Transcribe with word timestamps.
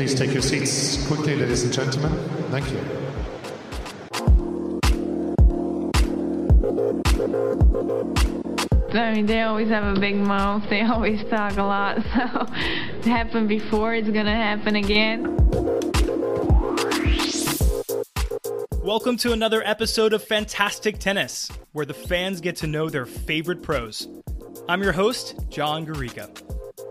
Please 0.00 0.14
take 0.14 0.32
your 0.32 0.40
seats 0.40 1.06
quickly, 1.08 1.36
ladies 1.36 1.62
and 1.62 1.70
gentlemen. 1.70 2.10
Thank 2.48 2.72
you. 2.72 2.78
I 8.98 9.12
mean, 9.12 9.26
they 9.26 9.42
always 9.42 9.68
have 9.68 9.94
a 9.94 10.00
big 10.00 10.16
mouth. 10.16 10.64
They 10.70 10.80
always 10.80 11.22
talk 11.24 11.58
a 11.58 11.62
lot. 11.62 11.98
So 12.14 12.46
it 12.98 13.04
happened 13.04 13.50
before. 13.50 13.94
It's 13.94 14.08
gonna 14.08 14.34
happen 14.34 14.76
again. 14.76 15.36
Welcome 18.82 19.18
to 19.18 19.32
another 19.32 19.62
episode 19.66 20.14
of 20.14 20.24
Fantastic 20.24 20.98
Tennis, 20.98 21.50
where 21.72 21.84
the 21.84 21.92
fans 21.92 22.40
get 22.40 22.56
to 22.56 22.66
know 22.66 22.88
their 22.88 23.04
favorite 23.04 23.62
pros. 23.62 24.08
I'm 24.66 24.82
your 24.82 24.92
host, 24.92 25.34
John 25.50 25.84
Garica. 25.84 26.30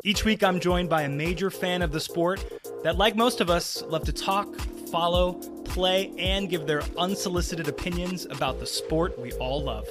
Each 0.03 0.23
week, 0.23 0.43
I'm 0.43 0.59
joined 0.59 0.89
by 0.89 1.01
a 1.01 1.09
major 1.09 1.49
fan 1.49 1.81
of 1.81 1.91
the 1.91 1.99
sport 1.99 2.58
that, 2.83 2.97
like 2.97 3.15
most 3.15 3.41
of 3.41 3.49
us, 3.49 3.83
love 3.83 4.03
to 4.05 4.13
talk, 4.13 4.55
follow, 4.91 5.33
play, 5.65 6.13
and 6.17 6.49
give 6.49 6.65
their 6.65 6.83
unsolicited 6.97 7.67
opinions 7.67 8.25
about 8.25 8.59
the 8.59 8.65
sport 8.65 9.19
we 9.19 9.31
all 9.33 9.61
love. 9.63 9.87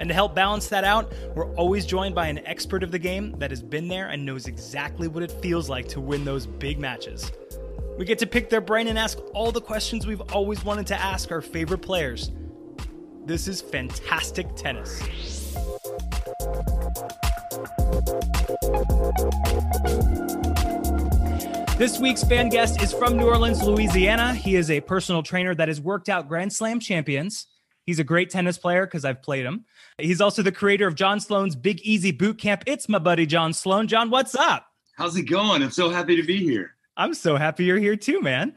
And 0.00 0.08
to 0.08 0.14
help 0.14 0.34
balance 0.34 0.68
that 0.68 0.82
out, 0.84 1.12
we're 1.34 1.54
always 1.56 1.84
joined 1.84 2.14
by 2.14 2.28
an 2.28 2.38
expert 2.46 2.82
of 2.82 2.90
the 2.90 2.98
game 2.98 3.34
that 3.38 3.50
has 3.50 3.62
been 3.62 3.86
there 3.86 4.08
and 4.08 4.24
knows 4.24 4.46
exactly 4.46 5.08
what 5.08 5.22
it 5.22 5.30
feels 5.30 5.68
like 5.68 5.88
to 5.88 6.00
win 6.00 6.24
those 6.24 6.46
big 6.46 6.78
matches. 6.78 7.30
We 7.98 8.06
get 8.06 8.18
to 8.20 8.26
pick 8.26 8.48
their 8.48 8.62
brain 8.62 8.88
and 8.88 8.98
ask 8.98 9.18
all 9.34 9.52
the 9.52 9.60
questions 9.60 10.06
we've 10.06 10.22
always 10.32 10.64
wanted 10.64 10.86
to 10.86 10.98
ask 10.98 11.30
our 11.30 11.42
favorite 11.42 11.82
players. 11.82 12.32
This 13.26 13.46
is 13.46 13.60
fantastic 13.60 14.56
tennis. 14.56 15.00
This 21.80 21.98
week's 21.98 22.22
fan 22.22 22.50
guest 22.50 22.82
is 22.82 22.92
from 22.92 23.16
New 23.16 23.24
Orleans, 23.24 23.62
Louisiana. 23.62 24.34
He 24.34 24.54
is 24.54 24.70
a 24.70 24.82
personal 24.82 25.22
trainer 25.22 25.54
that 25.54 25.68
has 25.68 25.80
worked 25.80 26.10
out 26.10 26.28
Grand 26.28 26.52
Slam 26.52 26.78
champions. 26.78 27.46
He's 27.86 27.98
a 27.98 28.04
great 28.04 28.28
tennis 28.28 28.58
player 28.58 28.84
because 28.84 29.06
I've 29.06 29.22
played 29.22 29.46
him. 29.46 29.64
He's 29.96 30.20
also 30.20 30.42
the 30.42 30.52
creator 30.52 30.86
of 30.86 30.94
John 30.94 31.20
Sloan's 31.20 31.56
Big 31.56 31.80
Easy 31.80 32.10
Boot 32.10 32.36
Camp. 32.36 32.64
It's 32.66 32.86
my 32.86 32.98
buddy 32.98 33.24
John 33.24 33.54
Sloan. 33.54 33.88
John, 33.88 34.10
what's 34.10 34.34
up? 34.34 34.66
How's 34.94 35.16
it 35.16 35.22
going? 35.22 35.62
I'm 35.62 35.70
so 35.70 35.88
happy 35.88 36.16
to 36.16 36.22
be 36.22 36.36
here. 36.44 36.74
I'm 36.98 37.14
so 37.14 37.36
happy 37.36 37.64
you're 37.64 37.78
here 37.78 37.96
too, 37.96 38.20
man. 38.20 38.56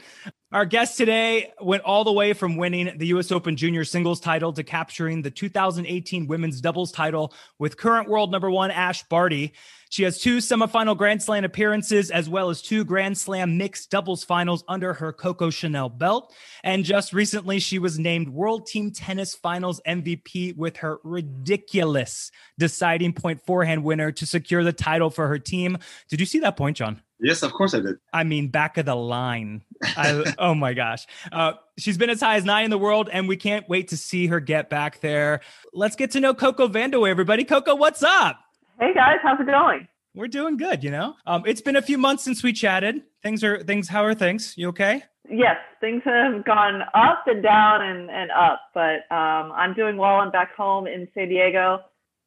Our 0.52 0.66
guest 0.66 0.98
today 0.98 1.54
went 1.62 1.84
all 1.84 2.04
the 2.04 2.12
way 2.12 2.34
from 2.34 2.58
winning 2.58 2.98
the 2.98 3.08
US 3.08 3.32
Open 3.32 3.56
Junior 3.56 3.86
Singles 3.86 4.20
title 4.20 4.52
to 4.52 4.64
capturing 4.64 5.22
the 5.22 5.32
2018 5.32 6.28
Women's 6.28 6.60
Doubles 6.60 6.92
title 6.92 7.34
with 7.58 7.78
current 7.78 8.10
world 8.10 8.32
number 8.32 8.52
one 8.52 8.70
Ash 8.70 9.02
Barty. 9.04 9.54
She 9.94 10.02
has 10.02 10.18
two 10.18 10.38
semifinal 10.38 10.98
Grand 10.98 11.22
Slam 11.22 11.46
appearances 11.46 12.10
as 12.10 12.28
well 12.28 12.50
as 12.50 12.64
two 12.64 12.84
Grand 12.84 13.16
Slam 13.16 13.60
mixed 13.60 13.92
doubles 13.92 14.24
finals 14.24 14.64
under 14.68 14.92
her 14.92 15.14
Coco 15.14 15.52
Chanel 15.52 15.88
belt. 15.88 16.34
And 16.64 16.84
just 16.84 17.14
recently, 17.14 17.60
she 17.60 17.78
was 17.78 18.00
named 18.00 18.30
World 18.30 18.66
Team 18.66 18.90
Tennis 18.90 19.36
Finals 19.36 19.80
MVP 19.88 20.58
with 20.58 20.78
her 20.78 20.98
ridiculous 21.04 22.32
deciding 22.58 23.14
point 23.14 23.46
forehand 23.46 23.84
winner 23.84 24.12
to 24.14 24.26
secure 24.26 24.64
the 24.64 24.74
title 24.74 25.12
for 25.12 25.28
her 25.28 25.38
team. 25.38 25.78
Did 26.10 26.20
you 26.20 26.26
see 26.26 26.40
that 26.40 26.58
point, 26.58 26.78
John? 26.78 27.00
Yes, 27.20 27.44
of 27.44 27.54
course 27.54 27.76
I 27.76 27.80
did. 27.80 27.98
I 28.12 28.24
mean, 28.24 28.48
back 28.48 28.80
of 28.80 28.88
the 28.88 28.96
line. 28.96 29.62
I, 29.84 30.34
oh 30.40 30.56
my 30.56 30.74
gosh. 30.74 31.06
Uh, 31.32 31.54
she's 31.78 32.00
been 32.00 32.10
as 32.10 32.20
high 32.20 32.38
as 32.38 32.46
nine 32.46 32.66
in 32.66 32.72
the 32.72 32.80
world, 32.80 33.10
and 33.14 33.28
we 33.28 33.38
can't 33.38 33.70
wait 33.70 33.90
to 33.90 33.98
see 33.98 34.26
her 34.26 34.40
get 34.40 34.72
back 34.72 35.02
there. 35.02 35.42
Let's 35.72 35.96
get 35.96 36.10
to 36.14 36.20
know 36.20 36.34
Coco 36.34 36.68
Vandeweghe, 36.68 37.12
everybody. 37.12 37.44
Coco, 37.44 37.76
what's 37.76 38.02
up? 38.02 38.40
Hey 38.80 38.94
guys, 38.94 39.18
how's 39.22 39.40
it 39.40 39.46
going? 39.46 39.88
We're 40.16 40.28
doing 40.28 40.58
good, 40.58 40.84
you 40.84 40.92
know. 40.92 41.16
Um, 41.26 41.44
it's 41.46 41.62
been 41.62 41.76
a 41.76 41.82
few 41.82 41.98
months 41.98 42.24
since 42.24 42.44
we 42.44 42.54
chatted. 42.54 43.04
Things 43.22 43.44
are 43.44 43.64
things. 43.64 43.88
How 43.88 44.04
are 44.04 44.14
things? 44.16 44.56
You 44.58 44.70
okay? 44.70 45.04
Yes, 45.30 45.58
things 45.80 46.02
have 46.06 46.44
gone 46.44 46.82
up 46.94 47.24
and 47.28 47.42
down 47.42 47.82
and, 47.82 48.10
and 48.10 48.32
up, 48.32 48.62
but 48.74 49.10
um, 49.16 49.52
I'm 49.54 49.74
doing 49.74 49.96
well. 49.96 50.16
I'm 50.16 50.32
back 50.32 50.56
home 50.56 50.88
in 50.88 51.08
San 51.14 51.30
Diego. 51.30 51.80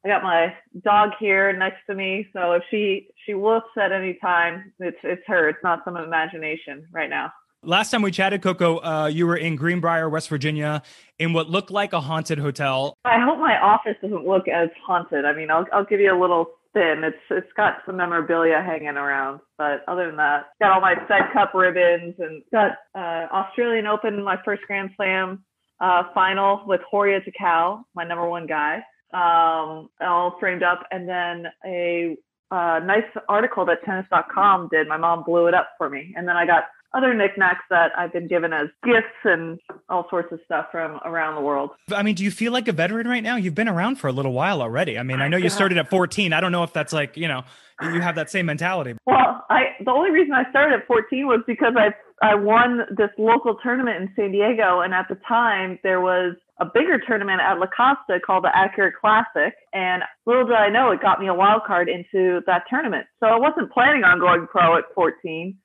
I 0.03 0.07
got 0.07 0.23
my 0.23 0.53
dog 0.83 1.11
here 1.19 1.51
next 1.53 1.85
to 1.87 1.95
me, 1.95 2.27
so 2.33 2.53
if 2.53 2.63
she 2.71 3.09
she 3.25 3.33
looks 3.33 3.69
at 3.77 3.91
any 3.91 4.17
time, 4.21 4.71
it's 4.79 4.97
it's 5.03 5.21
her. 5.27 5.49
It's 5.49 5.63
not 5.63 5.83
some 5.83 5.97
imagination 5.97 6.87
right 6.91 7.09
now. 7.09 7.31
Last 7.67 7.91
time 7.91 8.01
we 8.01 8.11
chatted, 8.11 8.41
Coco, 8.41 8.77
uh, 8.77 9.07
you 9.07 9.27
were 9.27 9.35
in 9.35 9.57
Greenbrier, 9.57 10.09
West 10.09 10.29
Virginia, 10.29 10.81
in 11.19 11.33
what 11.33 11.49
looked 11.49 11.69
like 11.69 11.91
a 11.91 11.99
haunted 11.99 12.39
hotel. 12.39 12.93
I 13.03 13.19
hope 13.19 13.39
my 13.39 13.59
office 13.59 13.97
doesn't 14.01 14.25
look 14.25 14.47
as 14.47 14.69
haunted. 14.85 15.25
I 15.25 15.33
mean, 15.33 15.51
I'll 15.51 15.65
I'll 15.73 15.83
give 15.83 15.99
you 15.99 16.09
a 16.09 16.17
little 16.17 16.45
spin. 16.69 17.03
It's 17.03 17.17
it's 17.29 17.51
got 17.57 17.79
some 17.85 17.97
memorabilia 17.97 18.63
hanging 18.65 18.95
around, 18.95 19.41
but 19.57 19.83
other 19.85 20.07
than 20.07 20.15
that, 20.15 20.45
got 20.61 20.71
all 20.71 20.79
my 20.79 20.95
Fed 21.09 21.33
Cup 21.33 21.53
ribbons 21.53 22.15
and 22.19 22.41
got 22.53 22.77
uh, 22.95 23.27
Australian 23.35 23.85
Open, 23.85 24.23
my 24.23 24.37
first 24.45 24.61
Grand 24.65 24.91
Slam 24.95 25.43
uh, 25.81 26.03
final 26.13 26.63
with 26.67 26.79
Horia 26.89 27.19
Tecău, 27.19 27.83
my 27.93 28.05
number 28.05 28.29
one 28.29 28.47
guy, 28.47 28.77
um, 29.11 29.89
all 29.99 30.37
framed 30.39 30.63
up, 30.63 30.83
and 30.91 31.05
then 31.05 31.47
a 31.65 32.15
uh, 32.49 32.79
nice 32.79 33.03
article 33.27 33.65
that 33.65 33.83
tennis.com 33.83 34.69
did. 34.71 34.87
My 34.87 34.95
mom 34.95 35.25
blew 35.25 35.47
it 35.47 35.53
up 35.53 35.71
for 35.77 35.89
me, 35.89 36.13
and 36.15 36.25
then 36.25 36.37
I 36.37 36.45
got 36.45 36.63
other 36.93 37.13
knickknacks 37.13 37.63
that 37.69 37.91
I've 37.97 38.13
been 38.13 38.27
given 38.27 38.53
as 38.53 38.67
gifts 38.83 39.07
and 39.23 39.59
all 39.89 40.07
sorts 40.09 40.31
of 40.31 40.39
stuff 40.45 40.67
from 40.71 40.99
around 41.05 41.35
the 41.35 41.41
world. 41.41 41.71
I 41.93 42.03
mean, 42.03 42.15
do 42.15 42.23
you 42.23 42.31
feel 42.31 42.51
like 42.51 42.67
a 42.67 42.71
veteran 42.71 43.07
right 43.07 43.23
now? 43.23 43.35
You've 43.35 43.55
been 43.55 43.67
around 43.67 43.97
for 43.97 44.07
a 44.07 44.11
little 44.11 44.33
while 44.33 44.61
already. 44.61 44.97
I 44.97 45.03
mean, 45.03 45.21
I 45.21 45.27
know 45.27 45.37
you 45.37 45.49
started 45.49 45.77
at 45.77 45.89
14. 45.89 46.33
I 46.33 46.41
don't 46.41 46.51
know 46.51 46.63
if 46.63 46.73
that's 46.73 46.93
like, 46.93 47.17
you 47.17 47.27
know, 47.27 47.43
you 47.81 48.01
have 48.01 48.15
that 48.15 48.29
same 48.29 48.45
mentality. 48.45 48.95
Well, 49.05 49.45
I 49.49 49.75
the 49.83 49.91
only 49.91 50.11
reason 50.11 50.33
I 50.33 50.49
started 50.49 50.79
at 50.81 50.87
14 50.87 51.27
was 51.27 51.41
because 51.45 51.73
I 51.77 51.93
I 52.21 52.33
won 52.33 52.81
this 52.97 53.09
local 53.17 53.55
tournament 53.61 54.01
in 54.01 54.09
San 54.15 54.31
Diego, 54.31 54.81
and 54.81 54.93
at 54.93 55.05
the 55.07 55.19
time 55.27 55.77
there 55.83 56.01
was 56.01 56.35
a 56.59 56.65
bigger 56.65 56.99
tournament 57.05 57.39
at 57.39 57.59
La 57.59 57.67
Costa 57.67 58.19
called 58.25 58.43
the 58.43 58.49
Acura 58.49 58.91
Classic. 58.99 59.53
And 59.73 60.01
little 60.25 60.45
did 60.45 60.55
I 60.55 60.69
know 60.69 60.91
it 60.91 61.01
got 61.01 61.19
me 61.19 61.27
a 61.27 61.33
wild 61.33 61.63
card 61.67 61.87
into 61.87 62.41
that 62.47 62.63
tournament. 62.67 63.05
So 63.19 63.27
I 63.27 63.37
wasn't 63.37 63.71
planning 63.71 64.03
on 64.03 64.19
going 64.19 64.47
pro 64.47 64.77
at 64.77 64.85
14 64.95 65.55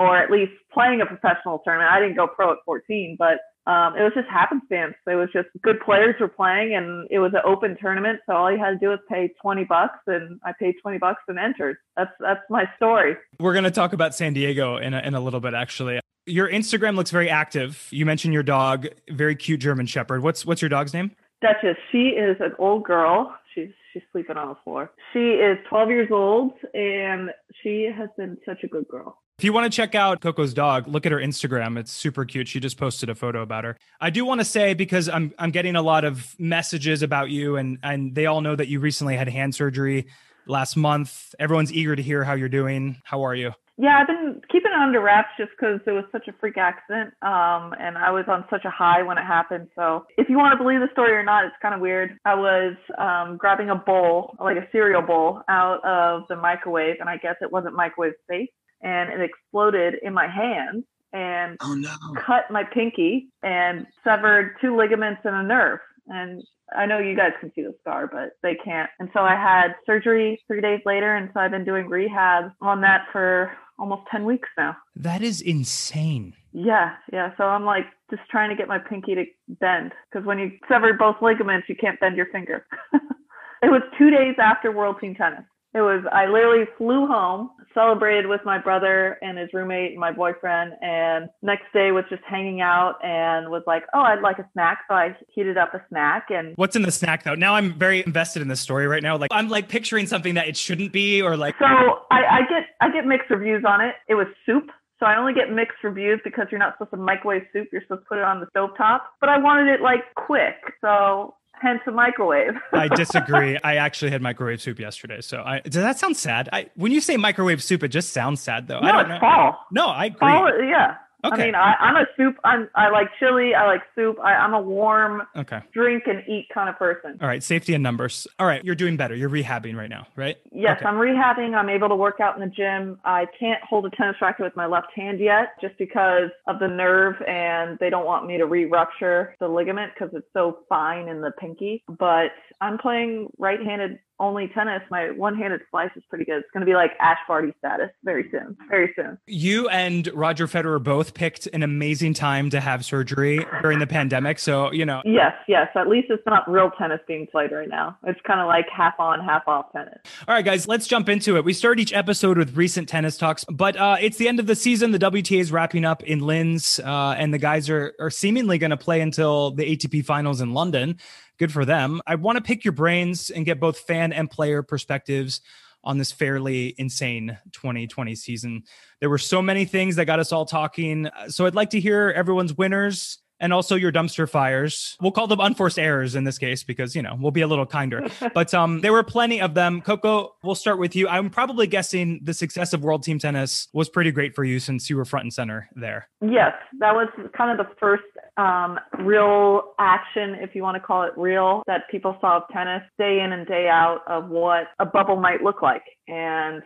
or 0.00 0.16
at 0.16 0.30
least 0.30 0.52
playing 0.72 1.02
a 1.02 1.06
professional 1.06 1.58
tournament. 1.58 1.92
I 1.92 2.00
didn't 2.00 2.16
go 2.16 2.26
pro 2.26 2.52
at 2.52 2.58
14, 2.64 3.16
but 3.18 3.38
um, 3.70 3.94
it 3.94 4.02
was 4.02 4.12
just 4.14 4.28
happenstance. 4.30 4.94
It 5.06 5.14
was 5.14 5.28
just 5.30 5.48
good 5.62 5.78
players 5.80 6.14
were 6.18 6.26
playing, 6.26 6.74
and 6.74 7.06
it 7.10 7.18
was 7.18 7.32
an 7.34 7.42
open 7.44 7.76
tournament. 7.78 8.20
So 8.26 8.32
all 8.32 8.50
you 8.50 8.58
had 8.58 8.70
to 8.70 8.78
do 8.78 8.88
was 8.88 8.98
pay 9.10 9.30
20 9.42 9.64
bucks, 9.64 9.98
and 10.06 10.40
I 10.42 10.52
paid 10.58 10.76
20 10.80 10.96
bucks 10.96 11.20
and 11.28 11.38
entered. 11.38 11.76
That's 11.98 12.10
that's 12.18 12.40
my 12.48 12.64
story. 12.76 13.16
We're 13.38 13.52
gonna 13.52 13.70
talk 13.70 13.92
about 13.92 14.14
San 14.14 14.32
Diego 14.32 14.78
in 14.78 14.94
a, 14.94 15.00
in 15.00 15.14
a 15.14 15.20
little 15.20 15.40
bit, 15.40 15.52
actually. 15.52 16.00
Your 16.24 16.48
Instagram 16.48 16.96
looks 16.96 17.10
very 17.10 17.28
active. 17.28 17.86
You 17.90 18.06
mentioned 18.06 18.32
your 18.32 18.42
dog, 18.42 18.86
very 19.10 19.36
cute 19.36 19.60
German 19.60 19.84
Shepherd. 19.84 20.22
What's 20.22 20.46
what's 20.46 20.62
your 20.62 20.70
dog's 20.70 20.94
name? 20.94 21.10
Duchess. 21.42 21.76
She 21.92 22.08
is 22.08 22.38
an 22.40 22.52
old 22.58 22.84
girl. 22.84 23.36
She's 23.54 23.70
she's 23.92 24.02
sleeping 24.12 24.38
on 24.38 24.48
the 24.48 24.56
floor. 24.64 24.92
She 25.12 25.18
is 25.18 25.58
12 25.68 25.90
years 25.90 26.08
old, 26.10 26.52
and 26.72 27.30
she 27.62 27.90
has 27.94 28.08
been 28.16 28.38
such 28.46 28.64
a 28.64 28.66
good 28.66 28.88
girl. 28.88 29.18
If 29.40 29.44
you 29.44 29.54
want 29.54 29.72
to 29.72 29.74
check 29.74 29.94
out 29.94 30.20
Coco's 30.20 30.52
dog, 30.52 30.86
look 30.86 31.06
at 31.06 31.12
her 31.12 31.18
Instagram. 31.18 31.78
It's 31.78 31.90
super 31.90 32.26
cute. 32.26 32.46
She 32.46 32.60
just 32.60 32.76
posted 32.76 33.08
a 33.08 33.14
photo 33.14 33.40
about 33.40 33.64
her. 33.64 33.74
I 33.98 34.10
do 34.10 34.22
want 34.26 34.42
to 34.42 34.44
say 34.44 34.74
because 34.74 35.08
I'm 35.08 35.32
I'm 35.38 35.50
getting 35.50 35.76
a 35.76 35.80
lot 35.80 36.04
of 36.04 36.38
messages 36.38 37.02
about 37.02 37.30
you 37.30 37.56
and 37.56 37.78
and 37.82 38.14
they 38.14 38.26
all 38.26 38.42
know 38.42 38.54
that 38.54 38.68
you 38.68 38.80
recently 38.80 39.16
had 39.16 39.30
hand 39.30 39.54
surgery 39.54 40.08
last 40.46 40.76
month. 40.76 41.34
Everyone's 41.38 41.72
eager 41.72 41.96
to 41.96 42.02
hear 42.02 42.22
how 42.22 42.34
you're 42.34 42.50
doing. 42.50 43.00
How 43.02 43.22
are 43.22 43.34
you? 43.34 43.52
Yeah, 43.78 43.98
I've 43.98 44.06
been 44.06 44.42
keeping 44.52 44.72
it 44.72 44.78
under 44.78 45.00
wraps 45.00 45.30
just 45.38 45.52
because 45.58 45.80
it 45.86 45.92
was 45.92 46.04
such 46.12 46.28
a 46.28 46.34
freak 46.38 46.58
accident, 46.58 47.14
um, 47.22 47.72
and 47.80 47.96
I 47.96 48.10
was 48.10 48.26
on 48.28 48.44
such 48.50 48.66
a 48.66 48.70
high 48.70 49.02
when 49.02 49.16
it 49.16 49.24
happened. 49.24 49.68
So, 49.74 50.04
if 50.18 50.28
you 50.28 50.36
want 50.36 50.52
to 50.52 50.62
believe 50.62 50.80
the 50.80 50.92
story 50.92 51.12
or 51.12 51.22
not, 51.22 51.46
it's 51.46 51.56
kind 51.62 51.74
of 51.74 51.80
weird. 51.80 52.18
I 52.26 52.34
was 52.34 52.76
um, 52.98 53.38
grabbing 53.38 53.70
a 53.70 53.74
bowl, 53.74 54.36
like 54.38 54.58
a 54.58 54.68
cereal 54.70 55.00
bowl, 55.00 55.40
out 55.48 55.82
of 55.82 56.24
the 56.28 56.36
microwave, 56.36 56.96
and 57.00 57.08
I 57.08 57.16
guess 57.16 57.36
it 57.40 57.50
wasn't 57.50 57.74
microwave 57.74 58.12
safe 58.28 58.50
and 58.82 59.10
it 59.10 59.20
exploded 59.20 59.94
in 60.02 60.14
my 60.14 60.26
hand 60.26 60.84
and 61.12 61.56
oh, 61.60 61.74
no. 61.74 61.94
cut 62.24 62.50
my 62.50 62.64
pinky 62.64 63.28
and 63.42 63.86
severed 64.04 64.56
two 64.60 64.76
ligaments 64.76 65.20
and 65.24 65.34
a 65.34 65.42
nerve. 65.42 65.80
And 66.06 66.42
I 66.76 66.86
know 66.86 66.98
you 66.98 67.16
guys 67.16 67.32
can 67.40 67.52
see 67.54 67.62
the 67.62 67.74
scar, 67.80 68.06
but 68.06 68.36
they 68.42 68.54
can't. 68.54 68.90
And 68.98 69.08
so 69.12 69.20
I 69.20 69.34
had 69.34 69.74
surgery 69.86 70.40
three 70.46 70.60
days 70.60 70.80
later. 70.86 71.16
And 71.16 71.30
so 71.34 71.40
I've 71.40 71.50
been 71.50 71.64
doing 71.64 71.88
rehab 71.88 72.52
on 72.60 72.80
that 72.82 73.06
for 73.12 73.52
almost 73.78 74.02
10 74.10 74.24
weeks 74.24 74.48
now. 74.56 74.76
That 74.94 75.22
is 75.22 75.40
insane. 75.40 76.34
Yeah. 76.52 76.94
Yeah. 77.12 77.32
So 77.36 77.44
I'm 77.44 77.64
like 77.64 77.86
just 78.10 78.22
trying 78.30 78.50
to 78.50 78.56
get 78.56 78.68
my 78.68 78.78
pinky 78.78 79.14
to 79.14 79.24
bend 79.48 79.92
because 80.10 80.26
when 80.26 80.38
you 80.38 80.52
sever 80.68 80.92
both 80.92 81.16
ligaments, 81.22 81.68
you 81.68 81.76
can't 81.76 81.98
bend 81.98 82.16
your 82.16 82.26
finger. 82.26 82.66
it 82.92 83.70
was 83.70 83.82
two 83.98 84.10
days 84.10 84.36
after 84.38 84.70
World 84.70 84.96
Team 85.00 85.14
Tennis. 85.14 85.44
It 85.72 85.82
was, 85.82 86.04
I 86.12 86.26
literally 86.26 86.64
flew 86.76 87.06
home, 87.06 87.50
celebrated 87.74 88.26
with 88.26 88.40
my 88.44 88.58
brother 88.58 89.18
and 89.22 89.38
his 89.38 89.48
roommate 89.52 89.92
and 89.92 90.00
my 90.00 90.10
boyfriend. 90.10 90.72
And 90.82 91.28
next 91.42 91.66
day 91.72 91.92
was 91.92 92.04
just 92.10 92.22
hanging 92.28 92.60
out 92.60 92.96
and 93.04 93.50
was 93.50 93.62
like, 93.68 93.84
oh, 93.94 94.00
I'd 94.00 94.20
like 94.20 94.40
a 94.40 94.48
snack. 94.52 94.80
So 94.88 94.94
I 94.94 95.16
heated 95.28 95.56
up 95.56 95.72
a 95.72 95.82
snack. 95.88 96.26
And 96.30 96.54
what's 96.56 96.74
in 96.74 96.82
the 96.82 96.90
snack 96.90 97.22
though? 97.22 97.36
Now 97.36 97.54
I'm 97.54 97.78
very 97.78 98.04
invested 98.04 98.42
in 98.42 98.48
this 98.48 98.60
story 98.60 98.88
right 98.88 99.02
now. 99.02 99.16
Like 99.16 99.30
I'm 99.32 99.48
like 99.48 99.68
picturing 99.68 100.06
something 100.06 100.34
that 100.34 100.48
it 100.48 100.56
shouldn't 100.56 100.92
be 100.92 101.22
or 101.22 101.36
like. 101.36 101.54
So 101.60 101.66
I, 101.66 102.22
I 102.30 102.40
get, 102.48 102.66
I 102.80 102.90
get 102.92 103.06
mixed 103.06 103.30
reviews 103.30 103.64
on 103.64 103.80
it. 103.80 103.94
It 104.08 104.14
was 104.14 104.26
soup. 104.44 104.70
So 104.98 105.06
I 105.06 105.16
only 105.16 105.32
get 105.32 105.50
mixed 105.50 105.78
reviews 105.82 106.20
because 106.24 106.46
you're 106.50 106.58
not 106.58 106.74
supposed 106.74 106.90
to 106.90 106.96
microwave 106.96 107.42
soup. 107.52 107.68
You're 107.72 107.82
supposed 107.82 108.02
to 108.02 108.06
put 108.06 108.18
it 108.18 108.24
on 108.24 108.40
the 108.40 108.46
stove 108.50 108.70
top. 108.76 109.06
But 109.20 109.30
I 109.30 109.38
wanted 109.38 109.72
it 109.72 109.80
like 109.80 110.14
quick. 110.16 110.56
So 110.82 111.36
hence 111.52 111.80
a 111.86 111.90
microwave. 111.90 112.54
I 112.72 112.88
disagree. 112.88 113.58
I 113.62 113.76
actually 113.76 114.10
had 114.10 114.22
microwave 114.22 114.60
soup 114.60 114.78
yesterday. 114.78 115.20
So 115.20 115.42
I 115.44 115.60
does 115.60 115.74
that 115.74 115.98
sound 115.98 116.16
sad? 116.16 116.48
I 116.52 116.70
when 116.74 116.92
you 116.92 117.00
say 117.00 117.16
microwave 117.16 117.62
soup, 117.62 117.82
it 117.82 117.88
just 117.88 118.12
sounds 118.12 118.40
sad 118.40 118.68
though. 118.68 118.80
no, 118.80 118.88
I 118.88 118.92
don't 118.92 119.00
it's 119.02 119.08
know. 119.10 119.20
fall. 119.20 119.58
No, 119.72 119.86
I 119.86 120.06
agree. 120.06 120.18
Fall, 120.20 120.62
yeah. 120.62 120.94
Okay. 121.24 121.42
I 121.42 121.46
mean, 121.46 121.54
I, 121.54 121.74
I'm 121.78 121.96
a 121.96 122.06
soup. 122.16 122.36
I'm, 122.44 122.68
I 122.74 122.90
like 122.90 123.08
chili. 123.18 123.54
I 123.54 123.66
like 123.66 123.82
soup. 123.94 124.18
I, 124.22 124.34
I'm 124.34 124.54
a 124.54 124.60
warm 124.60 125.22
okay. 125.36 125.60
drink 125.72 126.04
and 126.06 126.22
eat 126.28 126.48
kind 126.52 126.68
of 126.68 126.78
person. 126.78 127.18
All 127.20 127.28
right. 127.28 127.42
Safety 127.42 127.74
and 127.74 127.82
numbers. 127.82 128.26
All 128.38 128.46
right. 128.46 128.64
You're 128.64 128.74
doing 128.74 128.96
better. 128.96 129.14
You're 129.14 129.30
rehabbing 129.30 129.76
right 129.76 129.90
now, 129.90 130.06
right? 130.16 130.36
Yes, 130.52 130.78
Okay. 130.78 130.86
I'm 130.86 130.96
rehabbing. 130.96 131.54
I'm 131.54 131.68
able 131.68 131.88
to 131.88 131.96
work 131.96 132.20
out 132.20 132.34
in 132.34 132.40
the 132.40 132.54
gym. 132.54 132.98
I 133.04 133.26
can't 133.38 133.62
hold 133.62 133.86
a 133.86 133.90
tennis 133.90 134.16
racket 134.20 134.44
with 134.44 134.56
my 134.56 134.66
left 134.66 134.88
hand 134.94 135.20
yet 135.20 135.60
just 135.60 135.76
because 135.78 136.30
of 136.46 136.58
the 136.58 136.68
nerve 136.68 137.16
and 137.26 137.78
they 137.78 137.90
don't 137.90 138.06
want 138.06 138.26
me 138.26 138.38
to 138.38 138.46
re-rupture 138.46 139.34
the 139.40 139.48
ligament 139.48 139.92
because 139.94 140.14
it's 140.14 140.26
so 140.32 140.60
fine 140.68 141.08
in 141.08 141.20
the 141.20 141.32
pinky. 141.32 141.82
But 141.98 142.32
I'm 142.60 142.78
playing 142.78 143.28
right-handed 143.38 143.98
only 144.20 144.48
tennis. 144.48 144.82
My 144.90 145.10
one-handed 145.10 145.62
slice 145.70 145.90
is 145.96 146.02
pretty 146.08 146.26
good. 146.26 146.38
It's 146.40 146.50
going 146.52 146.60
to 146.60 146.66
be 146.66 146.74
like 146.74 146.90
Ash 147.00 147.18
Barty 147.26 147.54
status 147.58 147.88
very 148.04 148.28
soon. 148.30 148.56
Very 148.68 148.92
soon. 148.94 149.18
You 149.26 149.68
and 149.70 150.08
Roger 150.12 150.46
Federer 150.46 150.82
both 150.82 151.14
picked 151.14 151.46
an 151.48 151.62
amazing 151.62 152.12
time 152.12 152.50
to 152.50 152.60
have 152.60 152.84
surgery 152.84 153.44
during 153.62 153.78
the 153.78 153.86
pandemic. 153.86 154.38
So, 154.38 154.70
you 154.72 154.84
know, 154.84 155.00
Yes, 155.06 155.32
yes. 155.48 155.68
At 155.74 155.88
least 155.88 156.08
it's 156.10 156.22
not 156.26 156.48
real 156.48 156.70
tennis 156.78 157.00
being 157.08 157.26
played 157.26 157.50
right 157.50 157.68
now. 157.68 157.96
It's 158.06 158.20
kind 158.26 158.40
of 158.40 158.46
like 158.46 158.66
half 158.70 158.94
on, 158.98 159.20
half 159.20 159.48
off 159.48 159.72
tennis. 159.72 159.98
All 160.28 160.34
right, 160.34 160.44
guys, 160.44 160.68
let's 160.68 160.86
jump 160.86 161.08
into 161.08 161.36
it. 161.36 161.44
We 161.44 161.54
start 161.54 161.80
each 161.80 161.94
episode 161.94 162.36
with 162.36 162.56
recent 162.56 162.90
tennis 162.90 163.16
talks, 163.16 163.44
but 163.44 163.76
uh, 163.76 163.96
it's 164.00 164.18
the 164.18 164.28
end 164.28 164.38
of 164.38 164.46
the 164.46 164.54
season. 164.54 164.90
The 164.90 164.98
WTA 164.98 165.40
is 165.40 165.50
wrapping 165.50 165.86
up 165.86 166.02
in 166.02 166.20
Linz, 166.20 166.78
uh, 166.80 167.14
and 167.16 167.32
the 167.32 167.38
guys 167.38 167.70
are, 167.70 167.94
are 167.98 168.10
seemingly 168.10 168.58
going 168.58 168.70
to 168.70 168.76
play 168.76 169.00
until 169.00 169.52
the 169.52 169.64
ATP 169.76 170.04
finals 170.04 170.42
in 170.42 170.52
London. 170.52 170.98
Good 171.40 171.52
for 171.52 171.64
them. 171.64 172.02
I 172.06 172.16
want 172.16 172.36
to 172.36 172.42
pick 172.42 172.66
your 172.66 172.72
brains 172.72 173.30
and 173.30 173.46
get 173.46 173.58
both 173.58 173.78
fan 173.78 174.12
and 174.12 174.30
player 174.30 174.62
perspectives 174.62 175.40
on 175.82 175.96
this 175.96 176.12
fairly 176.12 176.74
insane 176.76 177.38
2020 177.52 178.14
season. 178.14 178.64
There 179.00 179.08
were 179.08 179.16
so 179.16 179.40
many 179.40 179.64
things 179.64 179.96
that 179.96 180.04
got 180.04 180.18
us 180.18 180.32
all 180.32 180.44
talking. 180.44 181.08
So 181.28 181.46
I'd 181.46 181.54
like 181.54 181.70
to 181.70 181.80
hear 181.80 182.12
everyone's 182.14 182.52
winners 182.52 183.20
and 183.40 183.54
also 183.54 183.74
your 183.74 183.90
dumpster 183.90 184.28
fires. 184.28 184.98
We'll 185.00 185.12
call 185.12 185.26
them 185.28 185.40
unforced 185.40 185.78
errors 185.78 186.14
in 186.14 186.24
this 186.24 186.36
case 186.36 186.62
because, 186.62 186.94
you 186.94 187.00
know, 187.00 187.16
we'll 187.18 187.30
be 187.30 187.40
a 187.40 187.46
little 187.46 187.64
kinder. 187.64 188.06
but 188.34 188.52
um, 188.52 188.82
there 188.82 188.92
were 188.92 189.02
plenty 189.02 189.40
of 189.40 189.54
them. 189.54 189.80
Coco, 189.80 190.34
we'll 190.42 190.54
start 190.54 190.78
with 190.78 190.94
you. 190.94 191.08
I'm 191.08 191.30
probably 191.30 191.66
guessing 191.66 192.20
the 192.22 192.34
success 192.34 192.74
of 192.74 192.84
World 192.84 193.02
Team 193.02 193.18
Tennis 193.18 193.68
was 193.72 193.88
pretty 193.88 194.12
great 194.12 194.34
for 194.34 194.44
you 194.44 194.60
since 194.60 194.90
you 194.90 194.96
were 194.98 195.06
front 195.06 195.24
and 195.24 195.32
center 195.32 195.70
there. 195.74 196.06
Yes, 196.20 196.52
that 196.80 196.94
was 196.94 197.08
kind 197.34 197.58
of 197.58 197.66
the 197.66 197.74
first 197.80 198.04
um, 198.40 198.78
real 199.00 199.74
action, 199.78 200.36
if 200.40 200.54
you 200.54 200.62
want 200.62 200.76
to 200.76 200.80
call 200.80 201.02
it 201.02 201.12
real, 201.16 201.62
that 201.66 201.82
people 201.90 202.16
saw 202.22 202.38
of 202.38 202.44
tennis 202.50 202.82
day 202.98 203.20
in 203.20 203.32
and 203.32 203.46
day 203.46 203.68
out 203.68 204.00
of 204.06 204.30
what 204.30 204.68
a 204.78 204.86
bubble 204.86 205.16
might 205.16 205.42
look 205.42 205.60
like. 205.60 205.82
And 206.08 206.62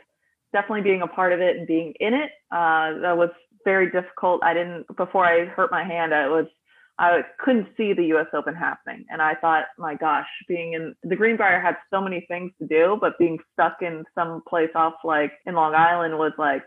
definitely 0.53 0.83
being 0.83 1.03
a 1.03 1.09
part 1.09 1.33
of 1.33 1.41
it 1.41 1.57
and 1.57 1.67
being 1.67 1.93
in 1.99 2.15
it, 2.15 2.31
uh, 2.53 3.01
that 3.03 3.17
was 3.17 3.31
very 3.65 3.91
difficult. 3.91 4.45
I 4.45 4.55
didn't, 4.55 4.87
before 4.97 5.27
I 5.27 5.47
hurt 5.47 5.73
my 5.73 5.83
hand, 5.83 6.15
I 6.15 6.29
was, 6.29 6.47
I 6.97 7.23
couldn't 7.41 7.67
see 7.77 7.93
the 7.93 8.15
US 8.15 8.27
Open 8.33 8.55
happening. 8.55 9.05
And 9.11 9.21
I 9.21 9.35
thought, 9.35 9.65
my 9.77 9.97
gosh, 9.97 10.29
being 10.47 10.75
in 10.75 10.95
the 11.03 11.17
Greenbrier 11.17 11.61
had 11.61 11.75
so 11.93 12.01
many 12.01 12.25
things 12.29 12.53
to 12.61 12.69
do, 12.69 12.99
but 13.01 13.19
being 13.19 13.39
stuck 13.53 13.79
in 13.83 14.05
some 14.15 14.43
place 14.49 14.71
off 14.77 14.95
like 15.03 15.33
in 15.45 15.55
Long 15.55 15.75
Island 15.75 16.19
was 16.19 16.33
like, 16.39 16.63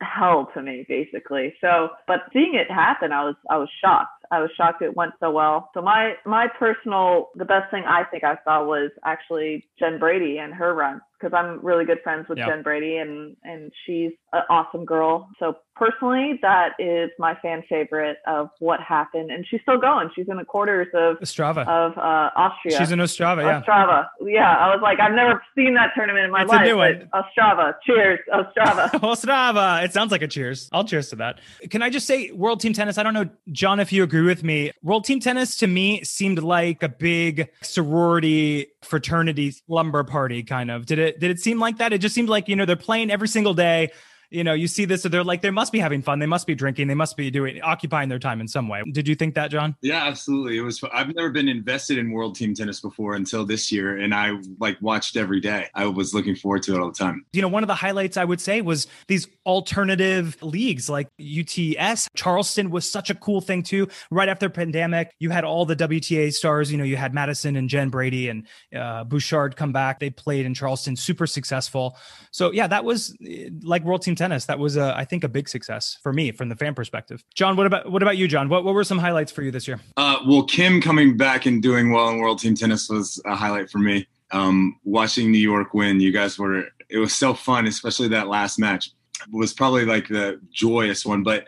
hell 0.00 0.48
to 0.54 0.62
me 0.62 0.84
basically 0.88 1.54
so 1.60 1.88
but 2.06 2.20
seeing 2.32 2.54
it 2.54 2.70
happen 2.70 3.10
i 3.10 3.24
was 3.24 3.34
i 3.50 3.56
was 3.56 3.68
shocked 3.82 4.17
i 4.30 4.40
was 4.40 4.50
shocked 4.56 4.82
it 4.82 4.94
went 4.96 5.12
so 5.20 5.30
well 5.30 5.70
so 5.74 5.80
my 5.82 6.14
my 6.26 6.46
personal 6.58 7.28
the 7.36 7.44
best 7.44 7.70
thing 7.70 7.84
i 7.86 8.02
think 8.10 8.24
i 8.24 8.36
saw 8.44 8.64
was 8.64 8.90
actually 9.04 9.66
jen 9.78 9.98
brady 9.98 10.38
and 10.38 10.54
her 10.54 10.74
run 10.74 11.00
because 11.20 11.34
i'm 11.36 11.64
really 11.64 11.84
good 11.84 11.98
friends 12.02 12.26
with 12.28 12.38
Yeah. 12.38 12.46
jen 12.48 12.62
brady 12.62 12.96
and 12.98 13.36
and 13.44 13.70
she's 13.86 14.12
an 14.32 14.42
awesome 14.50 14.84
girl 14.84 15.28
so 15.38 15.56
personally 15.74 16.38
that 16.42 16.70
is 16.78 17.08
my 17.18 17.34
fan 17.36 17.62
favorite 17.68 18.16
of 18.26 18.48
what 18.58 18.80
happened 18.80 19.30
and 19.30 19.46
she's 19.48 19.60
still 19.62 19.78
going 19.78 20.10
she's 20.14 20.26
in 20.28 20.36
the 20.36 20.44
quarters 20.44 20.88
of 20.94 21.16
Ostrava. 21.20 21.66
of 21.68 21.96
uh 21.96 22.30
austria 22.36 22.76
She's 22.78 22.90
in 22.92 22.98
Ostrava, 22.98 23.42
yeah. 23.42 23.62
Ostrava. 23.62 24.06
Yeah, 24.20 24.54
I 24.56 24.68
was 24.68 24.80
like, 24.82 25.00
I've 25.00 25.14
never 25.14 25.42
seen 25.56 25.74
that 25.74 25.92
tournament 25.94 26.24
in 26.26 26.30
my 26.30 26.42
It's 26.42 26.52
a 26.52 26.56
life. 26.56 26.66
new 26.66 26.76
but 26.76 27.10
Ostrava. 27.24 27.74
Cheers, 27.86 28.18
Ostrava. 28.32 28.90
Ostrava. 29.00 29.84
It 29.84 29.92
sounds 29.92 30.10
like 30.12 30.22
a 30.22 30.28
cheers. 30.28 30.68
I'll 30.72 30.84
cheers 30.84 31.08
to 31.10 31.16
that. 31.16 31.40
Can 31.70 31.82
I 31.82 31.88
just 31.90 32.06
say, 32.06 32.30
World 32.32 32.60
Team 32.60 32.72
Tennis? 32.72 32.98
I 32.98 33.02
don't 33.02 33.14
know, 33.14 33.28
John, 33.52 33.80
if 33.80 33.92
you 33.92 34.02
agree 34.02 34.22
with 34.22 34.44
me. 34.44 34.72
World 34.82 35.04
Team 35.04 35.20
Tennis 35.20 35.56
to 35.58 35.66
me 35.66 36.02
seemed 36.04 36.40
like 36.42 36.82
a 36.82 36.88
big 36.88 37.48
sorority 37.62 38.66
fraternity 38.82 39.50
slumber 39.52 40.04
party, 40.04 40.42
kind 40.42 40.70
of. 40.70 40.86
Did 40.86 40.98
it? 40.98 41.20
Did 41.20 41.30
it 41.30 41.40
seem 41.40 41.58
like 41.58 41.78
that? 41.78 41.92
It 41.92 41.98
just 41.98 42.14
seemed 42.14 42.28
like 42.28 42.48
you 42.48 42.56
know 42.56 42.64
they're 42.66 42.76
playing 42.76 43.10
every 43.10 43.28
single 43.28 43.54
day. 43.54 43.90
You 44.30 44.44
know, 44.44 44.52
you 44.52 44.68
see 44.68 44.84
this, 44.84 45.02
so 45.02 45.08
they're 45.08 45.24
like 45.24 45.42
they 45.42 45.50
must 45.50 45.72
be 45.72 45.78
having 45.78 46.02
fun. 46.02 46.18
They 46.18 46.26
must 46.26 46.46
be 46.46 46.54
drinking. 46.54 46.88
They 46.88 46.94
must 46.94 47.16
be 47.16 47.30
doing 47.30 47.60
occupying 47.62 48.08
their 48.08 48.18
time 48.18 48.40
in 48.40 48.48
some 48.48 48.68
way. 48.68 48.82
Did 48.92 49.08
you 49.08 49.14
think 49.14 49.34
that, 49.34 49.50
John? 49.50 49.74
Yeah, 49.80 50.04
absolutely. 50.04 50.58
It 50.58 50.62
was. 50.62 50.82
I've 50.92 51.14
never 51.14 51.30
been 51.30 51.48
invested 51.48 51.98
in 51.98 52.10
World 52.10 52.36
Team 52.36 52.54
Tennis 52.54 52.80
before 52.80 53.14
until 53.14 53.46
this 53.46 53.72
year, 53.72 53.96
and 53.96 54.14
I 54.14 54.32
like 54.58 54.76
watched 54.80 55.16
every 55.16 55.40
day. 55.40 55.68
I 55.74 55.86
was 55.86 56.12
looking 56.12 56.36
forward 56.36 56.62
to 56.64 56.74
it 56.74 56.80
all 56.80 56.90
the 56.90 56.98
time. 56.98 57.24
you 57.32 57.40
know, 57.40 57.48
one 57.48 57.62
of 57.62 57.68
the 57.68 57.74
highlights 57.74 58.16
I 58.16 58.24
would 58.24 58.40
say 58.40 58.60
was 58.60 58.86
these 59.06 59.26
alternative 59.46 60.36
leagues 60.42 60.90
like 60.90 61.08
UTS. 61.18 62.08
Charleston 62.14 62.70
was 62.70 62.90
such 62.90 63.08
a 63.10 63.14
cool 63.14 63.40
thing 63.40 63.62
too. 63.62 63.88
Right 64.10 64.28
after 64.28 64.50
pandemic, 64.50 65.14
you 65.18 65.30
had 65.30 65.44
all 65.44 65.64
the 65.64 65.76
WTA 65.76 66.32
stars. 66.32 66.70
You 66.70 66.78
know, 66.78 66.84
you 66.84 66.96
had 66.96 67.14
Madison 67.14 67.56
and 67.56 67.68
Jen 67.68 67.88
Brady 67.88 68.28
and 68.28 68.46
uh, 68.76 69.04
Bouchard 69.04 69.56
come 69.56 69.72
back. 69.72 70.00
They 70.00 70.10
played 70.10 70.44
in 70.44 70.52
Charleston, 70.52 70.96
super 70.96 71.26
successful. 71.26 71.96
So 72.30 72.52
yeah, 72.52 72.66
that 72.66 72.84
was 72.84 73.16
eh, 73.26 73.48
like 73.62 73.84
World 73.84 74.02
Team 74.02 74.14
Tennis. 74.18 74.44
That 74.46 74.58
was, 74.58 74.76
I 74.76 75.04
think, 75.04 75.24
a 75.24 75.28
big 75.28 75.48
success 75.48 75.98
for 76.02 76.12
me 76.12 76.32
from 76.32 76.48
the 76.48 76.56
fan 76.56 76.74
perspective. 76.74 77.24
John, 77.34 77.56
what 77.56 77.66
about 77.66 77.90
what 77.90 78.02
about 78.02 78.16
you, 78.16 78.28
John? 78.28 78.48
What 78.48 78.64
what 78.64 78.74
were 78.74 78.84
some 78.84 78.98
highlights 78.98 79.32
for 79.32 79.42
you 79.42 79.50
this 79.50 79.66
year? 79.66 79.80
Uh, 79.96 80.18
well, 80.26 80.44
Kim 80.44 80.80
coming 80.82 81.16
back 81.16 81.46
and 81.46 81.62
doing 81.62 81.90
well 81.92 82.08
in 82.10 82.18
World 82.18 82.40
Team 82.40 82.54
Tennis 82.54 82.88
was 82.88 83.20
a 83.24 83.34
highlight 83.34 83.70
for 83.70 83.78
me. 83.78 84.06
Um, 84.30 84.78
watching 84.84 85.32
New 85.32 85.38
York 85.38 85.72
win, 85.72 86.00
you 86.00 86.12
guys 86.12 86.38
were. 86.38 86.64
It 86.90 86.98
was 86.98 87.14
so 87.14 87.34
fun, 87.34 87.66
especially 87.66 88.08
that 88.08 88.28
last 88.28 88.58
match 88.58 88.90
was 89.30 89.52
probably 89.52 89.84
like 89.84 90.08
the 90.08 90.40
joyous 90.52 91.04
one. 91.04 91.22
But 91.22 91.46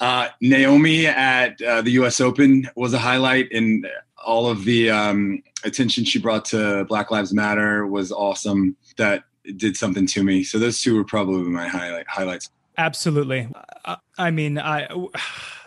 uh, 0.00 0.28
Naomi 0.40 1.06
at 1.06 1.60
uh, 1.62 1.82
the 1.82 1.92
U.S. 1.92 2.20
Open 2.20 2.68
was 2.76 2.94
a 2.94 2.98
highlight, 2.98 3.52
and 3.52 3.86
all 4.24 4.46
of 4.48 4.64
the 4.64 4.90
um, 4.90 5.42
attention 5.64 6.04
she 6.04 6.18
brought 6.18 6.44
to 6.46 6.84
Black 6.84 7.10
Lives 7.10 7.32
Matter 7.32 7.86
was 7.86 8.12
awesome. 8.12 8.76
That 8.96 9.24
did 9.56 9.76
something 9.76 10.06
to 10.06 10.22
me. 10.22 10.44
So 10.44 10.58
those 10.58 10.80
two 10.80 10.94
were 10.94 11.04
probably 11.04 11.50
my 11.50 11.68
highlight 11.68 12.06
highlights. 12.08 12.50
Absolutely. 12.76 13.48
I, 13.84 13.96
I 14.16 14.30
mean, 14.30 14.58
I 14.58 14.88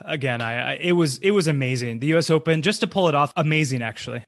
again, 0.06 0.42
I, 0.42 0.74
I 0.74 0.74
it 0.76 0.94
was 0.94 1.18
it 1.20 1.32
was 1.32 1.48
amazing. 1.48 2.00
The 2.00 2.08
U.S. 2.08 2.30
Open 2.30 2.62
just 2.62 2.80
to 2.82 2.88
pull 2.88 3.10
it 3.10 3.16
off, 3.16 3.34
amazing 3.36 3.82
actually. 3.82 4.24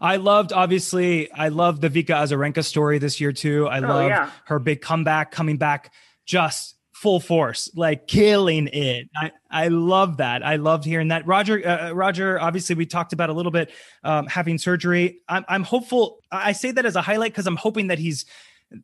I 0.00 0.16
loved 0.16 0.52
obviously. 0.52 1.30
I 1.32 1.48
loved 1.48 1.80
the 1.82 1.90
Vika 1.90 2.14
Azarenka 2.14 2.64
story 2.64 2.98
this 2.98 3.20
year 3.20 3.32
too. 3.32 3.66
I 3.68 3.80
love 3.80 4.08
yeah. 4.08 4.30
her 4.46 4.58
big 4.58 4.80
comeback, 4.80 5.30
coming 5.30 5.56
back 5.56 5.92
just 6.26 6.76
full 7.00 7.20
force, 7.20 7.70
like 7.74 8.06
killing 8.06 8.68
it. 8.68 9.08
I 9.16 9.32
I 9.50 9.68
love 9.68 10.18
that. 10.18 10.44
I 10.44 10.56
loved 10.56 10.84
hearing 10.84 11.08
that. 11.08 11.26
Roger, 11.26 11.66
uh, 11.66 11.92
Roger. 11.92 12.38
Obviously, 12.38 12.76
we 12.76 12.84
talked 12.84 13.14
about 13.14 13.30
a 13.30 13.32
little 13.32 13.52
bit 13.52 13.70
um, 14.04 14.26
having 14.26 14.58
surgery. 14.58 15.20
I'm 15.26 15.44
I'm 15.48 15.62
hopeful. 15.62 16.18
I 16.30 16.52
say 16.52 16.70
that 16.72 16.84
as 16.84 16.96
a 16.96 17.02
highlight 17.02 17.32
because 17.32 17.46
I'm 17.46 17.56
hoping 17.56 17.86
that 17.86 17.98
he's 17.98 18.26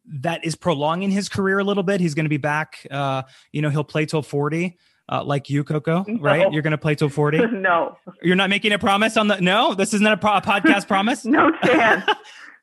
that 0.06 0.44
is 0.44 0.56
prolonging 0.56 1.10
his 1.10 1.28
career 1.28 1.58
a 1.58 1.64
little 1.64 1.82
bit. 1.82 2.00
He's 2.00 2.14
going 2.14 2.24
to 2.24 2.30
be 2.30 2.36
back. 2.36 2.86
Uh, 2.90 3.22
you 3.52 3.62
know, 3.62 3.70
he'll 3.70 3.84
play 3.84 4.06
till 4.06 4.22
40, 4.22 4.76
uh, 5.08 5.24
like 5.24 5.48
you, 5.48 5.64
Coco, 5.64 6.04
right? 6.20 6.42
No. 6.42 6.50
You're 6.50 6.62
going 6.62 6.72
to 6.72 6.78
play 6.78 6.94
till 6.94 7.08
40. 7.08 7.38
no, 7.52 7.96
You're 8.22 8.36
not 8.36 8.50
making 8.50 8.72
a 8.72 8.78
promise 8.78 9.16
on 9.16 9.28
the, 9.28 9.40
no, 9.40 9.74
this 9.74 9.94
isn't 9.94 10.06
a, 10.06 10.16
pro- 10.16 10.36
a 10.36 10.42
podcast 10.42 10.88
promise. 10.88 11.24
no 11.24 11.50
chance. 11.64 12.04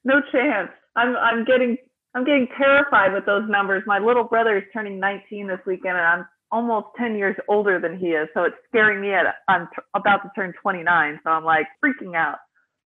no 0.04 0.22
chance. 0.32 0.70
I'm 0.96 1.16
I'm 1.18 1.44
getting 1.44 1.78
I'm 2.14 2.24
getting 2.24 2.48
terrified 2.58 3.14
with 3.14 3.26
those 3.26 3.50
numbers. 3.50 3.84
My 3.88 4.00
little 4.00 4.24
brother 4.24 4.58
is 4.58 4.64
turning 4.72 5.00
19 5.00 5.48
this 5.48 5.60
weekend, 5.66 5.98
and 5.98 6.06
I'm 6.06 6.26
almost 6.52 6.88
10 7.00 7.16
years 7.16 7.36
older 7.50 7.80
than 7.80 7.98
he 7.98 8.08
is. 8.10 8.30
So 8.36 8.44
it's 8.44 8.56
scaring 8.70 9.02
me. 9.02 9.14
At 9.14 9.26
I'm 9.48 9.68
t- 9.76 9.82
about 9.96 10.18
to 10.18 10.30
turn 10.36 10.54
29, 10.62 11.20
so 11.24 11.32
I'm 11.32 11.44
like 11.44 11.66
freaking 11.84 12.16
out. 12.16 12.38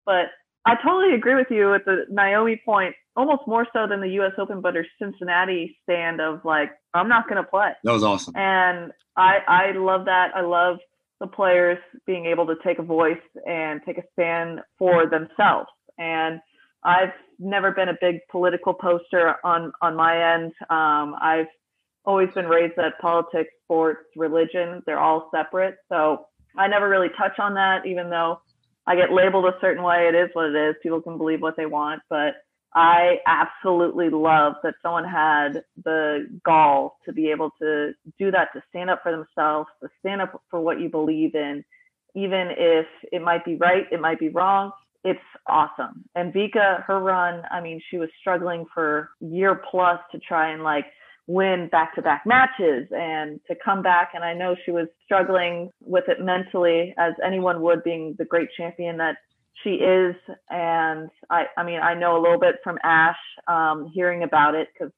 But 0.06 0.26
I 0.64 0.76
totally 0.82 1.14
agree 1.14 1.34
with 1.34 1.48
you 1.50 1.74
at 1.74 1.84
the 1.84 2.06
Naomi 2.08 2.60
point, 2.64 2.94
almost 3.20 3.42
more 3.46 3.66
so 3.72 3.86
than 3.86 4.00
the 4.00 4.08
U.S. 4.20 4.32
Open, 4.38 4.60
but 4.60 4.74
her 4.74 4.86
Cincinnati 4.98 5.76
stand 5.82 6.20
of 6.20 6.40
like, 6.44 6.70
I'm 6.94 7.08
not 7.08 7.28
going 7.28 7.42
to 7.42 7.48
play. 7.48 7.70
That 7.84 7.92
was 7.92 8.02
awesome. 8.02 8.34
And 8.36 8.92
I 9.16 9.38
I 9.46 9.72
love 9.76 10.06
that. 10.06 10.28
I 10.34 10.40
love 10.40 10.78
the 11.20 11.26
players 11.26 11.78
being 12.06 12.26
able 12.26 12.46
to 12.46 12.54
take 12.64 12.78
a 12.78 12.82
voice 12.82 13.20
and 13.46 13.80
take 13.84 13.98
a 13.98 14.02
stand 14.14 14.60
for 14.78 15.08
themselves. 15.08 15.68
And 15.98 16.40
I've 16.82 17.12
never 17.38 17.72
been 17.72 17.90
a 17.90 17.96
big 18.00 18.20
political 18.30 18.72
poster 18.72 19.36
on 19.44 19.72
on 19.82 19.94
my 19.96 20.34
end. 20.34 20.52
Um, 20.70 21.14
I've 21.20 21.46
always 22.06 22.30
been 22.34 22.46
raised 22.46 22.74
that 22.76 22.98
politics, 23.00 23.50
sports, 23.64 24.00
religion, 24.16 24.82
they're 24.86 24.98
all 24.98 25.28
separate. 25.34 25.76
So 25.90 26.26
I 26.56 26.68
never 26.68 26.88
really 26.88 27.10
touch 27.18 27.38
on 27.38 27.54
that, 27.54 27.86
even 27.86 28.08
though 28.08 28.40
I 28.86 28.96
get 28.96 29.12
labeled 29.12 29.44
a 29.44 29.58
certain 29.60 29.84
way. 29.84 30.08
It 30.08 30.14
is 30.16 30.30
what 30.32 30.46
it 30.46 30.56
is. 30.56 30.74
People 30.82 31.02
can 31.02 31.18
believe 31.18 31.42
what 31.42 31.56
they 31.58 31.66
want, 31.66 32.00
but 32.08 32.32
I 32.74 33.16
absolutely 33.26 34.10
love 34.10 34.54
that 34.62 34.74
someone 34.82 35.04
had 35.04 35.64
the 35.84 36.26
gall 36.44 36.98
to 37.04 37.12
be 37.12 37.30
able 37.30 37.50
to 37.60 37.92
do 38.18 38.30
that, 38.30 38.48
to 38.54 38.62
stand 38.68 38.90
up 38.90 39.02
for 39.02 39.10
themselves, 39.10 39.68
to 39.82 39.88
stand 39.98 40.22
up 40.22 40.40
for 40.50 40.60
what 40.60 40.80
you 40.80 40.88
believe 40.88 41.34
in, 41.34 41.64
even 42.14 42.48
if 42.56 42.86
it 43.12 43.22
might 43.22 43.44
be 43.44 43.56
right, 43.56 43.86
it 43.90 44.00
might 44.00 44.20
be 44.20 44.28
wrong. 44.28 44.70
It's 45.02 45.18
awesome. 45.48 46.04
And 46.14 46.32
Vika, 46.32 46.84
her 46.84 47.00
run, 47.00 47.42
I 47.50 47.60
mean, 47.60 47.80
she 47.90 47.96
was 47.96 48.08
struggling 48.20 48.66
for 48.72 49.10
year 49.20 49.60
plus 49.70 49.98
to 50.12 50.18
try 50.18 50.52
and 50.52 50.62
like 50.62 50.86
win 51.26 51.68
back 51.70 51.94
to 51.94 52.02
back 52.02 52.22
matches 52.26 52.88
and 52.90 53.40
to 53.48 53.54
come 53.64 53.82
back. 53.82 54.10
And 54.14 54.24
I 54.24 54.34
know 54.34 54.54
she 54.64 54.72
was 54.72 54.88
struggling 55.04 55.70
with 55.80 56.04
it 56.08 56.20
mentally, 56.20 56.94
as 56.98 57.14
anyone 57.24 57.62
would, 57.62 57.82
being 57.82 58.14
the 58.18 58.24
great 58.24 58.48
champion 58.56 58.96
that 58.98 59.16
she 59.62 59.70
is. 59.70 60.16
And 60.48 61.10
I, 61.30 61.44
I 61.56 61.64
mean, 61.64 61.80
I 61.80 61.94
know 61.94 62.16
a 62.16 62.22
little 62.22 62.40
bit 62.40 62.56
from 62.64 62.78
Ash, 62.82 63.18
um, 63.48 63.90
hearing 63.92 64.22
about 64.22 64.54
it 64.54 64.68
because 64.72 64.92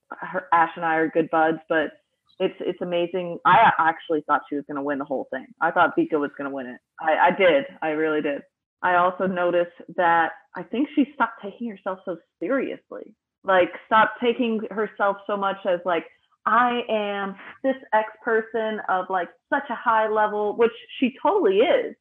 Ash 0.52 0.70
and 0.76 0.84
I 0.84 0.96
are 0.96 1.08
good 1.08 1.30
buds, 1.30 1.58
but 1.68 1.92
it's 2.38 2.54
it's 2.60 2.80
amazing. 2.80 3.38
I 3.44 3.70
actually 3.78 4.22
thought 4.26 4.42
she 4.48 4.56
was 4.56 4.64
going 4.66 4.76
to 4.76 4.82
win 4.82 4.98
the 4.98 5.04
whole 5.04 5.28
thing. 5.30 5.46
I 5.60 5.70
thought 5.70 5.96
Vika 5.96 6.18
was 6.18 6.30
going 6.36 6.48
to 6.48 6.54
win 6.54 6.66
it. 6.66 6.80
I, 7.00 7.28
I 7.28 7.30
did. 7.36 7.64
I 7.82 7.88
really 7.90 8.22
did. 8.22 8.42
I 8.82 8.96
also 8.96 9.26
noticed 9.26 9.76
that 9.96 10.32
I 10.56 10.62
think 10.64 10.88
she 10.94 11.06
stopped 11.14 11.40
taking 11.42 11.70
herself 11.70 12.00
so 12.04 12.16
seriously. 12.40 13.14
Like, 13.44 13.70
stopped 13.86 14.18
taking 14.20 14.60
herself 14.70 15.18
so 15.26 15.36
much 15.36 15.58
as 15.66 15.80
like, 15.84 16.04
I 16.46 16.80
am 16.88 17.36
this 17.62 17.76
X 17.92 18.08
person 18.24 18.80
of 18.88 19.06
like 19.08 19.28
such 19.48 19.64
a 19.70 19.76
high 19.76 20.08
level, 20.08 20.56
which 20.56 20.72
she 20.98 21.14
totally 21.22 21.58
is. 21.58 21.94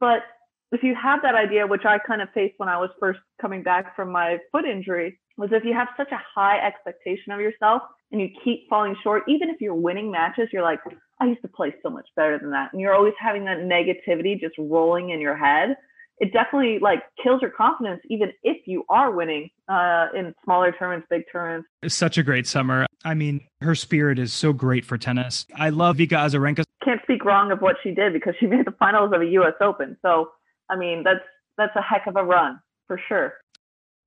But 0.00 0.20
if 0.74 0.82
you 0.82 0.94
have 1.00 1.22
that 1.22 1.34
idea, 1.34 1.66
which 1.66 1.84
I 1.84 1.98
kind 1.98 2.20
of 2.20 2.28
faced 2.34 2.54
when 2.58 2.68
I 2.68 2.78
was 2.78 2.90
first 3.00 3.20
coming 3.40 3.62
back 3.62 3.94
from 3.96 4.10
my 4.10 4.38
foot 4.52 4.64
injury, 4.64 5.18
was 5.36 5.50
if 5.52 5.64
you 5.64 5.74
have 5.74 5.88
such 5.96 6.12
a 6.12 6.20
high 6.34 6.58
expectation 6.64 7.32
of 7.32 7.40
yourself 7.40 7.82
and 8.12 8.20
you 8.20 8.28
keep 8.44 8.68
falling 8.68 8.96
short, 9.02 9.22
even 9.28 9.50
if 9.50 9.60
you're 9.60 9.74
winning 9.74 10.10
matches, 10.10 10.48
you're 10.52 10.62
like, 10.62 10.80
I 11.20 11.26
used 11.26 11.42
to 11.42 11.48
play 11.48 11.74
so 11.82 11.90
much 11.90 12.08
better 12.16 12.38
than 12.38 12.50
that. 12.50 12.72
And 12.72 12.80
you're 12.80 12.94
always 12.94 13.14
having 13.18 13.44
that 13.44 13.58
negativity 13.58 14.38
just 14.38 14.54
rolling 14.58 15.10
in 15.10 15.20
your 15.20 15.36
head. 15.36 15.76
It 16.18 16.32
definitely 16.32 16.78
like 16.80 17.00
kills 17.20 17.42
your 17.42 17.50
confidence, 17.50 18.00
even 18.08 18.32
if 18.44 18.58
you 18.66 18.84
are 18.88 19.10
winning 19.10 19.50
uh, 19.68 20.06
in 20.16 20.32
smaller 20.44 20.70
tournaments, 20.70 21.08
big 21.10 21.22
tournaments. 21.32 21.68
It's 21.82 21.94
such 21.94 22.18
a 22.18 22.22
great 22.22 22.46
summer. 22.46 22.86
I 23.04 23.14
mean, 23.14 23.40
her 23.60 23.74
spirit 23.74 24.20
is 24.20 24.32
so 24.32 24.52
great 24.52 24.84
for 24.84 24.96
tennis. 24.96 25.44
I 25.56 25.70
love 25.70 25.96
Vika 25.96 26.12
Azarenka. 26.12 26.62
Can't 26.84 27.00
speak 27.02 27.24
wrong 27.24 27.50
of 27.50 27.60
what 27.60 27.76
she 27.82 27.90
did 27.90 28.12
because 28.12 28.34
she 28.38 28.46
made 28.46 28.64
the 28.64 28.74
finals 28.78 29.10
of 29.12 29.22
a 29.22 29.26
U.S. 29.26 29.54
Open. 29.60 29.96
So 30.02 30.30
I 30.70 30.76
mean, 30.76 31.02
that's 31.04 31.24
that's 31.56 31.74
a 31.76 31.82
heck 31.82 32.06
of 32.06 32.16
a 32.16 32.24
run 32.24 32.60
for 32.86 33.00
sure. 33.08 33.34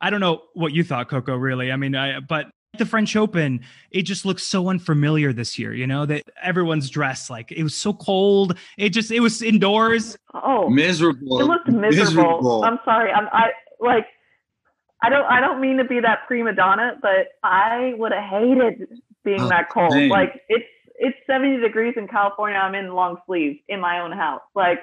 I 0.02 0.10
don't 0.10 0.20
know 0.20 0.44
what 0.54 0.74
you 0.74 0.84
thought, 0.84 1.10
Coco. 1.10 1.36
Really, 1.36 1.72
I 1.72 1.76
mean, 1.76 1.96
I 1.96 2.20
but 2.20 2.48
the 2.78 2.86
French 2.86 3.16
Open, 3.16 3.62
it 3.92 4.04
just 4.04 4.26
looks 4.26 4.44
so 4.44 4.70
unfamiliar 4.70 5.34
this 5.34 5.58
year. 5.58 5.74
You 5.74 5.88
know 5.88 6.06
that 6.06 6.24
everyone's 6.42 6.90
dressed 6.90 7.30
like 7.30 7.52
it 7.52 7.64
was 7.64 7.76
so 7.76 7.94
cold. 7.94 8.58
It 8.78 8.90
just 8.90 9.12
it 9.12 9.20
was 9.20 9.42
indoors. 9.42 10.18
Oh, 10.34 10.70
miserable. 10.70 11.40
It 11.40 11.46
looked 11.46 11.68
miserable. 11.68 12.14
miserable. 12.14 12.64
I'm 12.64 12.80
sorry. 12.86 13.12
I'm 13.12 13.28
I 13.32 13.52
like. 13.80 14.08
I 15.02 15.10
don't. 15.10 15.26
I 15.26 15.40
don't 15.40 15.62
mean 15.62 15.78
to 15.78 15.84
be 15.84 16.00
that 16.00 16.28
prima 16.28 16.54
donna, 16.54 16.98
but 17.02 17.28
I 17.44 17.94
would 17.98 18.12
have 18.12 18.24
hated 18.24 18.88
being 19.24 19.42
oh, 19.42 19.50
that 19.50 19.70
cold. 19.70 19.92
Dang. 19.92 20.10
Like 20.10 20.42
it's 20.50 20.66
it's 20.96 21.18
70 21.28 21.58
degrees 21.62 21.94
in 21.98 22.08
California. 22.08 22.58
I'm 22.58 22.74
in 22.76 22.94
long 22.94 23.18
sleeves 23.26 23.60
in 23.68 23.80
my 23.80 24.00
own 24.00 24.12
house. 24.12 24.42
Like 24.56 24.80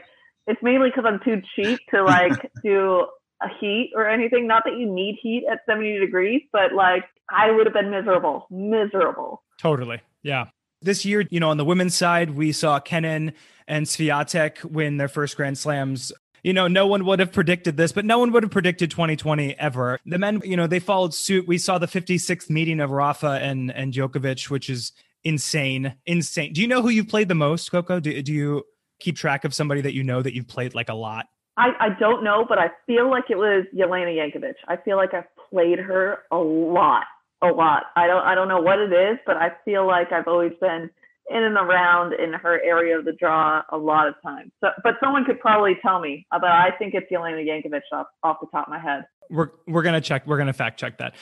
it's 0.47 0.63
mainly 0.63 0.91
because 0.91 1.05
I'm 1.07 1.21
too 1.25 1.43
cheap 1.55 1.81
to 1.91 2.03
like 2.05 2.51
do 2.63 3.07
a 3.43 3.49
heat 3.61 3.93
or 3.95 4.09
anything. 4.09 4.47
Not 4.47 4.63
that 4.65 4.77
you 4.77 4.91
need 4.91 5.19
heat 5.21 5.45
at 5.51 5.61
70 5.69 5.99
degrees, 6.01 6.43
but 6.53 6.73
like 6.73 7.05
I 7.31 7.51
would 7.51 7.67
have 7.67 7.75
been 7.75 7.91
miserable, 7.91 8.47
miserable. 8.51 9.43
Totally. 9.61 10.01
Yeah. 10.23 10.47
This 10.83 11.05
year, 11.05 11.25
you 11.31 11.41
know, 11.41 11.51
on 11.51 11.57
the 11.57 11.65
women's 11.65 11.95
side, 11.95 12.31
we 12.31 12.53
saw 12.53 12.79
Kenin 12.79 13.33
and 13.67 13.87
Swiatek 13.87 14.65
win 14.65 14.99
their 14.99 15.09
first 15.09 15.37
Grand 15.37 15.57
Slams 15.57 16.13
you 16.45 16.53
know, 16.53 16.69
no 16.69 16.87
one 16.87 17.07
would 17.07 17.21
have 17.21 17.33
predicted 17.33 17.79
this, 17.79 17.91
but 17.91 18.05
no 18.05 18.19
one 18.19 18.31
would 18.33 18.43
have 18.43 18.53
predicted 18.53 18.91
2020 18.91 19.59
ever. 19.59 19.99
The 20.05 20.19
men, 20.19 20.43
you 20.45 20.59
know, 20.59 20.67
they 20.67 20.79
followed 20.79 21.15
suit. 21.15 21.49
We 21.49 21.57
saw 21.57 21.79
the 21.79 21.89
56th 21.89 22.51
meeting 22.51 22.81
of 22.81 22.91
Rafa 22.91 23.39
and 23.43 23.73
and 23.73 23.95
Djokovic, 23.95 24.51
which 24.51 24.69
is 24.69 24.93
insane, 25.25 25.95
insane. 26.05 26.53
Do 26.53 26.61
you 26.61 26.69
know 26.69 26.83
who 26.83 26.91
you 26.91 27.03
played 27.03 27.29
the 27.29 27.35
most, 27.35 27.71
Coco? 27.71 27.99
Do, 27.99 28.23
do 28.23 28.33
you 28.33 28.65
keep 29.01 29.17
track 29.17 29.45
of 29.45 29.55
somebody 29.55 29.81
that 29.83 29.95
you 29.95 30.03
know 30.03 30.23
that 30.23 30.35
you've 30.35 30.49
played 30.49 30.75
like 30.75 30.89
a 30.89 30.95
lot? 30.95 31.27
I, 31.57 31.71
I 31.79 31.89
don't 32.01 32.25
know, 32.25 32.45
but 32.49 32.59
I 32.59 32.71
feel 32.87 33.09
like 33.09 33.25
it 33.31 33.37
was 33.37 33.65
Jelena 33.75 34.17
Jankovic. 34.17 34.55
I 34.67 34.77
feel 34.77 34.97
like 34.97 35.15
I've 35.15 35.29
played 35.51 35.79
her 35.79 36.19
a 36.33 36.37
lot, 36.37 37.05
a 37.43 37.47
lot. 37.49 37.85
I 37.95 38.07
don't 38.07 38.25
I 38.25 38.35
don't 38.35 38.49
know 38.49 38.61
what 38.61 38.81
it 38.81 38.93
is, 38.93 39.19
but 39.25 39.37
I 39.37 39.53
feel 39.65 39.87
like 39.87 40.11
I've 40.11 40.27
always 40.27 40.53
been 40.61 40.91
in 41.31 41.43
and 41.43 41.57
around 41.57 42.13
in 42.15 42.33
her 42.33 42.61
area 42.63 42.99
of 42.99 43.05
the 43.05 43.13
draw 43.13 43.63
a 43.71 43.79
lot 43.79 44.09
of 44.09 44.15
times. 44.23 44.51
So, 44.61 44.69
but 44.83 44.95
someone 45.03 45.25
could 45.25 45.41
probably 45.41 45.79
tell 45.81 46.01
me, 46.01 46.27
but 46.31 46.45
I 46.45 46.71
think 46.79 46.95
it's 46.95 47.11
Jelena 47.11 47.45
Jankovic 47.47 47.81
off, 47.93 48.07
off 48.23 48.37
the 48.41 48.47
top 48.53 48.67
of 48.67 48.71
my 48.71 48.79
head. 48.79 49.05
We're 49.31 49.51
we're 49.67 49.83
gonna 49.83 50.01
check. 50.01 50.27
We're 50.27 50.39
gonna 50.39 50.53
fact 50.53 50.79
check 50.79 50.99
that. 50.99 51.15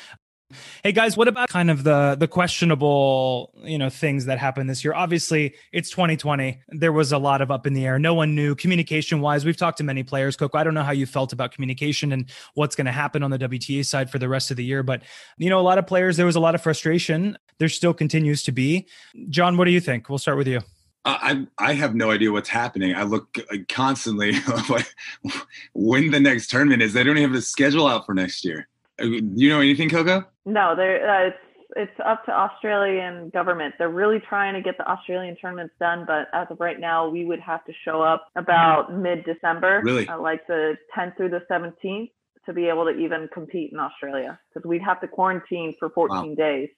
Hey 0.83 0.93
guys, 0.93 1.17
what 1.17 1.29
about 1.29 1.49
kind 1.49 1.71
of 1.71 1.85
the 1.85 2.17
the 2.19 2.29
questionable, 2.29 3.53
you 3.63 3.79
know, 3.79 3.91
things 3.91 4.27
that 4.27 4.39
happened 4.39 4.69
this 4.69 4.85
year? 4.85 4.95
Obviously, 4.95 5.55
it's 5.73 5.91
2020. 5.91 6.61
There 6.69 6.93
was 6.93 7.13
a 7.13 7.19
lot 7.19 7.41
of 7.41 7.51
up 7.51 7.67
in 7.67 7.75
the 7.75 7.87
air. 7.87 7.99
No 7.99 8.15
one 8.15 8.35
knew 8.35 8.55
communication 8.55 9.21
wise. 9.21 9.45
We've 9.45 9.57
talked 9.57 9.79
to 9.79 9.85
many 9.85 10.03
players. 10.03 10.37
Coco, 10.37 10.59
I 10.59 10.65
don't 10.65 10.75
know 10.75 10.83
how 10.83 10.93
you 10.93 11.07
felt 11.07 11.33
about 11.33 11.53
communication 11.53 12.13
and 12.13 12.31
what's 12.55 12.77
going 12.77 12.87
to 12.87 12.93
happen 12.93 13.23
on 13.23 13.31
the 13.31 13.39
WTA 13.39 13.85
side 13.85 14.11
for 14.11 14.19
the 14.19 14.29
rest 14.29 14.51
of 14.51 14.57
the 14.57 14.65
year, 14.65 14.83
but 14.83 15.03
you 15.39 15.51
know, 15.51 15.59
a 15.59 15.63
lot 15.63 15.79
of 15.79 15.87
players 15.87 16.17
there 16.17 16.27
was 16.27 16.37
a 16.37 16.41
lot 16.41 16.55
of 16.55 16.63
frustration. 16.63 17.39
There 17.59 17.69
still 17.69 17.95
continues 17.95 18.43
to 18.45 18.53
be. 18.53 18.87
John, 19.29 19.57
what 19.57 19.67
do 19.67 19.71
you 19.71 19.81
think? 19.81 20.09
We'll 20.09 20.19
start 20.19 20.39
with 20.39 20.49
you. 20.49 20.61
I 21.05 21.47
I 21.59 21.73
have 21.75 21.95
no 21.95 22.11
idea 22.11 22.31
what's 22.31 22.49
happening. 22.49 22.95
I 22.95 23.03
look 23.03 23.37
uh, 23.51 23.57
constantly 23.69 24.35
when 25.75 26.11
the 26.11 26.21
next 26.21 26.49
tournament 26.49 26.83
is. 26.83 26.93
They 26.93 27.03
don't 27.03 27.19
even 27.19 27.31
have 27.31 27.39
a 27.39 27.43
schedule 27.43 27.89
out 27.89 28.07
for 28.07 28.15
next 28.15 28.45
year. 28.45 28.69
Uh, 29.01 29.07
you 29.07 29.49
know 29.49 29.61
anything, 29.61 29.89
Coco? 29.89 30.25
No, 30.45 30.75
there. 30.77 31.09
Uh, 31.09 31.29
it's 31.29 31.37
it's 31.77 32.01
up 32.05 32.25
to 32.27 32.33
Australian 32.33 33.31
government. 33.31 33.75
They're 33.79 33.89
really 33.89 34.21
trying 34.21 34.55
to 34.55 34.61
get 34.61 34.77
the 34.77 34.87
Australian 34.87 35.37
tournaments 35.37 35.75
done, 35.81 36.05
but 36.07 36.29
as 36.35 36.47
of 36.51 36.61
right 36.61 36.79
now, 36.79 37.09
we 37.09 37.25
would 37.25 37.41
have 37.41 37.65
to 37.65 37.73
show 37.85 38.03
up 38.03 38.29
about 38.37 38.93
mid-December, 38.93 39.81
really, 39.83 40.07
uh, 40.07 40.21
like 40.21 40.47
the 40.47 40.77
10th 40.97 41.17
through 41.17 41.31
the 41.31 41.41
17th, 41.51 42.11
to 42.47 42.53
be 42.53 42.67
able 42.67 42.85
to 42.85 42.91
even 42.91 43.29
compete 43.33 43.73
in 43.73 43.79
Australia, 43.79 44.39
because 44.53 44.69
we'd 44.69 44.83
have 44.83 45.01
to 45.01 45.09
quarantine 45.09 45.75
for 45.79 45.89
14 45.91 46.17
wow. 46.17 46.35
days 46.35 46.69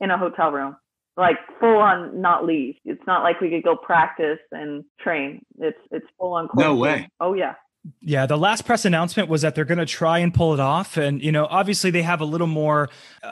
in 0.00 0.10
a 0.10 0.18
hotel 0.18 0.50
room, 0.50 0.76
like 1.16 1.36
full 1.60 1.78
on 1.78 2.20
not 2.20 2.44
leave. 2.44 2.74
It's 2.84 3.06
not 3.06 3.22
like 3.22 3.40
we 3.40 3.50
could 3.50 3.62
go 3.62 3.76
practice 3.76 4.40
and 4.50 4.84
train. 5.00 5.44
It's 5.58 5.78
it's 5.90 6.06
full 6.18 6.34
on 6.34 6.48
quarantine. 6.48 6.76
No 6.76 6.80
way. 6.80 7.08
Oh 7.20 7.34
yeah. 7.34 7.54
Yeah, 8.00 8.26
the 8.26 8.38
last 8.38 8.64
press 8.64 8.84
announcement 8.84 9.28
was 9.28 9.42
that 9.42 9.56
they're 9.56 9.64
going 9.64 9.78
to 9.78 9.86
try 9.86 10.18
and 10.18 10.32
pull 10.32 10.54
it 10.54 10.60
off, 10.60 10.96
and 10.96 11.20
you 11.20 11.32
know, 11.32 11.46
obviously 11.50 11.90
they 11.90 12.02
have 12.02 12.20
a 12.20 12.24
little 12.24 12.46
more, 12.46 12.88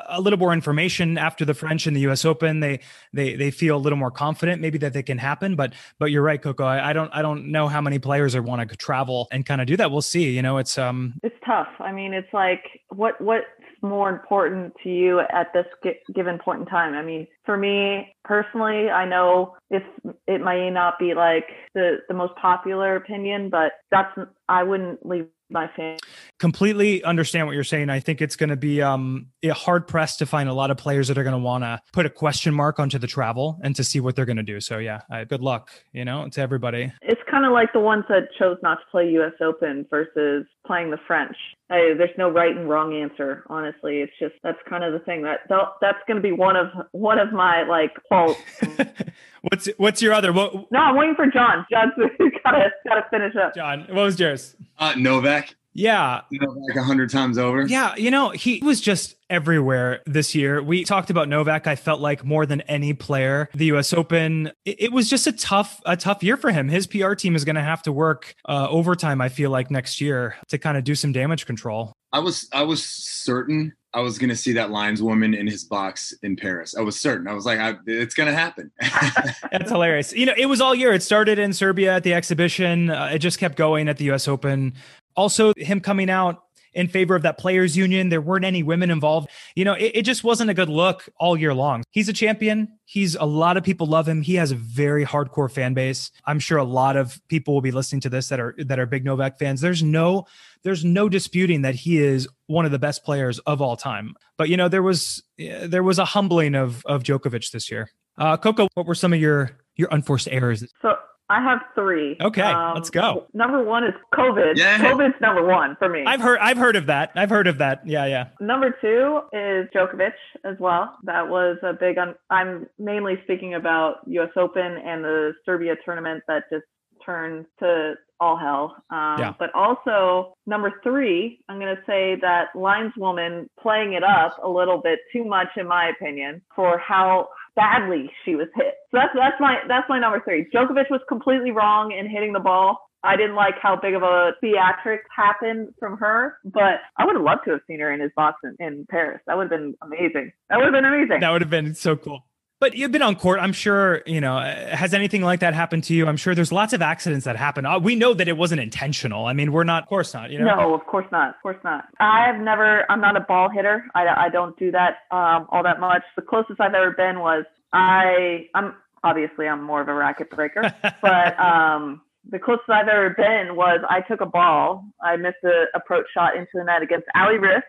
a 0.09 0.21
little 0.21 0.41
more 0.41 0.53
information 0.53 1.19
after 1.19 1.45
the 1.45 1.55
French 1.55 1.87
and 1.87 1.95
the 1.95 2.01
U.S. 2.01 2.25
Open. 2.25 2.59
They 2.59 2.81
they 3.13 3.37
they 3.37 3.53
feel 3.53 3.77
a 3.77 3.79
little 3.79 3.99
more 3.99 4.11
confident, 4.11 4.61
maybe 4.61 4.77
that 4.79 4.93
they 4.93 5.05
can 5.05 5.19
happen. 5.19 5.55
But 5.55 5.75
but 6.01 6.11
you're 6.11 6.25
right, 6.25 6.43
Coco. 6.43 6.65
I, 6.65 6.91
I 6.91 6.93
don't 6.93 7.11
I 7.15 7.23
don't 7.23 7.53
know 7.53 7.69
how 7.69 7.81
many 7.81 8.01
players 8.01 8.35
are 8.35 8.43
want 8.43 8.69
to 8.69 8.77
travel 8.77 9.29
and 9.31 9.47
kind 9.47 9.61
of 9.61 9.69
do 9.69 9.77
that. 9.77 9.93
We'll 9.93 10.03
see. 10.03 10.31
You 10.31 10.43
know, 10.43 10.59
it's 10.59 10.79
um, 10.79 11.21
it's 11.23 11.37
tough. 11.47 11.69
I 11.79 11.93
mean, 11.93 12.13
it's 12.13 12.33
like 12.33 12.83
what 12.89 13.21
what 13.21 13.43
more 13.83 14.09
important 14.09 14.75
to 14.83 14.89
you 14.89 15.21
at 15.21 15.53
this 15.53 15.67
given 16.15 16.39
point 16.39 16.61
in 16.61 16.67
time? 16.67 16.95
I 16.95 17.03
mean, 17.03 17.27
for 17.45 17.57
me 17.57 18.15
personally, 18.25 18.91
I 18.91 19.05
know 19.05 19.57
if 19.71 19.83
it 20.27 20.41
may 20.43 20.71
not 20.71 20.99
be 20.99 21.15
like 21.15 21.47
the 21.75 21.99
the 22.09 22.15
most 22.15 22.35
popular 22.37 22.97
opinion, 22.97 23.51
but 23.51 23.73
that's 23.91 24.17
I 24.49 24.63
wouldn't 24.63 25.05
leave 25.05 25.27
my 25.51 25.69
family. 25.69 25.99
Completely 26.39 27.03
understand 27.05 27.47
what 27.47 27.55
you're 27.55 27.65
saying. 27.65 27.91
I 27.91 28.01
think 28.01 28.21
it's 28.23 28.37
going 28.37 28.51
to 28.51 28.57
be 28.57 28.83
um, 28.83 29.27
hard 29.47 29.87
pressed 29.87 30.19
to 30.21 30.27
find 30.27 30.49
a 30.49 30.55
lot 30.55 30.71
of 30.71 30.77
players 30.77 31.09
that 31.09 31.19
are 31.19 31.25
going 31.25 31.33
to 31.33 31.39
want 31.39 31.65
to 31.65 31.81
put 31.93 32.07
a 32.07 32.11
question 32.11 32.55
mark 32.55 32.79
onto 32.79 32.99
the 32.99 33.07
travel 33.07 33.59
and 33.63 33.77
to 33.77 33.85
see 33.85 34.01
what 34.01 34.17
they're 34.17 34.27
going 34.27 34.37
to 34.37 34.43
do. 34.43 34.61
So 34.61 34.79
yeah, 34.79 35.01
good 35.29 35.43
luck, 35.43 35.71
you 35.93 36.05
know, 36.05 36.29
to 36.29 36.41
everybody. 36.41 36.93
It's 37.03 37.21
kind 37.31 37.45
of 37.45 37.53
like 37.53 37.73
the 37.73 37.81
ones 37.81 38.05
that 38.09 38.29
chose 38.39 38.59
not 38.63 38.77
to 38.77 38.85
play 38.91 39.09
U.S. 39.11 39.33
Open 39.41 39.87
versus 39.91 40.47
playing 40.67 40.91
the 40.91 40.99
French. 41.07 41.37
I, 41.71 41.95
there's 41.97 42.11
no 42.19 42.31
right 42.31 42.57
and 42.57 42.69
wrong 42.69 42.95
answer. 42.95 43.45
Honestly, 43.49 43.99
it's 43.99 44.13
just 44.19 44.35
that's 44.43 44.59
kind 44.69 44.83
of 44.83 44.93
the 44.93 44.99
thing 45.01 45.23
that 45.23 45.41
that's 45.49 45.99
going 46.07 46.17
to 46.17 46.23
be 46.23 46.33
one 46.33 46.57
of 46.57 46.67
one 46.93 47.19
of 47.19 47.33
my 47.33 47.63
like 47.63 47.93
faults. 48.09 48.41
what's 49.43 49.69
what's 49.77 50.03
your 50.03 50.13
other? 50.13 50.33
What? 50.33 50.71
No, 50.71 50.79
I'm 50.79 50.97
waiting 50.97 51.15
for 51.15 51.27
John. 51.27 51.67
John's 51.71 51.93
gotta 52.45 52.71
gotta 52.87 53.07
finish 53.11 53.35
up. 53.37 53.55
John, 53.55 53.87
what 53.89 54.05
was 54.05 54.19
yours? 54.19 54.57
Uh, 54.79 54.95
Novak. 54.97 55.55
Yeah. 55.73 56.23
You 56.31 56.41
know, 56.41 56.51
like 56.51 56.77
a 56.77 56.83
hundred 56.83 57.11
times 57.11 57.39
over. 57.39 57.63
Yeah. 57.63 57.95
You 57.97 58.11
know, 58.11 58.31
he 58.31 58.61
was 58.63 58.81
just 58.81 59.15
everywhere 59.29 60.03
this 60.05 60.35
year. 60.35 60.63
We 60.63 60.85
talked 60.85 61.11
about 61.11 61.29
Novak. 61.29 61.67
I 61.67 61.77
felt 61.77 62.01
like 62.01 62.25
more 62.25 62.45
than 62.45 62.61
any 62.63 62.93
player, 62.93 63.49
the 63.55 63.67
U.S. 63.67 63.93
Open. 63.93 64.51
It, 64.65 64.83
it 64.83 64.93
was 64.93 65.09
just 65.09 65.27
a 65.29 65.33
tough, 65.33 65.81
a 65.87 65.97
tough 65.97 66.23
year 66.25 66.37
for 66.37 66.51
him. 66.51 66.69
His 66.69 66.87
PR 66.87 67.15
team 67.15 67.37
is 67.37 67.45
going 67.45 67.55
to 67.55 67.63
have 67.63 67.83
to 67.83 67.93
work 67.93 68.35
uh, 68.49 68.67
overtime. 68.69 69.21
I 69.21 69.29
feel 69.29 69.51
like 69.51 69.71
next 69.71 70.01
year 70.01 70.35
to 70.49 70.59
kind 70.59 70.77
of 70.77 70.83
do 70.83 70.97
some 70.97 71.13
damage 71.13 71.47
control. 71.47 71.93
I 72.13 72.19
was, 72.19 72.49
I 72.53 72.63
was 72.63 72.85
certain 72.85 73.73
I 73.93 74.01
was 74.01 74.19
to 74.29 74.37
see 74.37 74.53
that 74.53 74.71
lineswoman 74.71 75.37
in 75.37 75.49
his 75.49 75.65
box 75.65 76.15
in 76.23 76.37
Paris. 76.37 76.77
I 76.77 76.81
was 76.81 76.99
certain. 76.99 77.27
I 77.27 77.33
was 77.33 77.45
like, 77.45 77.59
I, 77.59 77.75
it's 77.87 78.15
to 78.29 78.35
happen. 78.35 78.71
That's 79.51 79.71
hilarious. 79.71 80.13
You 80.13 80.27
know, 80.27 80.35
it 80.37 80.47
was 80.47 80.61
all 80.61 80.77
year. 80.77 80.93
It 80.93 81.03
started 81.03 81.41
in 81.41 81.53
Serbia 81.53 81.97
at 81.97 82.05
the 82.05 82.15
exhibition. 82.15 82.91
Uh, 82.91 83.11
it 83.13 83.19
just 83.19 83.39
kept 83.39 83.57
going 83.57 83.89
at 83.89 83.97
the 83.97 84.05
U.S. 84.07 84.29
Open. 84.29 84.75
Also, 85.17 85.53
him 85.57 85.81
coming 85.81 86.09
out 86.09 86.45
in 86.73 86.89
favor 86.89 87.15
of 87.15 87.23
that 87.23 87.39
players 87.39 87.77
union. 87.77 88.09
There 88.09 88.21
weren't 88.21 88.45
any 88.45 88.63
women 88.63 88.91
involved. 88.91 89.29
You 89.55 89.65
know, 89.65 89.75
it, 89.75 89.93
it, 89.95 90.03
just 90.03 90.25
wasn't 90.25 90.51
a 90.51 90.55
good 90.55 90.69
look 90.69 91.09
all 91.19 91.37
year 91.37 91.55
long. 91.55 91.83
He's 91.91 92.09
a 92.09 92.13
champion. 92.13 92.79
He's 92.85 93.15
a 93.15 93.25
lot 93.25 93.57
of 93.57 93.65
people 93.65 93.87
love 93.87 94.09
him. 94.09 94.23
He 94.23 94.35
has 94.37 94.51
a 94.51 94.57
very 94.57 95.05
hardcore 95.05 95.51
fan 95.51 95.75
base. 95.75 96.11
I'm 96.25 96.39
sure 96.39 96.59
a 96.59 96.65
lot 96.65 96.97
of 96.97 97.21
people 97.29 97.55
will 97.55 97.61
be 97.61 97.71
listening 97.71 98.01
to 98.03 98.09
this 98.09 98.29
that 98.29 98.41
are 98.41 98.55
that 98.59 98.79
are 98.79 98.87
big 98.87 99.05
Novak 99.05 99.39
fans. 99.39 99.61
There's 99.61 99.83
no 99.83 100.27
there's 100.63 100.85
no 100.85 101.09
disputing 101.09 101.63
that 101.63 101.75
he 101.75 101.99
is 101.99 102.29
one 102.47 102.65
of 102.65 102.73
the 102.73 102.79
best 102.79 103.05
players 103.05 103.39
of 103.41 103.63
all 103.63 103.77
time. 103.77 104.15
But 104.37 104.49
you 104.49 104.57
know, 104.57 104.69
there 104.69 104.83
was 104.83 105.23
there 105.39 105.83
was 105.83 105.99
a 105.99 106.05
humbling 106.05 106.55
of 106.55 106.85
of 106.87 107.03
Djokovic 107.03 107.51
this 107.51 107.71
year. 107.71 107.91
Uh, 108.19 108.37
Coco, 108.37 108.69
what 108.75 108.87
were 108.87 108.95
some 108.95 109.13
of 109.13 109.21
your 109.21 109.51
your 109.77 109.89
unforced 109.91 110.29
errors? 110.31 110.65
So 110.83 110.97
I 111.31 111.41
have 111.43 111.61
three. 111.75 112.17
Okay, 112.21 112.43
um, 112.43 112.75
let's 112.75 112.91
go. 112.91 113.27
Number 113.33 113.63
one 113.63 113.85
is 113.85 113.95
COVID. 114.13 114.57
Yeah. 114.57 114.79
COVID's 114.79 115.21
number 115.21 115.45
one 115.47 115.77
for 115.79 115.89
me. 115.89 116.05
I've 116.07 116.21
heard 116.21 116.39
I've 116.41 116.57
heard 116.57 116.77
of 116.77 116.87
that. 116.87 117.13
I've 117.15 117.31
heard 117.31 117.47
of 117.47 117.59
that. 117.59 117.87
Yeah, 117.87 118.07
yeah. 118.07 118.29
Number 118.41 118.75
two 118.81 119.21
is 119.33 119.69
Djokovic 119.75 120.13
as 120.45 120.57
well. 120.59 120.97
That 121.05 121.29
was 121.29 121.57
a 121.63 121.73
big. 121.73 121.99
Un- 121.99 122.17
I'm 122.31 122.67
mainly 122.79 123.15
speaking 123.25 123.55
about 123.55 123.99
U.S. 124.07 124.31
Open 124.37 124.63
and 124.63 125.05
the 125.05 125.33
Serbia 125.47 125.77
tournament 125.85 126.25
that 126.27 126.45
just 126.51 126.65
turned 127.05 127.47
to 127.61 127.95
all 128.21 128.37
hell. 128.37 128.77
Um, 128.91 129.17
yeah. 129.19 129.35
But 129.39 129.55
also 129.55 130.35
number 130.47 130.81
three, 130.83 131.41
I'm 131.49 131.59
going 131.59 131.75
to 131.75 131.83
say 131.87 132.17
that 132.21 132.49
lineswoman 132.55 133.47
playing 133.61 133.95
it 133.95 134.05
up 134.05 134.37
a 134.43 134.49
little 134.49 134.79
bit 134.79 134.99
too 135.13 135.25
much, 135.25 135.49
in 135.57 135.67
my 135.67 135.89
opinion, 135.89 136.43
for 136.55 136.79
how 136.79 137.29
badly 137.61 138.11
she 138.25 138.35
was 138.35 138.49
hit. 138.55 138.75
So 138.91 138.99
that's 138.99 139.13
that's 139.15 139.41
my 139.41 139.59
that's 139.69 139.89
my 139.89 139.99
number 139.99 140.21
three. 140.25 140.49
Djokovic 140.55 140.91
was 140.91 141.01
completely 141.09 141.51
wrong 141.51 141.93
in 141.93 142.09
hitting 142.09 142.33
the 142.33 142.41
ball. 142.41 142.79
I 143.03 143.17
didn't 143.17 143.35
like 143.35 143.55
how 143.61 143.77
big 143.77 143.95
of 143.95 144.03
a 144.03 144.33
theatrics 144.45 145.09
happened 145.15 145.71
from 145.79 145.97
her, 145.99 146.37
but 146.45 146.81
I 146.99 147.07
would 147.07 147.17
have 147.17 147.25
loved 147.25 147.43
to 147.47 147.53
have 147.53 147.61
seen 147.67 147.81
her 147.81 147.91
in 147.93 148.01
his 148.01 148.11
box 148.15 148.39
in, 148.45 148.57
in 148.59 148.87
Paris. 148.91 149.23
That 149.27 149.37
would 149.39 149.51
have 149.51 149.59
been 149.59 149.75
amazing. 149.83 150.33
That 150.51 150.57
would 150.59 150.65
have 150.65 150.75
been 150.75 150.85
amazing. 150.85 151.21
That 151.21 151.31
would 151.31 151.41
have 151.41 151.51
been 151.51 151.75
so 151.75 151.97
cool. 151.97 152.25
But 152.61 152.75
you've 152.77 152.93
been 152.93 153.01
on 153.01 153.17
court. 153.17 153.41
I'm 153.41 153.55
sure, 153.55 154.03
you 154.05 154.21
know, 154.21 154.39
has 154.39 154.93
anything 154.93 155.23
like 155.23 155.41
that 155.41 155.55
happened 155.55 155.83
to 155.85 155.95
you? 155.95 156.07
I'm 156.07 156.19
sure 156.19 156.35
there's 156.35 156.53
lots 156.53 156.75
of 156.75 156.83
accidents 156.83 157.25
that 157.25 157.37
happen. 157.37 157.65
Uh, 157.65 157.79
we 157.79 157.95
know 157.95 158.13
that 158.13 158.29
it 158.29 158.37
wasn't 158.37 158.61
intentional. 158.61 159.25
I 159.25 159.33
mean, 159.33 159.51
we're 159.51 159.65
not, 159.65 159.85
of 159.85 159.89
course 159.89 160.13
not, 160.13 160.31
you 160.31 160.41
know? 160.41 160.45
No, 160.45 160.75
of 160.75 160.85
course 160.85 161.07
not. 161.11 161.31
Of 161.31 161.43
course 161.43 161.57
not. 161.65 161.87
I've 162.01 162.39
never, 162.39 162.85
I'm 162.91 163.01
not 163.01 163.17
a 163.17 163.21
ball 163.21 163.49
hitter. 163.49 163.87
I, 163.95 164.27
I 164.27 164.29
don't 164.29 164.59
do 164.59 164.71
that 164.73 164.99
um, 165.11 165.47
all 165.49 165.63
that 165.63 165.81
much. 165.81 166.03
The 166.17 166.23
closest 166.23 166.61
I've 166.61 166.75
ever 166.75 166.91
been 166.91 167.21
was 167.21 167.47
I, 167.73 168.49
I'm 168.55 168.75
obviously 169.03 169.49
I'm 169.49 169.63
more 169.63 169.81
of 169.81 169.89
a 169.89 169.95
racket 169.95 170.29
breaker, 170.29 170.63
but 171.01 171.41
um, 171.41 172.03
the 172.29 172.39
closest 172.39 172.69
I've 172.69 172.89
ever 172.89 173.15
been 173.17 173.57
was 173.57 173.81
I 173.89 174.03
took 174.03 174.21
a 174.21 174.27
ball. 174.27 174.85
I 175.03 175.17
missed 175.17 175.39
the 175.43 175.65
approach 175.75 176.05
shot 176.13 176.37
into 176.37 176.51
the 176.53 176.65
net 176.65 176.83
against 176.83 177.07
Ali 177.17 177.39
Riske 177.39 177.63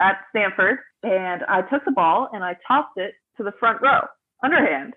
at 0.00 0.16
Stanford, 0.30 0.80
and 1.04 1.44
I 1.44 1.62
took 1.70 1.84
the 1.84 1.92
ball 1.92 2.28
and 2.32 2.42
I 2.42 2.56
tossed 2.66 2.96
it 2.96 3.14
to 3.36 3.44
the 3.44 3.52
front 3.60 3.80
row 3.80 4.00
underhand. 4.42 4.94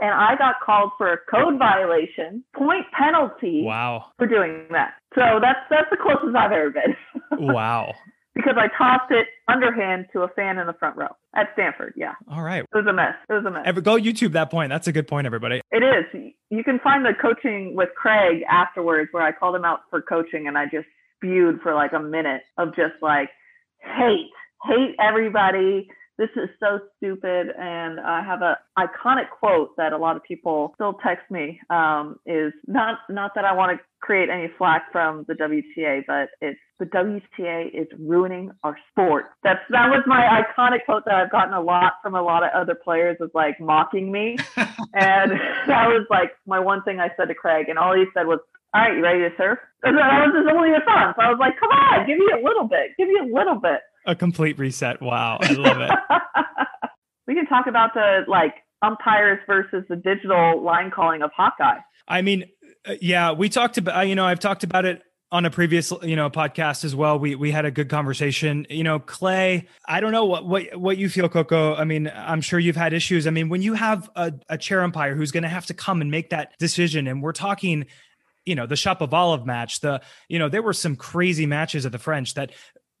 And 0.00 0.10
I 0.12 0.34
got 0.36 0.56
called 0.64 0.90
for 0.98 1.12
a 1.12 1.18
code 1.30 1.58
violation, 1.58 2.42
point 2.56 2.86
penalty. 2.98 3.62
Wow. 3.64 4.06
For 4.18 4.26
doing 4.26 4.66
that. 4.70 4.94
So 5.14 5.38
that's 5.40 5.60
that's 5.70 5.88
the 5.90 5.96
closest 5.96 6.34
I've 6.36 6.50
ever 6.50 6.70
been. 6.70 6.96
wow. 7.54 7.94
Because 8.34 8.54
I 8.56 8.66
tossed 8.76 9.10
it 9.10 9.26
underhand 9.48 10.06
to 10.14 10.22
a 10.22 10.28
fan 10.28 10.58
in 10.58 10.66
the 10.66 10.72
front 10.72 10.96
row 10.96 11.14
at 11.36 11.48
Stanford. 11.52 11.92
Yeah. 11.96 12.14
All 12.28 12.42
right. 12.42 12.64
It 12.64 12.76
was 12.76 12.86
a 12.88 12.92
mess. 12.92 13.14
It 13.28 13.34
was 13.34 13.44
a 13.46 13.50
mess. 13.50 13.62
Ever 13.66 13.82
go 13.82 13.96
YouTube 13.96 14.32
that 14.32 14.50
point. 14.50 14.70
That's 14.70 14.88
a 14.88 14.92
good 14.92 15.06
point, 15.06 15.26
everybody. 15.26 15.60
It 15.70 15.84
is. 15.84 16.32
You 16.50 16.64
can 16.64 16.80
find 16.80 17.04
the 17.04 17.12
coaching 17.20 17.76
with 17.76 17.90
Craig 17.94 18.42
afterwards 18.50 19.10
where 19.12 19.22
I 19.22 19.32
called 19.32 19.54
him 19.54 19.64
out 19.64 19.80
for 19.90 20.00
coaching 20.00 20.48
and 20.48 20.56
I 20.56 20.64
just 20.64 20.86
spewed 21.18 21.60
for 21.62 21.74
like 21.74 21.92
a 21.92 22.00
minute 22.00 22.42
of 22.58 22.74
just 22.74 22.94
like 23.02 23.28
hate, 23.80 24.30
hate 24.64 24.96
everybody 24.98 25.88
this 26.18 26.30
is 26.36 26.48
so 26.60 26.80
stupid. 26.96 27.48
And 27.58 28.00
I 28.00 28.22
have 28.22 28.42
a 28.42 28.58
iconic 28.78 29.30
quote 29.30 29.76
that 29.76 29.92
a 29.92 29.98
lot 29.98 30.16
of 30.16 30.22
people 30.22 30.72
still 30.74 30.94
text 31.04 31.30
me. 31.30 31.60
Um, 31.70 32.16
is 32.26 32.52
not 32.66 32.98
not 33.08 33.32
that 33.34 33.44
I 33.44 33.52
want 33.54 33.76
to 33.78 33.84
create 34.00 34.28
any 34.28 34.48
flack 34.58 34.90
from 34.92 35.24
the 35.28 35.34
WTA, 35.34 36.02
but 36.06 36.30
it's 36.40 36.58
the 36.78 36.86
WTA 36.86 37.68
is 37.72 37.86
ruining 37.98 38.50
our 38.64 38.76
sport. 38.90 39.26
That's 39.44 39.60
that 39.70 39.88
was 39.88 40.02
my 40.06 40.42
iconic 40.42 40.84
quote 40.84 41.04
that 41.06 41.14
I've 41.14 41.30
gotten 41.30 41.54
a 41.54 41.60
lot 41.60 41.94
from 42.02 42.14
a 42.14 42.22
lot 42.22 42.42
of 42.42 42.50
other 42.54 42.74
players 42.74 43.16
is 43.20 43.30
like 43.34 43.58
mocking 43.60 44.10
me, 44.10 44.36
and 44.56 45.32
that 45.66 45.86
was 45.88 46.06
like 46.10 46.32
my 46.46 46.58
one 46.58 46.82
thing 46.82 47.00
I 47.00 47.10
said 47.16 47.28
to 47.28 47.34
Craig, 47.34 47.68
and 47.68 47.78
all 47.78 47.94
he 47.94 48.04
said 48.14 48.26
was, 48.26 48.40
"All 48.74 48.82
right, 48.82 48.96
you 48.96 49.02
ready 49.02 49.20
to 49.20 49.30
surf?" 49.36 49.58
And 49.84 49.96
that 49.96 50.26
was 50.26 50.34
his 50.36 50.52
only 50.52 50.70
response. 50.70 51.16
I 51.18 51.30
was 51.30 51.38
like, 51.38 51.58
"Come 51.58 51.70
on, 51.70 52.06
give 52.06 52.18
me 52.18 52.26
a 52.34 52.44
little 52.44 52.64
bit, 52.64 52.90
give 52.98 53.08
me 53.08 53.18
a 53.22 53.32
little 53.32 53.56
bit." 53.56 53.80
A 54.06 54.14
complete 54.14 54.58
reset. 54.58 55.00
Wow, 55.00 55.38
I 55.40 55.52
love 55.52 55.80
it. 55.80 55.90
we 57.26 57.34
can 57.34 57.46
talk 57.46 57.66
about 57.66 57.94
the 57.94 58.20
like 58.28 58.54
umpires 58.82 59.40
versus 59.46 59.84
the 59.88 59.96
digital 59.96 60.62
line 60.62 60.90
calling 60.90 61.22
of 61.22 61.30
Hawkeye. 61.36 61.78
I 62.08 62.22
mean, 62.22 62.44
uh, 62.86 62.94
yeah, 63.00 63.32
we 63.32 63.48
talked 63.48 63.78
about. 63.78 64.08
You 64.08 64.14
know, 64.14 64.24
I've 64.24 64.40
talked 64.40 64.64
about 64.64 64.84
it 64.84 65.02
on 65.32 65.46
a 65.46 65.50
previous 65.50 65.90
you 66.02 66.14
know 66.14 66.28
podcast 66.28 66.84
as 66.84 66.94
well 66.94 67.18
we 67.18 67.34
we 67.34 67.50
had 67.50 67.64
a 67.64 67.70
good 67.70 67.88
conversation 67.88 68.66
you 68.68 68.84
know 68.84 68.98
clay 68.98 69.66
i 69.88 69.98
don't 69.98 70.12
know 70.12 70.26
what 70.26 70.46
what 70.46 70.76
what 70.76 70.98
you 70.98 71.08
feel 71.08 71.26
coco 71.26 71.74
i 71.74 71.84
mean 71.84 72.12
i'm 72.14 72.42
sure 72.42 72.58
you've 72.58 72.76
had 72.76 72.92
issues 72.92 73.26
i 73.26 73.30
mean 73.30 73.48
when 73.48 73.62
you 73.62 73.72
have 73.72 74.10
a, 74.14 74.30
a 74.50 74.58
chair 74.58 74.82
umpire 74.82 75.14
who's 75.14 75.32
going 75.32 75.42
to 75.42 75.48
have 75.48 75.64
to 75.64 75.72
come 75.72 76.02
and 76.02 76.10
make 76.10 76.28
that 76.28 76.52
decision 76.58 77.06
and 77.06 77.22
we're 77.22 77.32
talking 77.32 77.86
you 78.44 78.54
know 78.54 78.66
the 78.66 78.74
Shapovalov 78.74 79.46
match 79.46 79.80
the 79.80 80.02
you 80.28 80.38
know 80.38 80.50
there 80.50 80.62
were 80.62 80.74
some 80.74 80.96
crazy 80.96 81.46
matches 81.46 81.86
at 81.86 81.92
the 81.92 81.98
french 81.98 82.34
that 82.34 82.52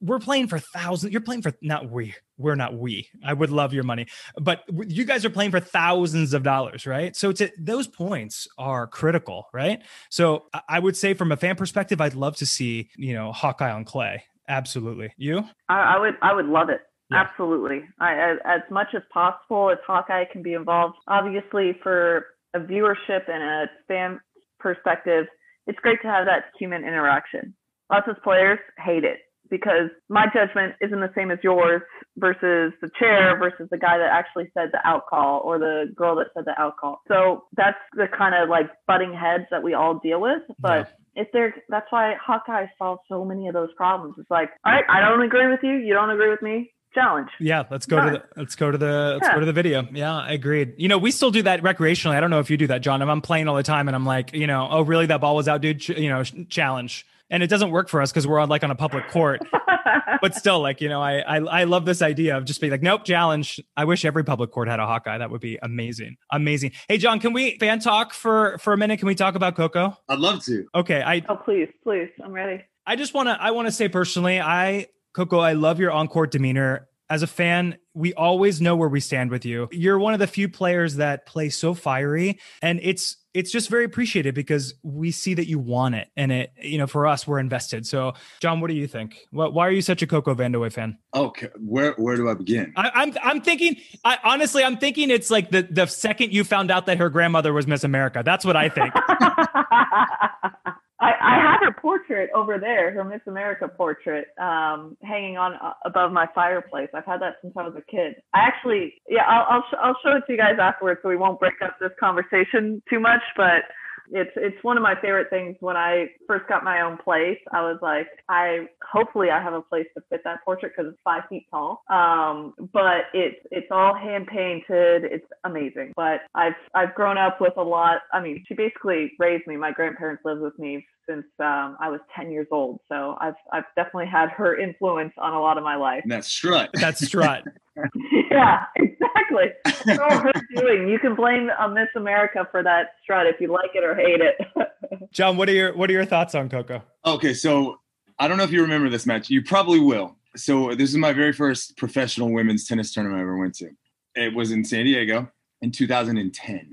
we're 0.02 0.18
playing 0.18 0.48
for 0.48 0.58
thousands. 0.58 1.12
You're 1.12 1.22
playing 1.22 1.42
for 1.42 1.52
not 1.62 1.88
we. 1.88 2.14
We're 2.36 2.56
not 2.56 2.74
we. 2.74 3.08
I 3.24 3.32
would 3.32 3.50
love 3.50 3.72
your 3.72 3.84
money, 3.84 4.06
but 4.36 4.64
you 4.88 5.04
guys 5.04 5.24
are 5.24 5.30
playing 5.30 5.52
for 5.52 5.60
thousands 5.60 6.34
of 6.34 6.42
dollars, 6.42 6.86
right? 6.86 7.14
So 7.14 7.30
to, 7.32 7.50
those 7.56 7.86
points 7.86 8.48
are 8.58 8.88
critical, 8.88 9.46
right? 9.52 9.80
So 10.10 10.46
I 10.68 10.80
would 10.80 10.96
say, 10.96 11.14
from 11.14 11.30
a 11.30 11.36
fan 11.36 11.54
perspective, 11.54 12.00
I'd 12.00 12.14
love 12.14 12.36
to 12.36 12.46
see 12.46 12.90
you 12.96 13.14
know 13.14 13.32
Hawkeye 13.32 13.70
on 13.70 13.84
clay. 13.84 14.24
Absolutely, 14.48 15.14
you? 15.16 15.44
I, 15.68 15.94
I 15.94 15.98
would. 15.98 16.14
I 16.20 16.34
would 16.34 16.46
love 16.46 16.68
it. 16.68 16.80
Yeah. 17.10 17.20
Absolutely. 17.20 17.82
I, 18.00 18.14
as, 18.14 18.38
as 18.44 18.60
much 18.70 18.88
as 18.94 19.02
possible, 19.12 19.68
if 19.68 19.78
Hawkeye 19.86 20.24
can 20.32 20.42
be 20.42 20.54
involved, 20.54 20.96
obviously 21.06 21.76
for 21.82 22.26
a 22.54 22.60
viewership 22.60 23.28
and 23.28 23.42
a 23.42 23.66
fan 23.86 24.18
perspective, 24.58 25.26
it's 25.66 25.78
great 25.80 26.00
to 26.02 26.08
have 26.08 26.26
that 26.26 26.46
human 26.58 26.82
interaction. 26.82 27.54
Lots 27.90 28.08
of 28.08 28.22
players 28.22 28.58
hate 28.78 29.04
it 29.04 29.18
because 29.50 29.90
my 30.08 30.26
judgment 30.32 30.74
isn't 30.80 31.00
the 31.00 31.12
same 31.14 31.30
as 31.30 31.38
yours 31.42 31.82
versus 32.16 32.72
the 32.80 32.90
chair 32.98 33.38
versus 33.38 33.68
the 33.70 33.78
guy 33.78 33.98
that 33.98 34.10
actually 34.10 34.50
said 34.54 34.70
the 34.72 34.86
out 34.86 35.06
call 35.08 35.40
or 35.44 35.58
the 35.58 35.92
girl 35.94 36.16
that 36.16 36.26
said 36.34 36.44
the 36.46 36.60
out 36.60 36.76
call. 36.78 37.00
So 37.08 37.44
that's 37.56 37.78
the 37.94 38.06
kind 38.06 38.34
of 38.34 38.48
like 38.48 38.70
butting 38.86 39.14
heads 39.14 39.44
that 39.50 39.62
we 39.62 39.74
all 39.74 39.98
deal 40.02 40.20
with. 40.20 40.42
But 40.58 40.88
yeah. 41.14 41.22
if 41.22 41.28
there, 41.32 41.54
that's 41.68 41.86
why 41.90 42.14
Hawkeye 42.24 42.66
solves 42.78 43.00
so 43.08 43.24
many 43.24 43.48
of 43.48 43.54
those 43.54 43.70
problems. 43.76 44.14
It's 44.18 44.30
like, 44.30 44.50
all 44.64 44.72
right, 44.72 44.84
I 44.88 45.00
don't 45.00 45.22
agree 45.22 45.48
with 45.48 45.60
you. 45.62 45.74
You 45.74 45.94
don't 45.94 46.10
agree 46.10 46.30
with 46.30 46.42
me 46.42 46.72
challenge. 46.94 47.28
Yeah, 47.40 47.64
let's 47.70 47.86
go 47.86 48.04
to 48.04 48.10
the 48.10 48.22
let's 48.36 48.54
go 48.54 48.70
to 48.70 48.78
the 48.78 49.12
let's 49.14 49.26
yeah. 49.26 49.34
go 49.34 49.40
to 49.40 49.46
the 49.46 49.52
video. 49.52 49.86
Yeah, 49.92 50.14
I 50.14 50.32
agreed. 50.32 50.74
You 50.76 50.88
know, 50.88 50.98
we 50.98 51.10
still 51.10 51.30
do 51.30 51.42
that 51.42 51.62
recreationally. 51.62 52.14
I 52.14 52.20
don't 52.20 52.30
know 52.30 52.40
if 52.40 52.50
you 52.50 52.56
do 52.56 52.66
that, 52.68 52.82
John. 52.82 53.02
If 53.02 53.08
I'm 53.08 53.20
playing 53.20 53.48
all 53.48 53.56
the 53.56 53.62
time 53.62 53.88
and 53.88 53.94
I'm 53.94 54.06
like, 54.06 54.34
you 54.34 54.46
know, 54.46 54.68
oh 54.70 54.82
really 54.82 55.06
that 55.06 55.20
ball 55.20 55.36
was 55.36 55.48
out, 55.48 55.60
dude. 55.60 55.80
Ch- 55.80 55.90
you 55.90 56.08
know, 56.08 56.22
challenge 56.22 57.06
and 57.32 57.42
it 57.42 57.48
doesn't 57.48 57.70
work 57.70 57.88
for 57.88 58.00
us 58.00 58.12
because 58.12 58.26
we're 58.26 58.38
on 58.38 58.48
like 58.48 58.62
on 58.62 58.70
a 58.70 58.76
public 58.76 59.08
court. 59.08 59.40
but 60.20 60.34
still, 60.34 60.60
like 60.60 60.80
you 60.80 60.88
know, 60.88 61.02
I, 61.02 61.18
I 61.20 61.36
I 61.38 61.64
love 61.64 61.84
this 61.84 62.02
idea 62.02 62.36
of 62.36 62.44
just 62.44 62.60
being 62.60 62.70
like, 62.70 62.82
nope, 62.82 63.04
challenge. 63.04 63.58
I 63.76 63.86
wish 63.86 64.04
every 64.04 64.22
public 64.22 64.52
court 64.52 64.68
had 64.68 64.78
a 64.78 64.86
Hawkeye. 64.86 65.18
That 65.18 65.30
would 65.30 65.40
be 65.40 65.58
amazing, 65.62 66.18
amazing. 66.30 66.72
Hey, 66.88 66.98
John, 66.98 67.18
can 67.18 67.32
we 67.32 67.58
fan 67.58 67.80
talk 67.80 68.12
for 68.12 68.58
for 68.58 68.72
a 68.72 68.76
minute? 68.76 68.98
Can 68.98 69.08
we 69.08 69.14
talk 69.14 69.34
about 69.34 69.56
Coco? 69.56 69.96
I'd 70.08 70.20
love 70.20 70.44
to. 70.44 70.66
Okay, 70.74 71.02
I. 71.02 71.24
Oh 71.28 71.36
please, 71.36 71.68
please, 71.82 72.10
I'm 72.22 72.32
ready. 72.32 72.62
I 72.86 72.96
just 72.96 73.14
want 73.14 73.28
to. 73.28 73.42
I 73.42 73.50
want 73.50 73.66
to 73.66 73.72
say 73.72 73.88
personally, 73.88 74.38
I 74.38 74.86
Coco, 75.14 75.38
I 75.38 75.54
love 75.54 75.80
your 75.80 75.90
on 75.90 76.08
court 76.08 76.30
demeanor 76.30 76.86
as 77.08 77.22
a 77.22 77.26
fan, 77.26 77.78
we 77.94 78.14
always 78.14 78.60
know 78.60 78.76
where 78.76 78.88
we 78.88 79.00
stand 79.00 79.30
with 79.30 79.44
you. 79.44 79.68
You're 79.70 79.98
one 79.98 80.14
of 80.14 80.20
the 80.20 80.26
few 80.26 80.48
players 80.48 80.96
that 80.96 81.26
play 81.26 81.48
so 81.48 81.74
fiery 81.74 82.38
and 82.60 82.80
it's 82.82 83.16
it's 83.34 83.50
just 83.50 83.70
very 83.70 83.84
appreciated 83.84 84.34
because 84.34 84.74
we 84.82 85.10
see 85.10 85.32
that 85.34 85.48
you 85.48 85.58
want 85.58 85.94
it 85.94 86.08
and 86.16 86.30
it 86.30 86.52
you 86.60 86.78
know 86.78 86.86
for 86.86 87.06
us 87.06 87.26
we're 87.26 87.38
invested. 87.38 87.86
So 87.86 88.14
John, 88.40 88.60
what 88.60 88.68
do 88.68 88.74
you 88.74 88.86
think? 88.86 89.18
What, 89.30 89.54
why 89.54 89.66
are 89.66 89.70
you 89.70 89.82
such 89.82 90.02
a 90.02 90.06
Coco 90.06 90.34
Vandeweghe 90.34 90.72
fan? 90.72 90.98
Okay, 91.14 91.48
where 91.58 91.92
where 91.92 92.16
do 92.16 92.28
I 92.28 92.34
begin? 92.34 92.72
I, 92.76 92.90
I'm 92.94 93.14
I'm 93.22 93.40
thinking 93.40 93.76
I 94.04 94.18
honestly 94.24 94.64
I'm 94.64 94.76
thinking 94.76 95.10
it's 95.10 95.30
like 95.30 95.50
the 95.50 95.62
the 95.62 95.86
second 95.86 96.32
you 96.32 96.44
found 96.44 96.70
out 96.70 96.86
that 96.86 96.98
her 96.98 97.10
grandmother 97.10 97.52
was 97.52 97.66
Miss 97.66 97.84
America. 97.84 98.22
That's 98.24 98.44
what 98.44 98.56
I 98.56 98.68
think. 98.68 98.92
I, 101.02 101.12
I 101.20 101.34
have 101.42 101.60
her 101.62 101.80
portrait 101.80 102.30
over 102.34 102.58
there, 102.58 102.92
her 102.92 103.04
Miss 103.04 103.20
America 103.26 103.66
portrait, 103.68 104.28
um, 104.40 104.96
hanging 105.02 105.36
on 105.36 105.54
uh, 105.54 105.72
above 105.84 106.12
my 106.12 106.26
fireplace. 106.34 106.88
I've 106.94 107.04
had 107.04 107.20
that 107.22 107.36
since 107.42 107.54
I 107.56 107.62
was 107.62 107.74
a 107.76 107.90
kid. 107.90 108.14
I 108.34 108.38
actually, 108.38 108.94
yeah, 109.08 109.24
I'll 109.28 109.46
I'll, 109.50 109.64
sh- 109.68 109.80
I'll 109.82 109.96
show 110.04 110.16
it 110.16 110.22
to 110.26 110.32
you 110.32 110.38
guys 110.38 110.56
afterwards, 110.60 111.00
so 111.02 111.08
we 111.08 111.16
won't 111.16 111.40
break 111.40 111.60
up 111.62 111.76
this 111.80 111.90
conversation 111.98 112.82
too 112.88 113.00
much. 113.00 113.22
But 113.36 113.64
it's 114.10 114.30
it's 114.36 114.62
one 114.62 114.76
of 114.76 114.82
my 114.82 114.94
favorite 115.00 115.30
things. 115.30 115.56
When 115.60 115.76
I 115.76 116.06
first 116.26 116.48
got 116.48 116.64
my 116.64 116.82
own 116.82 116.98
place, 116.98 117.38
I 117.52 117.62
was 117.62 117.78
like, 117.82 118.06
I 118.28 118.66
hopefully 118.90 119.30
I 119.30 119.42
have 119.42 119.54
a 119.54 119.62
place 119.62 119.86
to 119.96 120.02
fit 120.10 120.20
that 120.24 120.44
portrait 120.44 120.72
because 120.76 120.92
it's 120.92 121.00
five 121.04 121.22
feet 121.28 121.46
tall. 121.50 121.82
Um, 121.90 122.54
but 122.72 123.10
it's 123.14 123.36
it's 123.50 123.68
all 123.70 123.94
hand 123.94 124.26
painted. 124.26 125.04
It's 125.04 125.26
amazing. 125.44 125.92
But 125.96 126.20
I've 126.34 126.54
I've 126.74 126.94
grown 126.94 127.18
up 127.18 127.40
with 127.40 127.54
a 127.56 127.62
lot. 127.62 128.02
I 128.12 128.20
mean, 128.20 128.44
she 128.46 128.54
basically 128.54 129.12
raised 129.18 129.46
me. 129.46 129.56
My 129.56 129.72
grandparents 129.72 130.22
lived 130.24 130.40
with 130.42 130.58
me 130.58 130.86
since 131.12 131.26
um, 131.40 131.76
I 131.80 131.88
was 131.88 132.00
10 132.16 132.30
years 132.30 132.46
old. 132.50 132.80
So 132.88 133.16
I've 133.20 133.34
I've 133.52 133.64
definitely 133.76 134.06
had 134.06 134.30
her 134.30 134.58
influence 134.58 135.12
on 135.18 135.34
a 135.34 135.40
lot 135.40 135.58
of 135.58 135.64
my 135.64 135.76
life. 135.76 136.02
And 136.02 136.12
that's 136.12 136.28
strut. 136.28 136.70
That's 136.74 137.04
strut. 137.06 137.44
yeah, 138.30 138.64
exactly. 138.76 139.46
That's 139.84 139.98
all 139.98 140.18
her 140.18 140.32
doing. 140.54 140.88
You 140.88 140.98
can 140.98 141.14
blame 141.14 141.50
uh, 141.58 141.68
Miss 141.68 141.88
America 141.96 142.46
for 142.50 142.62
that 142.62 142.94
strut 143.02 143.26
if 143.26 143.40
you 143.40 143.52
like 143.52 143.70
it 143.74 143.84
or 143.84 143.94
hate 143.94 144.20
it. 144.20 145.08
John, 145.12 145.36
what 145.36 145.48
are 145.48 145.52
your 145.52 145.76
what 145.76 145.88
are 145.90 145.92
your 145.92 146.04
thoughts 146.04 146.34
on 146.34 146.48
Coco? 146.48 146.82
Okay, 147.04 147.34
so 147.34 147.78
I 148.18 148.28
don't 148.28 148.36
know 148.36 148.44
if 148.44 148.52
you 148.52 148.62
remember 148.62 148.88
this 148.88 149.06
match. 149.06 149.30
You 149.30 149.42
probably 149.42 149.80
will. 149.80 150.16
So 150.36 150.74
this 150.74 150.90
is 150.90 150.96
my 150.96 151.12
very 151.12 151.32
first 151.32 151.76
professional 151.76 152.32
women's 152.32 152.66
tennis 152.66 152.92
tournament 152.92 153.18
I 153.18 153.22
ever 153.22 153.36
went 153.36 153.54
to. 153.56 153.70
It 154.14 154.34
was 154.34 154.50
in 154.50 154.64
San 154.64 154.84
Diego 154.84 155.30
in 155.60 155.70
2010. 155.70 156.70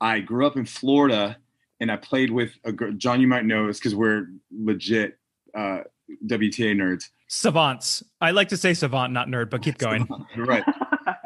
I 0.00 0.20
grew 0.20 0.46
up 0.46 0.56
in 0.56 0.64
Florida 0.64 1.38
and 1.80 1.90
I 1.92 1.96
played 1.96 2.30
with 2.30 2.52
a 2.64 2.72
girl. 2.72 2.92
John, 2.92 3.20
you 3.20 3.26
might 3.28 3.44
know 3.44 3.66
this 3.66 3.78
because 3.78 3.94
we're 3.94 4.26
legit 4.50 5.18
uh, 5.56 5.80
WTA 6.26 6.74
nerds. 6.76 7.04
Savants. 7.28 8.02
I 8.20 8.30
like 8.30 8.48
to 8.48 8.56
say 8.56 8.72
savant, 8.74 9.12
not 9.12 9.28
nerd, 9.28 9.50
but 9.50 9.62
keep 9.62 9.78
going. 9.86 10.06
Right. 10.36 10.64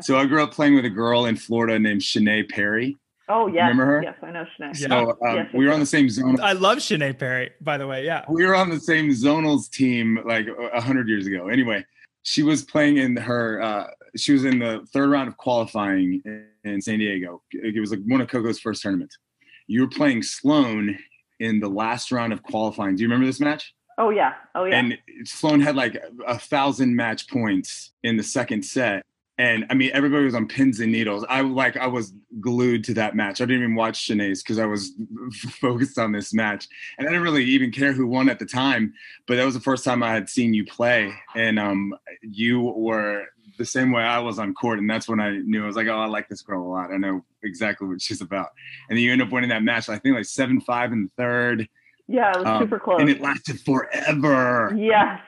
So 0.00 0.16
I 0.16 0.26
grew 0.26 0.40
up 0.42 0.52
playing 0.52 0.74
with 0.76 0.84
a 0.84 0.90
girl 0.90 1.26
in 1.26 1.36
Florida 1.36 1.76
named 1.78 2.02
Shanae 2.02 2.48
Perry. 2.48 2.96
oh 3.28 3.46
yes, 3.48 3.62
Remember 3.68 3.84
her? 3.84 4.02
yes, 4.02 4.14
I 4.22 4.30
know 4.30 4.44
Shanae. 4.58 4.80
Yeah. 4.80 4.88
So 4.88 5.10
um, 5.26 5.36
Yes, 5.36 5.46
we 5.54 5.66
were 5.66 5.72
on 5.72 5.80
the 5.80 5.86
same 5.86 6.08
zone. 6.08 6.40
I 6.40 6.52
love 6.52 6.78
Shanae 6.78 7.18
Perry, 7.18 7.50
by 7.60 7.78
the 7.78 7.86
way. 7.88 8.04
Yeah. 8.04 8.24
we 8.28 8.44
were 8.46 8.54
on 8.54 8.70
the 8.70 8.78
same 8.80 9.10
zonals 9.10 9.68
team 9.70 10.20
like 10.24 10.46
a 10.72 10.80
hundred 10.80 11.08
years 11.08 11.26
ago. 11.26 11.48
Anyway, 11.48 11.84
she 12.22 12.42
was 12.44 12.62
playing 12.64 12.98
in 12.98 13.16
her. 13.16 13.60
Uh, 13.60 13.86
she 14.16 14.32
was 14.32 14.44
in 14.44 14.58
the 14.60 14.86
third 14.92 15.10
round 15.10 15.26
of 15.28 15.36
qualifying 15.36 16.22
in, 16.24 16.46
in 16.64 16.80
San 16.80 16.98
Diego. 17.00 17.42
It 17.52 17.78
was 17.80 17.90
like 17.90 18.00
one 18.06 18.20
of 18.20 18.28
Coco's 18.28 18.60
first 18.60 18.82
tournaments. 18.82 19.18
You 19.66 19.82
were 19.82 19.88
playing 19.88 20.22
Sloane 20.22 20.98
in 21.40 21.60
the 21.60 21.68
last 21.68 22.12
round 22.12 22.32
of 22.32 22.42
qualifying. 22.42 22.96
Do 22.96 23.02
you 23.02 23.08
remember 23.08 23.26
this 23.26 23.40
match? 23.40 23.74
Oh 23.98 24.10
yeah, 24.10 24.34
oh 24.54 24.64
yeah. 24.64 24.78
And 24.78 24.98
Sloane 25.24 25.60
had 25.60 25.76
like 25.76 26.02
a 26.26 26.38
thousand 26.38 26.96
match 26.96 27.28
points 27.28 27.92
in 28.02 28.16
the 28.16 28.22
second 28.22 28.64
set. 28.64 29.04
And 29.38 29.66
I 29.70 29.74
mean, 29.74 29.90
everybody 29.94 30.24
was 30.24 30.34
on 30.34 30.46
pins 30.46 30.80
and 30.80 30.92
needles. 30.92 31.24
I 31.28 31.40
like, 31.40 31.76
I 31.76 31.86
was 31.86 32.12
glued 32.40 32.84
to 32.84 32.94
that 32.94 33.16
match. 33.16 33.40
I 33.40 33.44
didn't 33.44 33.62
even 33.62 33.74
watch 33.74 33.96
Shanae's 33.96 34.42
because 34.42 34.58
I 34.58 34.66
was 34.66 34.92
focused 35.60 35.98
on 35.98 36.12
this 36.12 36.34
match, 36.34 36.68
and 36.98 37.08
I 37.08 37.10
didn't 37.10 37.24
really 37.24 37.44
even 37.44 37.72
care 37.72 37.92
who 37.92 38.06
won 38.06 38.28
at 38.28 38.38
the 38.38 38.46
time. 38.46 38.92
But 39.26 39.36
that 39.36 39.44
was 39.44 39.54
the 39.54 39.60
first 39.60 39.84
time 39.84 40.02
I 40.02 40.12
had 40.12 40.28
seen 40.28 40.54
you 40.54 40.64
play, 40.64 41.12
and 41.34 41.58
um, 41.58 41.94
you 42.20 42.60
were 42.60 43.24
the 43.58 43.64
same 43.64 43.92
way 43.92 44.02
I 44.02 44.18
was 44.18 44.38
on 44.38 44.54
court, 44.54 44.78
and 44.78 44.88
that's 44.88 45.08
when 45.08 45.20
I 45.20 45.38
knew 45.38 45.62
I 45.62 45.66
was 45.66 45.76
like, 45.76 45.86
oh, 45.88 45.98
I 45.98 46.06
like 46.06 46.28
this 46.28 46.42
girl 46.42 46.62
a 46.62 46.68
lot. 46.68 46.90
I 46.92 46.96
know 46.96 47.24
exactly 47.42 47.88
what 47.88 48.00
she's 48.00 48.20
about. 48.20 48.48
And 48.88 48.96
then 48.96 49.04
you 49.04 49.12
end 49.12 49.22
up 49.22 49.30
winning 49.30 49.50
that 49.50 49.62
match. 49.62 49.88
I 49.88 49.98
think 49.98 50.16
like 50.16 50.24
seven 50.24 50.60
five 50.60 50.92
in 50.92 51.04
the 51.04 51.10
third, 51.16 51.68
yeah, 52.08 52.30
it 52.32 52.38
was 52.38 52.46
um, 52.46 52.62
super 52.62 52.78
close. 52.78 53.00
and 53.00 53.08
it 53.10 53.20
lasted 53.20 53.60
forever. 53.60 54.74
yes, 54.76 55.20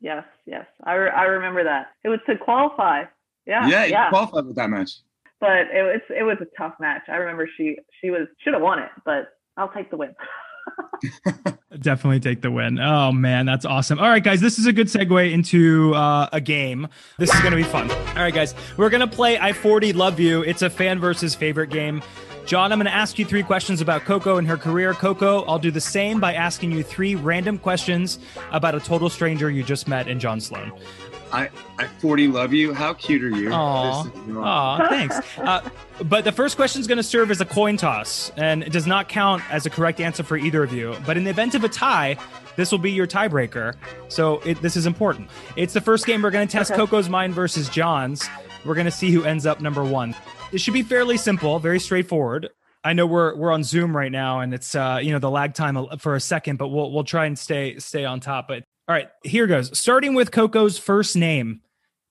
yes, 0.00 0.24
yes. 0.46 0.66
I, 0.84 0.94
re- 0.94 1.10
I 1.10 1.24
remember 1.24 1.64
that. 1.64 1.88
It 2.04 2.08
was 2.08 2.20
to 2.26 2.36
qualify. 2.36 3.04
Yeah, 3.46 3.66
Yeah, 3.68 3.84
you 3.84 3.92
yeah. 3.92 4.08
qualified 4.10 4.46
with 4.46 4.56
that 4.56 4.68
match. 4.70 4.90
But 5.40 5.68
it 5.72 5.82
was 5.82 6.00
it 6.10 6.22
was 6.22 6.36
a 6.40 6.46
tough 6.58 6.74
match. 6.80 7.02
I 7.08 7.16
remember 7.16 7.48
she 7.56 7.78
she 8.00 8.10
was 8.10 8.28
should 8.44 8.52
have 8.52 8.62
won 8.62 8.78
it, 8.78 8.90
but 9.04 9.28
I'll 9.56 9.72
take 9.72 9.90
the 9.90 9.96
win. 9.96 10.14
Definitely 11.80 12.20
take 12.20 12.42
the 12.42 12.50
win. 12.50 12.78
Oh 12.78 13.12
man, 13.12 13.46
that's 13.46 13.64
awesome. 13.64 13.98
All 13.98 14.08
right, 14.08 14.22
guys, 14.22 14.40
this 14.40 14.58
is 14.58 14.66
a 14.66 14.72
good 14.72 14.86
segue 14.86 15.32
into 15.32 15.94
uh, 15.94 16.28
a 16.32 16.40
game. 16.40 16.88
This 17.18 17.32
is 17.32 17.40
going 17.40 17.52
to 17.52 17.56
be 17.56 17.62
fun. 17.62 17.90
All 17.90 18.22
right, 18.22 18.34
guys, 18.34 18.54
we're 18.76 18.90
going 18.90 19.00
to 19.00 19.06
play 19.06 19.38
I 19.38 19.52
40 19.52 19.92
Love 19.92 20.20
You. 20.20 20.42
It's 20.42 20.62
a 20.62 20.70
fan 20.70 20.98
versus 20.98 21.34
favorite 21.34 21.70
game. 21.70 22.02
John, 22.46 22.72
I'm 22.72 22.78
going 22.78 22.86
to 22.86 22.94
ask 22.94 23.18
you 23.18 23.24
three 23.24 23.42
questions 23.42 23.80
about 23.80 24.04
Coco 24.04 24.38
and 24.38 24.48
her 24.48 24.56
career. 24.56 24.92
Coco, 24.92 25.42
I'll 25.44 25.58
do 25.58 25.70
the 25.70 25.80
same 25.80 26.18
by 26.18 26.34
asking 26.34 26.72
you 26.72 26.82
three 26.82 27.14
random 27.14 27.58
questions 27.58 28.18
about 28.50 28.74
a 28.74 28.80
total 28.80 29.08
stranger 29.08 29.50
you 29.50 29.62
just 29.62 29.86
met 29.86 30.08
in 30.08 30.18
John 30.18 30.40
Sloan. 30.40 30.72
I 31.32 31.48
I 31.78 31.86
40 31.86 32.28
love 32.28 32.52
you. 32.52 32.74
How 32.74 32.94
cute 32.94 33.22
are 33.22 33.30
you? 33.30 33.52
Aw. 33.52 34.02
This 34.02 34.12
thanks. 34.88 35.38
Uh, 35.38 35.68
but 36.04 36.24
the 36.24 36.32
first 36.32 36.56
question 36.56 36.80
is 36.80 36.86
going 36.86 36.96
to 36.96 37.02
serve 37.02 37.30
as 37.30 37.40
a 37.40 37.44
coin 37.44 37.76
toss, 37.76 38.32
and 38.36 38.62
it 38.62 38.72
does 38.72 38.86
not 38.86 39.08
count 39.08 39.42
as 39.50 39.66
a 39.66 39.70
correct 39.70 40.00
answer 40.00 40.22
for 40.22 40.36
either 40.36 40.62
of 40.62 40.72
you. 40.72 40.96
But 41.06 41.16
in 41.16 41.24
the 41.24 41.30
event 41.30 41.54
of 41.54 41.64
a 41.64 41.68
tie, 41.68 42.16
this 42.56 42.72
will 42.72 42.78
be 42.78 42.90
your 42.90 43.06
tiebreaker. 43.06 43.74
So 44.08 44.40
it, 44.40 44.60
this 44.62 44.76
is 44.76 44.86
important. 44.86 45.30
It's 45.56 45.72
the 45.72 45.80
first 45.80 46.06
game 46.06 46.22
we're 46.22 46.30
going 46.30 46.46
to 46.46 46.52
test 46.52 46.70
Okay. 46.70 46.80
Coco's 46.80 47.08
mind 47.08 47.34
versus 47.34 47.68
John's. 47.68 48.28
We're 48.64 48.74
going 48.74 48.86
to 48.86 48.90
see 48.90 49.10
who 49.10 49.24
ends 49.24 49.46
up 49.46 49.60
number 49.60 49.84
one. 49.84 50.14
It 50.52 50.60
should 50.60 50.74
be 50.74 50.82
fairly 50.82 51.16
simple, 51.16 51.58
very 51.58 51.80
straightforward. 51.80 52.50
I 52.82 52.94
know 52.94 53.06
we're 53.06 53.34
we're 53.36 53.52
on 53.52 53.62
Zoom 53.62 53.94
right 53.94 54.10
now, 54.10 54.40
and 54.40 54.54
it's 54.54 54.74
uh, 54.74 55.00
you 55.02 55.12
know 55.12 55.18
the 55.18 55.30
lag 55.30 55.54
time 55.54 55.76
for 55.98 56.14
a 56.14 56.20
second, 56.20 56.56
but 56.56 56.68
we'll 56.68 56.90
we'll 56.90 57.04
try 57.04 57.26
and 57.26 57.38
stay 57.38 57.78
stay 57.78 58.04
on 58.04 58.20
top. 58.20 58.48
But 58.48 58.64
all 58.90 58.96
right, 58.96 59.08
here 59.22 59.46
goes. 59.46 59.76
Starting 59.78 60.14
with 60.14 60.32
Coco's 60.32 60.76
first 60.76 61.14
name, 61.14 61.60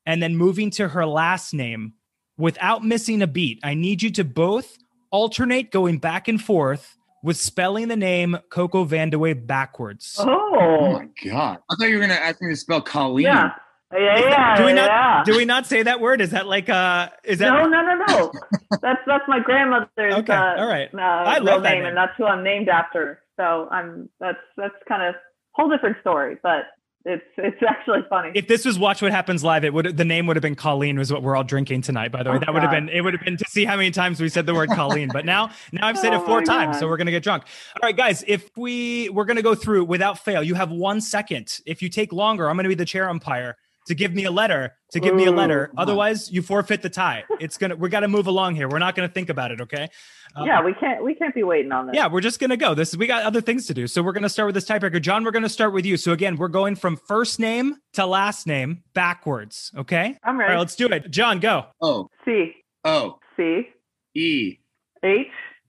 and 0.06 0.24
then 0.24 0.38
moving 0.38 0.70
to 0.72 0.88
her 0.88 1.06
last 1.06 1.54
name 1.54 1.94
without 2.38 2.86
missing 2.86 3.22
a 3.22 3.28
beat. 3.28 3.60
I 3.64 3.74
need 3.74 4.02
you 4.02 4.10
to 4.12 4.24
both 4.24 4.78
alternate 5.12 5.72
going 5.72 5.98
back 5.98 6.30
and 6.30 6.42
forth 6.42 6.96
with 7.22 7.36
spelling 7.36 7.90
the 7.90 7.98
name 7.98 8.38
Coco 8.50 8.86
Vandeweghe 8.86 9.46
backwards. 9.46 10.16
Oh 10.20 10.36
Oh, 10.62 10.94
my 10.94 11.08
god! 11.30 11.58
I 11.70 11.76
thought 11.76 11.90
you 11.90 11.96
were 11.96 12.02
gonna 12.02 12.14
ask 12.14 12.42
me 12.42 12.50
to 12.50 12.56
spell 12.56 12.82
Colleen. 12.82 13.26
yeah, 13.26 13.50
yeah, 13.94 14.20
yeah. 14.20 14.58
do 14.58 14.64
we 14.66 14.72
not 14.74 14.86
yeah. 14.90 15.24
do 15.26 15.36
we 15.36 15.44
not 15.44 15.66
say 15.68 15.84
that 15.84 16.00
word? 16.00 16.22
Is 16.22 16.32
that 16.32 16.48
like 16.48 16.70
uh 16.70 17.10
is 17.26 17.40
that 17.40 17.50
no, 17.52 17.66
no, 17.66 17.82
no, 17.82 17.96
no. 18.08 18.32
that's 18.82 19.02
that's 19.06 19.26
my 19.28 19.40
grandmother's 19.42 19.90
Okay, 19.98 20.32
uh, 20.34 20.56
all 20.62 20.68
right. 20.68 20.90
uh, 20.94 20.98
I 21.02 21.36
real 21.36 21.44
love 21.46 21.64
that 21.64 21.72
name, 21.72 21.80
name. 21.80 21.88
and 21.90 21.98
that's 21.98 22.14
who 22.18 22.24
I'm 22.26 22.42
named 22.42 22.70
after. 22.70 23.22
So 23.38 23.68
I'm 23.70 24.08
that's 24.22 24.38
that's 24.56 24.76
kind 24.88 25.04
of 25.04 25.16
whole 25.54 25.70
different 25.70 25.98
story, 26.02 26.38
but 26.44 26.64
it's 27.06 27.24
it's 27.38 27.62
actually 27.68 28.02
funny. 28.10 28.32
if 28.36 28.48
this 28.48 28.66
was 28.66 28.78
Watch 28.78 29.02
What 29.02 29.12
Happens 29.12 29.42
Live, 29.44 29.64
it 29.64 29.74
would 29.74 29.96
the 29.96 30.04
name 30.06 30.28
would 30.28 30.36
have 30.36 30.42
been 30.42 30.56
Colleen, 30.56 30.98
was 30.98 31.12
what 31.14 31.24
we're 31.24 31.36
all 31.36 31.46
drinking 31.46 31.82
tonight. 31.82 32.12
By 32.12 32.24
the 32.24 32.30
way, 32.32 32.36
Oh, 32.36 32.40
that 32.40 32.54
would 32.54 32.62
have 32.62 32.72
been 32.72 32.90
it 32.90 33.02
would 33.02 33.14
have 33.14 33.24
been 33.24 33.38
to 33.38 33.46
see 33.48 33.64
how 33.64 33.78
many 33.78 33.90
times 33.92 34.20
we 34.20 34.28
said 34.28 34.46
the 34.46 34.54
word 34.54 34.70
Colleen. 34.70 35.10
But 35.12 35.26
now 35.26 35.50
now 35.72 35.88
I've 35.88 35.98
said 35.98 36.14
Oh 36.14 36.22
it 36.22 36.26
four 36.26 36.42
times, 36.42 36.76
God. 36.76 36.80
so 36.82 36.88
we're 36.88 36.98
gonna 36.98 37.12
get 37.12 37.24
drunk. 37.24 37.44
All 37.82 37.88
right, 37.88 37.96
guys, 37.96 38.24
if 38.28 38.50
we 38.58 39.08
we're 39.10 39.24
gonna 39.26 39.42
go 39.42 39.56
through 39.56 39.86
without 39.86 40.20
fail, 40.20 40.44
you 40.44 40.56
have 40.56 40.72
one 40.72 41.00
second. 41.00 41.60
If 41.66 41.82
you 41.82 41.88
take 41.90 42.12
longer, 42.12 42.50
I'm 42.50 42.58
gonna 42.58 42.68
be 42.70 42.76
the 42.76 42.86
chair 42.86 43.10
umpire 43.10 43.56
to 43.88 43.96
give 43.96 44.14
me 44.14 44.26
a 44.26 44.32
letter 44.32 44.74
to 44.92 45.00
give 45.00 45.16
me 45.16 45.26
a 45.26 45.32
letter. 45.32 45.72
Otherwise, 45.78 46.32
you 46.32 46.42
forfeit 46.42 46.82
the 46.82 46.90
tie. 46.90 47.24
It's 47.40 47.58
gonna 47.58 47.76
we 47.76 47.90
got 47.90 48.02
to 48.02 48.08
move 48.08 48.28
along 48.28 48.56
here. 48.56 48.68
We're 48.68 48.80
not 48.80 48.96
gonna 48.96 49.08
think 49.10 49.30
about 49.30 49.52
it, 49.52 49.62
okay? 49.62 49.88
Uh, 50.36 50.44
yeah, 50.46 50.64
we 50.64 50.74
can't 50.74 51.04
we 51.04 51.16
can't 51.16 51.34
be 51.34 51.44
waiting 51.44 51.72
on 51.72 51.88
this. 51.88 51.96
Yeah, 51.96 52.08
we're 52.08 52.22
just 52.22 52.40
gonna 52.40 52.58
go. 52.58 52.74
This 52.74 52.96
we 52.96 53.08
got 53.08 53.24
other 53.24 53.42
things 53.42 53.68
to 53.68 53.74
do. 53.74 53.88
So 53.88 54.02
we're 54.02 54.14
gonna 54.14 54.30
start 54.30 54.48
with 54.48 54.56
this 54.56 54.66
tiebreaker. 54.66 55.02
John, 55.02 55.24
we're 55.24 55.32
gonna 55.32 55.50
start 55.50 55.74
with 55.74 55.86
you. 55.86 55.98
So 55.98 56.12
again, 56.12 56.38
we're 56.38 56.48
going 56.48 56.76
from 56.76 56.98
first 56.98 57.40
name 57.40 57.76
to 57.94 58.06
last 58.06 58.48
name 58.48 58.84
backwards. 58.94 59.72
Okay. 59.78 60.18
I'm 60.24 60.40
ready. 60.40 60.54
right, 60.54 60.60
let's 60.60 60.76
do 60.76 60.88
it. 60.88 61.12
John, 61.12 61.40
go. 61.40 61.68
O 61.82 62.10
C 62.26 62.54
O 62.84 63.20
C 63.38 63.70
E 64.16 64.58
H 65.04 65.28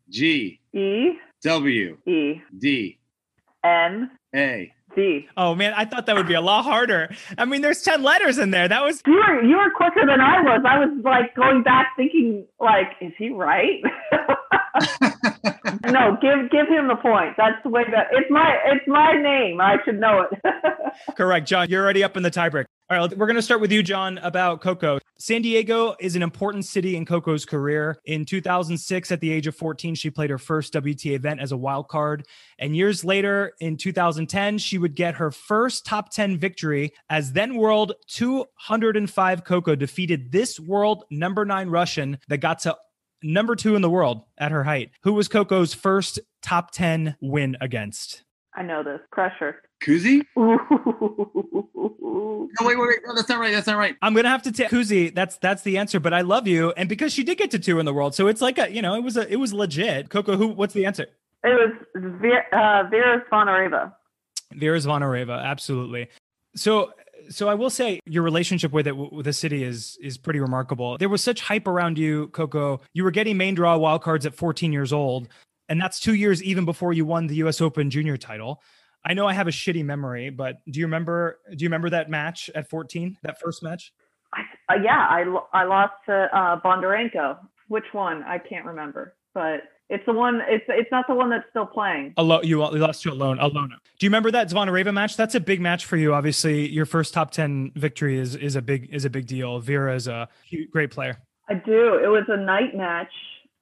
G 0.08 0.60
E 0.72 1.10
W 1.42 1.98
E 2.06 2.40
D 2.58 2.98
N 3.64 4.10
A. 4.34 4.72
D. 4.94 5.28
Oh 5.36 5.54
man, 5.54 5.72
I 5.76 5.84
thought 5.84 6.06
that 6.06 6.16
would 6.16 6.28
be 6.28 6.34
a 6.34 6.40
lot 6.40 6.64
harder. 6.64 7.14
I 7.38 7.44
mean, 7.44 7.62
there's 7.62 7.82
10 7.82 8.02
letters 8.02 8.38
in 8.38 8.50
there. 8.50 8.68
That 8.68 8.82
was 8.82 9.02
You 9.06 9.14
were 9.14 9.42
you 9.42 9.56
were 9.56 9.70
quicker 9.70 10.06
than 10.06 10.20
I 10.20 10.40
was. 10.42 10.62
I 10.66 10.78
was 10.78 10.90
like 11.04 11.34
going 11.34 11.62
back 11.62 11.92
thinking 11.96 12.46
like, 12.58 12.88
is 13.00 13.12
he 13.18 13.30
right? 13.30 13.82
no, 15.86 16.16
give 16.20 16.50
give 16.50 16.68
him 16.68 16.88
the 16.88 16.96
point. 17.00 17.34
That's 17.36 17.62
the 17.62 17.68
way 17.68 17.84
that 17.90 18.08
it's 18.12 18.30
my 18.30 18.56
it's 18.66 18.86
my 18.86 19.12
name. 19.12 19.60
I 19.60 19.76
should 19.84 20.00
know 20.00 20.26
it. 20.30 20.40
correct. 21.16 21.48
John, 21.48 21.68
you're 21.68 21.82
already 21.82 22.04
up 22.04 22.16
in 22.16 22.22
the 22.22 22.30
tiebreaker. 22.30 22.66
All 22.90 22.98
right, 22.98 23.16
we're 23.16 23.26
going 23.26 23.36
to 23.36 23.42
start 23.42 23.60
with 23.60 23.70
you, 23.70 23.84
John, 23.84 24.18
about 24.18 24.60
Coco. 24.60 24.98
San 25.16 25.42
Diego 25.42 25.94
is 26.00 26.16
an 26.16 26.24
important 26.24 26.64
city 26.64 26.96
in 26.96 27.06
Coco's 27.06 27.44
career. 27.44 27.96
In 28.04 28.24
2006, 28.24 29.12
at 29.12 29.20
the 29.20 29.30
age 29.30 29.46
of 29.46 29.54
14, 29.54 29.94
she 29.94 30.10
played 30.10 30.28
her 30.28 30.38
first 30.38 30.72
WTA 30.72 31.14
event 31.14 31.38
as 31.38 31.52
a 31.52 31.56
wild 31.56 31.86
card. 31.86 32.26
And 32.58 32.74
years 32.74 33.04
later, 33.04 33.52
in 33.60 33.76
2010, 33.76 34.58
she 34.58 34.76
would 34.76 34.96
get 34.96 35.14
her 35.14 35.30
first 35.30 35.86
top 35.86 36.10
10 36.10 36.36
victory 36.36 36.92
as 37.08 37.32
then 37.32 37.54
world 37.54 37.92
205 38.08 39.44
Coco 39.44 39.76
defeated 39.76 40.32
this 40.32 40.58
world 40.58 41.04
number 41.12 41.44
nine 41.44 41.68
Russian 41.68 42.18
that 42.26 42.38
got 42.38 42.58
to 42.62 42.76
number 43.22 43.54
two 43.54 43.76
in 43.76 43.82
the 43.82 43.90
world 43.90 44.22
at 44.36 44.50
her 44.50 44.64
height. 44.64 44.90
Who 45.04 45.12
was 45.12 45.28
Coco's 45.28 45.74
first 45.74 46.18
top 46.42 46.72
10 46.72 47.14
win 47.20 47.56
against? 47.60 48.24
I 48.56 48.64
know 48.64 48.82
this. 48.82 48.98
Pressure. 49.12 49.62
Kuzi? 49.80 50.26
No, 52.58 52.66
wait, 52.66 52.78
wait, 52.78 52.88
wait. 52.88 52.98
No, 53.06 53.14
that's 53.14 53.28
not 53.28 53.38
right. 53.38 53.52
That's 53.52 53.66
not 53.66 53.76
right. 53.78 53.96
I'm 54.02 54.14
gonna 54.14 54.28
have 54.28 54.42
to 54.42 54.52
take 54.52 54.70
Kuzi. 54.70 55.14
That's 55.14 55.36
that's 55.36 55.62
the 55.62 55.78
answer. 55.78 56.00
But 56.00 56.12
I 56.12 56.22
love 56.22 56.48
you, 56.48 56.72
and 56.76 56.88
because 56.88 57.12
she 57.12 57.22
did 57.22 57.38
get 57.38 57.50
to 57.52 57.58
two 57.58 57.78
in 57.78 57.86
the 57.86 57.92
world, 57.92 58.14
so 58.14 58.26
it's 58.26 58.40
like 58.40 58.58
a 58.58 58.70
you 58.70 58.82
know 58.82 58.94
it 58.94 59.04
was 59.04 59.16
a 59.16 59.30
it 59.32 59.36
was 59.36 59.52
legit. 59.52 60.10
Coco, 60.10 60.36
who? 60.36 60.48
What's 60.48 60.74
the 60.74 60.84
answer? 60.84 61.06
It 61.44 61.48
was 61.48 61.72
Vera, 61.94 62.44
uh, 62.52 62.88
Vera 62.90 63.24
Zvonareva. 63.30 63.92
Vera 64.52 64.78
Zvonareva, 64.78 65.42
absolutely. 65.44 66.08
So 66.56 66.92
so 67.28 67.48
I 67.48 67.54
will 67.54 67.70
say 67.70 68.00
your 68.06 68.22
relationship 68.22 68.72
with 68.72 68.86
it 68.86 68.96
with 68.96 69.24
the 69.24 69.32
city 69.32 69.62
is 69.62 69.96
is 70.02 70.18
pretty 70.18 70.40
remarkable. 70.40 70.98
There 70.98 71.08
was 71.08 71.22
such 71.22 71.40
hype 71.40 71.68
around 71.68 71.98
you, 71.98 72.28
Coco. 72.28 72.80
You 72.92 73.04
were 73.04 73.10
getting 73.10 73.36
main 73.36 73.54
draw 73.54 73.76
wild 73.76 74.02
cards 74.02 74.26
at 74.26 74.34
14 74.34 74.72
years 74.72 74.92
old, 74.92 75.28
and 75.68 75.80
that's 75.80 76.00
two 76.00 76.14
years 76.14 76.42
even 76.42 76.64
before 76.64 76.92
you 76.92 77.04
won 77.04 77.28
the 77.28 77.36
U.S. 77.36 77.60
Open 77.60 77.90
junior 77.90 78.16
title. 78.16 78.60
I 79.04 79.14
know 79.14 79.26
I 79.26 79.32
have 79.32 79.48
a 79.48 79.52
shitty 79.52 79.84
memory, 79.84 80.30
but 80.30 80.58
do 80.70 80.80
you 80.80 80.86
remember? 80.86 81.38
Do 81.50 81.62
you 81.62 81.68
remember 81.68 81.90
that 81.90 82.10
match 82.10 82.50
at 82.54 82.68
14? 82.68 83.16
That 83.22 83.40
first 83.40 83.62
match? 83.62 83.92
I, 84.32 84.40
uh, 84.74 84.76
yeah, 84.82 85.06
I, 85.08 85.24
I 85.52 85.64
lost 85.64 85.94
to 86.06 86.28
uh, 86.32 86.60
Bondarenko. 86.60 87.38
Which 87.68 87.84
one? 87.92 88.22
I 88.24 88.38
can't 88.38 88.66
remember, 88.66 89.14
but 89.32 89.62
it's 89.88 90.04
the 90.06 90.12
one. 90.12 90.40
It's 90.48 90.64
it's 90.68 90.90
not 90.92 91.06
the 91.08 91.14
one 91.14 91.30
that's 91.30 91.44
still 91.50 91.66
playing. 91.66 92.14
Alone, 92.16 92.42
you 92.44 92.58
lost 92.58 93.02
to 93.02 93.12
Alone. 93.12 93.38
Alona. 93.38 93.76
Do 93.98 94.06
you 94.06 94.08
remember 94.08 94.30
that 94.30 94.48
Zvonareva 94.48 94.92
match? 94.92 95.16
That's 95.16 95.34
a 95.34 95.40
big 95.40 95.60
match 95.60 95.84
for 95.84 95.96
you. 95.96 96.14
Obviously, 96.14 96.68
your 96.68 96.86
first 96.86 97.14
top 97.14 97.30
ten 97.30 97.72
victory 97.74 98.18
is 98.18 98.36
is 98.36 98.54
a 98.54 98.62
big 98.62 98.88
is 98.92 99.04
a 99.04 99.10
big 99.10 99.26
deal. 99.26 99.58
Vera 99.60 99.94
is 99.94 100.08
a 100.08 100.28
great 100.72 100.90
player. 100.90 101.18
I 101.48 101.54
do. 101.54 101.98
It 102.02 102.08
was 102.08 102.24
a 102.28 102.36
night 102.36 102.76
match, 102.76 103.12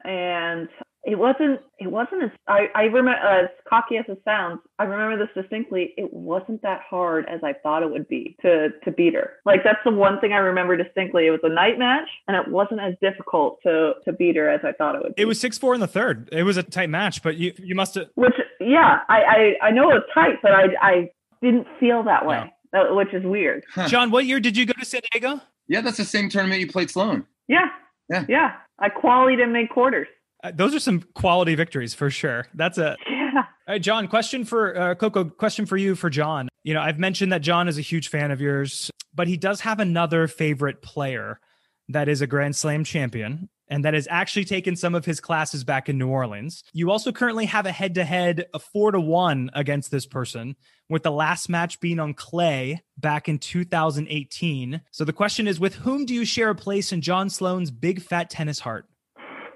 and 0.04 0.68
it 1.04 1.18
wasn't 1.18 1.60
it 1.78 1.90
wasn't 1.90 2.24
as 2.24 2.30
I, 2.48 2.66
I 2.74 2.82
remember 2.84 3.12
as 3.12 3.48
cocky 3.68 3.96
as 3.96 4.04
it 4.08 4.20
sounds 4.24 4.60
i 4.78 4.84
remember 4.84 5.24
this 5.24 5.42
distinctly 5.42 5.94
it 5.96 6.12
wasn't 6.12 6.60
that 6.62 6.80
hard 6.88 7.26
as 7.28 7.40
i 7.44 7.52
thought 7.62 7.82
it 7.82 7.90
would 7.90 8.08
be 8.08 8.36
to 8.42 8.68
to 8.84 8.90
beat 8.90 9.14
her. 9.14 9.34
Like 9.44 9.60
that's 9.64 9.78
the 9.84 9.92
one 9.92 10.20
thing 10.20 10.32
i 10.32 10.38
remember 10.38 10.76
distinctly. 10.76 11.26
It 11.26 11.30
was 11.30 11.40
a 11.44 11.48
night 11.48 11.78
match 11.78 12.08
and 12.26 12.36
it 12.36 12.50
wasn't 12.50 12.80
as 12.80 12.94
difficult 13.00 13.58
to 13.62 13.92
to 14.04 14.12
beat 14.12 14.36
her 14.36 14.48
as 14.48 14.60
i 14.64 14.72
thought 14.72 14.96
it 14.96 15.02
would 15.02 15.14
be. 15.14 15.22
It 15.22 15.26
was 15.26 15.40
6-4 15.40 15.74
in 15.74 15.80
the 15.80 15.86
third. 15.86 16.28
It 16.32 16.42
was 16.42 16.56
a 16.56 16.62
tight 16.62 16.90
match 16.90 17.22
but 17.22 17.36
you 17.36 17.52
you 17.58 17.74
must 17.74 17.94
have 17.94 18.08
which 18.16 18.34
yeah 18.60 19.00
i 19.08 19.54
i, 19.62 19.68
I 19.68 19.70
know 19.70 19.90
it 19.90 19.94
was 19.94 20.02
tight 20.12 20.36
but 20.42 20.52
i 20.52 20.64
i 20.82 21.10
didn't 21.42 21.66
feel 21.78 22.02
that 22.04 22.26
way 22.26 22.52
no. 22.72 22.82
Uh, 22.92 22.94
which 22.94 23.14
is 23.14 23.24
weird. 23.24 23.64
Huh. 23.72 23.88
john 23.88 24.10
what 24.10 24.26
year 24.26 24.40
did 24.40 24.56
you 24.56 24.66
go 24.66 24.74
to 24.78 24.84
san 24.84 25.00
diego? 25.12 25.40
Yeah 25.68 25.80
that's 25.80 25.96
the 25.96 26.04
same 26.04 26.28
tournament 26.28 26.60
you 26.60 26.66
played 26.66 26.90
Sloane. 26.90 27.24
yeah. 27.46 27.68
Yeah. 28.10 28.24
Yeah. 28.28 28.52
I 28.78 28.88
qualified 28.88 29.40
and 29.40 29.52
made 29.52 29.68
quarters 29.70 30.08
uh, 30.44 30.52
those 30.54 30.74
are 30.74 30.80
some 30.80 31.02
quality 31.14 31.54
victories 31.54 31.94
for 31.94 32.10
sure. 32.10 32.46
That's 32.54 32.78
a 32.78 32.96
yeah. 33.10 33.44
Right, 33.68 33.82
John. 33.82 34.08
Question 34.08 34.44
for 34.44 34.78
uh, 34.78 34.94
Coco. 34.94 35.24
Question 35.24 35.66
for 35.66 35.76
you 35.76 35.94
for 35.94 36.08
John. 36.08 36.48
You 36.62 36.74
know, 36.74 36.80
I've 36.80 36.98
mentioned 36.98 37.32
that 37.32 37.42
John 37.42 37.68
is 37.68 37.78
a 37.78 37.82
huge 37.82 38.08
fan 38.08 38.30
of 38.30 38.40
yours, 38.40 38.90
but 39.14 39.28
he 39.28 39.36
does 39.36 39.60
have 39.60 39.80
another 39.80 40.26
favorite 40.26 40.80
player 40.82 41.40
that 41.88 42.08
is 42.08 42.20
a 42.20 42.26
Grand 42.26 42.56
Slam 42.56 42.84
champion 42.84 43.48
and 43.68 43.84
that 43.84 43.94
has 43.94 44.08
actually 44.10 44.44
taken 44.44 44.76
some 44.76 44.94
of 44.94 45.04
his 45.04 45.20
classes 45.20 45.64
back 45.64 45.88
in 45.88 45.98
New 45.98 46.08
Orleans. 46.08 46.62
You 46.72 46.90
also 46.90 47.12
currently 47.12 47.44
have 47.46 47.66
a 47.66 47.72
head-to-head, 47.72 48.46
a 48.54 48.58
four 48.58 48.92
to 48.92 49.00
one 49.00 49.50
against 49.52 49.90
this 49.90 50.06
person, 50.06 50.56
with 50.88 51.02
the 51.02 51.12
last 51.12 51.50
match 51.50 51.78
being 51.80 52.00
on 52.00 52.14
clay 52.14 52.82
back 52.96 53.28
in 53.28 53.38
2018. 53.38 54.80
So 54.90 55.04
the 55.04 55.12
question 55.12 55.46
is, 55.46 55.60
with 55.60 55.74
whom 55.74 56.06
do 56.06 56.14
you 56.14 56.24
share 56.24 56.48
a 56.48 56.54
place 56.54 56.92
in 56.92 57.02
John 57.02 57.28
Sloan's 57.28 57.70
big 57.70 58.00
fat 58.00 58.30
tennis 58.30 58.60
heart? 58.60 58.86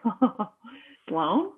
Sloane? 1.13 1.51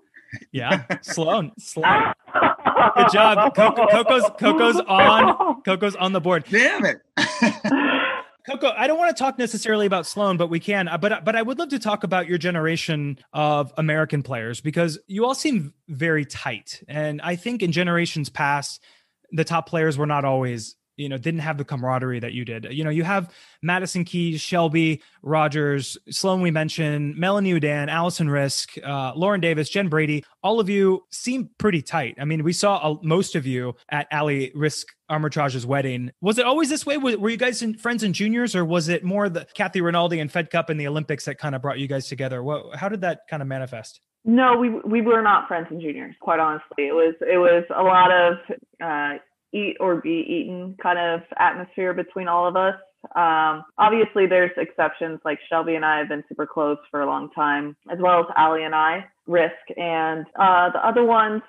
Yeah, 0.50 0.84
Sloane. 1.02 1.52
Sloane. 1.60 2.12
Good 2.96 3.08
job. 3.12 3.54
Coco, 3.54 3.86
Coco's 3.86 4.28
Coco's 4.36 4.80
on 4.88 5.62
Coco's 5.62 5.94
on 5.94 6.12
the 6.12 6.20
board. 6.20 6.44
Damn 6.50 6.84
it. 6.84 7.00
Coco, 8.50 8.72
I 8.76 8.88
don't 8.88 8.98
want 8.98 9.16
to 9.16 9.22
talk 9.22 9.38
necessarily 9.38 9.86
about 9.86 10.06
Sloane, 10.06 10.36
but 10.36 10.48
we 10.48 10.58
can. 10.58 10.88
Uh, 10.88 10.98
but 10.98 11.24
but 11.24 11.36
I 11.36 11.42
would 11.42 11.60
love 11.60 11.68
to 11.68 11.78
talk 11.78 12.02
about 12.02 12.26
your 12.26 12.36
generation 12.36 13.16
of 13.32 13.72
American 13.76 14.24
players 14.24 14.60
because 14.60 14.98
you 15.06 15.24
all 15.24 15.36
seem 15.36 15.72
very 15.88 16.24
tight, 16.24 16.82
and 16.88 17.22
I 17.22 17.36
think 17.36 17.62
in 17.62 17.70
generations 17.70 18.28
past, 18.28 18.82
the 19.30 19.44
top 19.44 19.68
players 19.68 19.96
were 19.96 20.06
not 20.06 20.24
always 20.24 20.74
you 20.96 21.08
know 21.08 21.18
didn't 21.18 21.40
have 21.40 21.58
the 21.58 21.64
camaraderie 21.64 22.20
that 22.20 22.32
you 22.32 22.44
did. 22.44 22.66
You 22.70 22.84
know 22.84 22.90
you 22.90 23.04
have 23.04 23.32
madison 23.62 24.04
keys 24.04 24.40
shelby 24.40 25.02
rogers 25.22 25.96
sloane 26.10 26.40
we 26.40 26.50
mentioned 26.50 27.16
melanie 27.16 27.52
oudin 27.52 27.88
alison 27.88 28.28
Riske, 28.28 28.86
uh, 28.86 29.12
lauren 29.16 29.40
davis 29.40 29.68
jen 29.68 29.88
brady. 29.88 30.24
All 30.42 30.60
of 30.60 30.68
you 30.68 31.04
seem 31.10 31.50
pretty 31.58 31.82
tight. 31.82 32.16
I 32.18 32.24
mean 32.24 32.44
we 32.44 32.52
saw 32.52 32.76
uh, 32.76 32.96
most 33.02 33.34
of 33.34 33.46
you 33.46 33.74
at 33.88 34.06
ali 34.12 34.50
Riske 34.50 34.90
Amritraj's 35.10 35.66
wedding. 35.66 36.10
Was 36.20 36.38
it 36.38 36.46
always 36.46 36.70
this 36.70 36.86
way? 36.86 36.96
Were 36.96 37.28
you 37.28 37.36
guys 37.36 37.60
in, 37.60 37.74
friends 37.74 38.02
and 38.02 38.14
juniors 38.14 38.54
or 38.56 38.64
was 38.64 38.88
it 38.88 39.04
more 39.04 39.28
the 39.28 39.46
kathy 39.54 39.80
rinaldi 39.80 40.20
and 40.20 40.32
fed 40.32 40.50
cup 40.50 40.70
and 40.70 40.80
the 40.80 40.86
olympics 40.86 41.26
that 41.26 41.38
kind 41.38 41.54
of 41.54 41.62
brought 41.62 41.78
you 41.78 41.88
guys 41.88 42.08
together? 42.08 42.42
What, 42.42 42.76
how 42.76 42.88
did 42.88 43.02
that 43.02 43.22
kind 43.28 43.42
of 43.42 43.48
manifest? 43.48 44.00
No, 44.24 44.56
we 44.56 44.70
we 44.70 45.02
were 45.02 45.20
not 45.20 45.48
friends 45.48 45.66
and 45.70 45.80
juniors. 45.80 46.14
Quite 46.20 46.40
honestly, 46.40 46.86
it 46.86 46.94
was 46.94 47.14
it 47.20 47.36
was 47.36 47.64
a 47.74 47.82
lot 47.82 48.10
of 48.10 48.38
uh, 48.82 49.18
eat 49.54 49.76
or 49.80 49.96
be 49.96 50.24
eaten 50.28 50.76
kind 50.82 50.98
of 50.98 51.20
atmosphere 51.38 51.94
between 51.94 52.28
all 52.28 52.46
of 52.46 52.56
us. 52.56 52.74
Um, 53.14 53.64
obviously, 53.78 54.26
there's 54.26 54.50
exceptions 54.56 55.20
like 55.24 55.38
Shelby 55.48 55.74
and 55.74 55.84
I 55.84 55.98
have 55.98 56.08
been 56.08 56.24
super 56.28 56.46
close 56.46 56.78
for 56.90 57.02
a 57.02 57.06
long 57.06 57.30
time, 57.30 57.76
as 57.90 57.98
well 58.00 58.20
as 58.20 58.26
Ali 58.36 58.64
and 58.64 58.74
I, 58.74 59.04
Riske. 59.28 59.78
And 59.78 60.26
uh, 60.38 60.70
the 60.72 60.86
other 60.86 61.04
ones, 61.04 61.42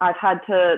I've 0.00 0.18
had 0.20 0.38
to, 0.48 0.76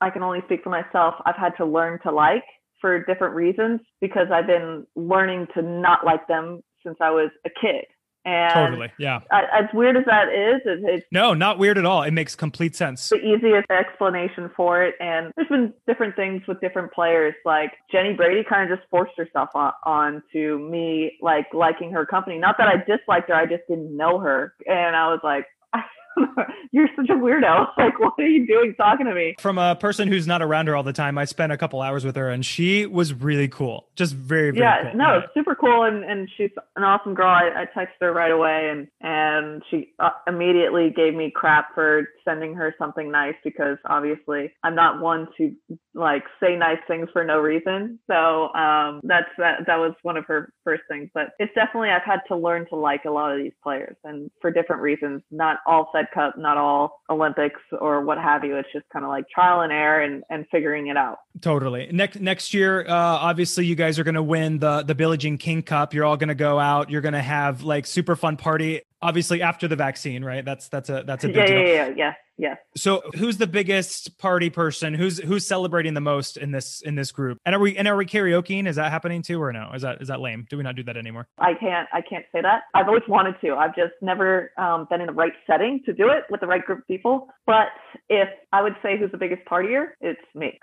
I 0.00 0.10
can 0.10 0.22
only 0.22 0.40
speak 0.46 0.62
for 0.64 0.70
myself, 0.70 1.14
I've 1.24 1.36
had 1.36 1.56
to 1.58 1.64
learn 1.64 2.00
to 2.02 2.10
like 2.10 2.44
for 2.80 3.04
different 3.04 3.34
reasons 3.34 3.80
because 4.00 4.26
I've 4.32 4.48
been 4.48 4.84
learning 4.96 5.46
to 5.54 5.62
not 5.62 6.04
like 6.04 6.26
them 6.26 6.62
since 6.84 6.96
I 7.00 7.10
was 7.10 7.30
a 7.46 7.50
kid. 7.50 7.84
And 8.24 8.54
totally, 8.54 8.92
yeah. 8.98 9.20
As 9.32 9.64
weird 9.74 9.96
as 9.96 10.04
that 10.06 10.28
is, 10.28 10.60
it's 10.64 11.06
no, 11.10 11.34
not 11.34 11.58
weird 11.58 11.76
at 11.76 11.84
all. 11.84 12.02
It 12.02 12.12
makes 12.12 12.36
complete 12.36 12.76
sense. 12.76 13.08
The 13.08 13.16
easiest 13.16 13.68
explanation 13.70 14.50
for 14.56 14.82
it, 14.84 14.94
and 15.00 15.32
there's 15.34 15.48
been 15.48 15.74
different 15.88 16.14
things 16.14 16.42
with 16.46 16.60
different 16.60 16.92
players. 16.92 17.34
Like 17.44 17.72
Jenny 17.90 18.12
Brady, 18.14 18.44
kind 18.48 18.70
of 18.70 18.78
just 18.78 18.88
forced 18.90 19.12
herself 19.16 19.48
on, 19.54 19.72
on 19.84 20.22
to 20.32 20.58
me, 20.58 21.18
like 21.20 21.46
liking 21.52 21.90
her 21.92 22.06
company. 22.06 22.38
Not 22.38 22.58
that 22.58 22.68
I 22.68 22.76
disliked 22.76 23.28
her, 23.28 23.34
I 23.34 23.46
just 23.46 23.62
didn't 23.68 23.96
know 23.96 24.18
her, 24.20 24.54
and 24.66 24.94
I 24.94 25.08
was 25.08 25.20
like, 25.24 25.46
you're 26.72 26.88
such 26.96 27.08
a 27.10 27.14
weirdo. 27.14 27.68
Like, 27.82 27.98
what 27.98 28.12
are 28.18 28.26
you 28.26 28.46
doing 28.46 28.74
talking 28.76 29.06
to 29.06 29.14
me? 29.14 29.34
From 29.40 29.58
a 29.58 29.74
person 29.74 30.06
who's 30.06 30.26
not 30.26 30.40
around 30.40 30.68
her 30.68 30.76
all 30.76 30.84
the 30.84 30.92
time, 30.92 31.18
I 31.18 31.24
spent 31.24 31.52
a 31.52 31.56
couple 31.56 31.80
hours 31.82 32.04
with 32.04 32.14
her 32.14 32.28
and 32.30 32.46
she 32.46 32.86
was 32.86 33.12
really 33.12 33.48
cool. 33.48 33.88
Just 33.96 34.14
very, 34.14 34.50
very 34.50 34.60
yeah, 34.60 34.90
cool. 34.90 34.98
no, 34.98 35.14
yeah. 35.16 35.26
super 35.34 35.56
cool. 35.56 35.82
And, 35.82 36.04
and 36.04 36.28
she's 36.36 36.50
an 36.76 36.84
awesome 36.84 37.14
girl. 37.14 37.28
I, 37.28 37.62
I 37.62 37.64
texted 37.76 38.02
her 38.02 38.12
right 38.12 38.30
away 38.30 38.68
and, 38.70 38.88
and 39.00 39.62
she 39.68 39.92
uh, 39.98 40.10
immediately 40.28 40.90
gave 40.94 41.14
me 41.14 41.32
crap 41.34 41.74
for 41.74 42.08
sending 42.24 42.54
her 42.54 42.74
something 42.78 43.10
nice 43.10 43.34
because 43.42 43.78
obviously 43.86 44.52
I'm 44.62 44.76
not 44.76 45.00
one 45.00 45.26
to 45.38 45.54
like 45.94 46.24
say 46.42 46.56
nice 46.56 46.78
things 46.88 47.08
for 47.12 47.24
no 47.24 47.38
reason. 47.38 47.98
So, 48.10 48.52
um, 48.54 49.00
that's, 49.04 49.28
that, 49.38 49.66
that 49.66 49.76
was 49.76 49.94
one 50.02 50.16
of 50.16 50.24
her 50.26 50.52
first 50.64 50.82
things, 50.88 51.10
but 51.14 51.30
it's 51.38 51.54
definitely, 51.54 51.90
I've 51.90 52.02
had 52.02 52.20
to 52.28 52.36
learn 52.36 52.66
to 52.70 52.76
like 52.76 53.04
a 53.04 53.10
lot 53.10 53.32
of 53.32 53.38
these 53.38 53.52
players 53.62 53.96
and 54.04 54.30
for 54.40 54.50
different 54.50 54.82
reasons, 54.82 55.22
not 55.30 55.58
all 55.66 55.90
Fed 55.92 56.06
Cup, 56.14 56.36
not 56.38 56.56
all 56.56 57.02
Olympics 57.10 57.60
or 57.80 58.04
what 58.04 58.18
have 58.18 58.44
you. 58.44 58.56
It's 58.56 58.68
just 58.72 58.86
kind 58.92 59.04
of 59.04 59.10
like 59.10 59.28
trial 59.28 59.60
and 59.60 59.72
error 59.72 60.00
and, 60.00 60.22
and 60.30 60.46
figuring 60.50 60.88
it 60.88 60.96
out. 60.96 61.18
Totally. 61.40 61.88
Next 61.92 62.20
next 62.20 62.52
year, 62.52 62.82
uh, 62.86 62.92
obviously 62.92 63.64
you 63.64 63.74
guys 63.74 63.98
are 63.98 64.04
going 64.04 64.14
to 64.14 64.22
win 64.22 64.58
the 64.58 64.82
the 64.82 64.94
Billie 64.94 65.16
Jean 65.16 65.38
King 65.38 65.62
Cup. 65.62 65.94
You're 65.94 66.04
all 66.04 66.16
going 66.16 66.28
to 66.28 66.34
go 66.34 66.58
out. 66.58 66.90
You're 66.90 67.00
going 67.00 67.14
to 67.14 67.22
have 67.22 67.62
like 67.62 67.86
super 67.86 68.16
fun 68.16 68.36
party. 68.36 68.82
Obviously 69.00 69.42
after 69.42 69.66
the 69.66 69.76
vaccine, 69.76 70.24
right? 70.24 70.44
That's 70.44 70.68
that's 70.68 70.90
a 70.90 71.04
that's 71.06 71.24
a 71.24 71.28
big 71.28 71.36
yeah, 71.36 71.46
deal. 71.46 71.58
Yeah, 71.58 71.66
yeah, 71.66 71.94
yeah. 71.96 72.12
Yes. 72.36 72.58
So 72.76 73.02
who's 73.16 73.38
the 73.38 73.46
biggest 73.46 74.18
party 74.18 74.50
person? 74.50 74.94
Who's 74.94 75.18
who's 75.18 75.46
celebrating 75.46 75.94
the 75.94 76.00
most 76.00 76.36
in 76.36 76.52
this 76.52 76.82
in 76.82 76.94
this 76.94 77.12
group? 77.12 77.38
And 77.44 77.54
are 77.54 77.58
we 77.58 77.76
and 77.76 77.88
are 77.88 77.96
we 77.96 78.06
karaokeing? 78.06 78.66
Is 78.68 78.76
that 78.76 78.90
happening 78.90 79.22
too, 79.22 79.40
or 79.42 79.52
no? 79.52 79.70
Is 79.74 79.82
that 79.82 80.00
is 80.00 80.08
that 80.08 80.20
lame? 80.20 80.46
Do 80.50 80.56
we 80.56 80.62
not 80.62 80.76
do 80.76 80.82
that 80.84 80.96
anymore? 80.96 81.26
I 81.38 81.54
can't 81.54 81.88
I 81.92 82.00
can't 82.00 82.24
say 82.32 82.40
that. 82.42 82.62
I've 82.74 82.88
always 82.88 83.02
wanted 83.08 83.34
to. 83.42 83.54
I've 83.54 83.74
just 83.74 83.94
never 84.00 84.52
um, 84.58 84.86
been 84.90 85.00
in 85.00 85.06
the 85.06 85.12
right 85.12 85.32
setting 85.46 85.80
to 85.86 85.92
do 85.92 86.08
it 86.08 86.24
with 86.30 86.40
the 86.40 86.46
right 86.46 86.64
group 86.64 86.80
of 86.80 86.86
people. 86.86 87.28
But 87.46 87.68
if 88.08 88.28
I 88.52 88.62
would 88.62 88.74
say 88.82 88.98
who's 88.98 89.10
the 89.10 89.18
biggest 89.18 89.42
partier, 89.44 89.88
it's 90.00 90.20
me. 90.34 90.58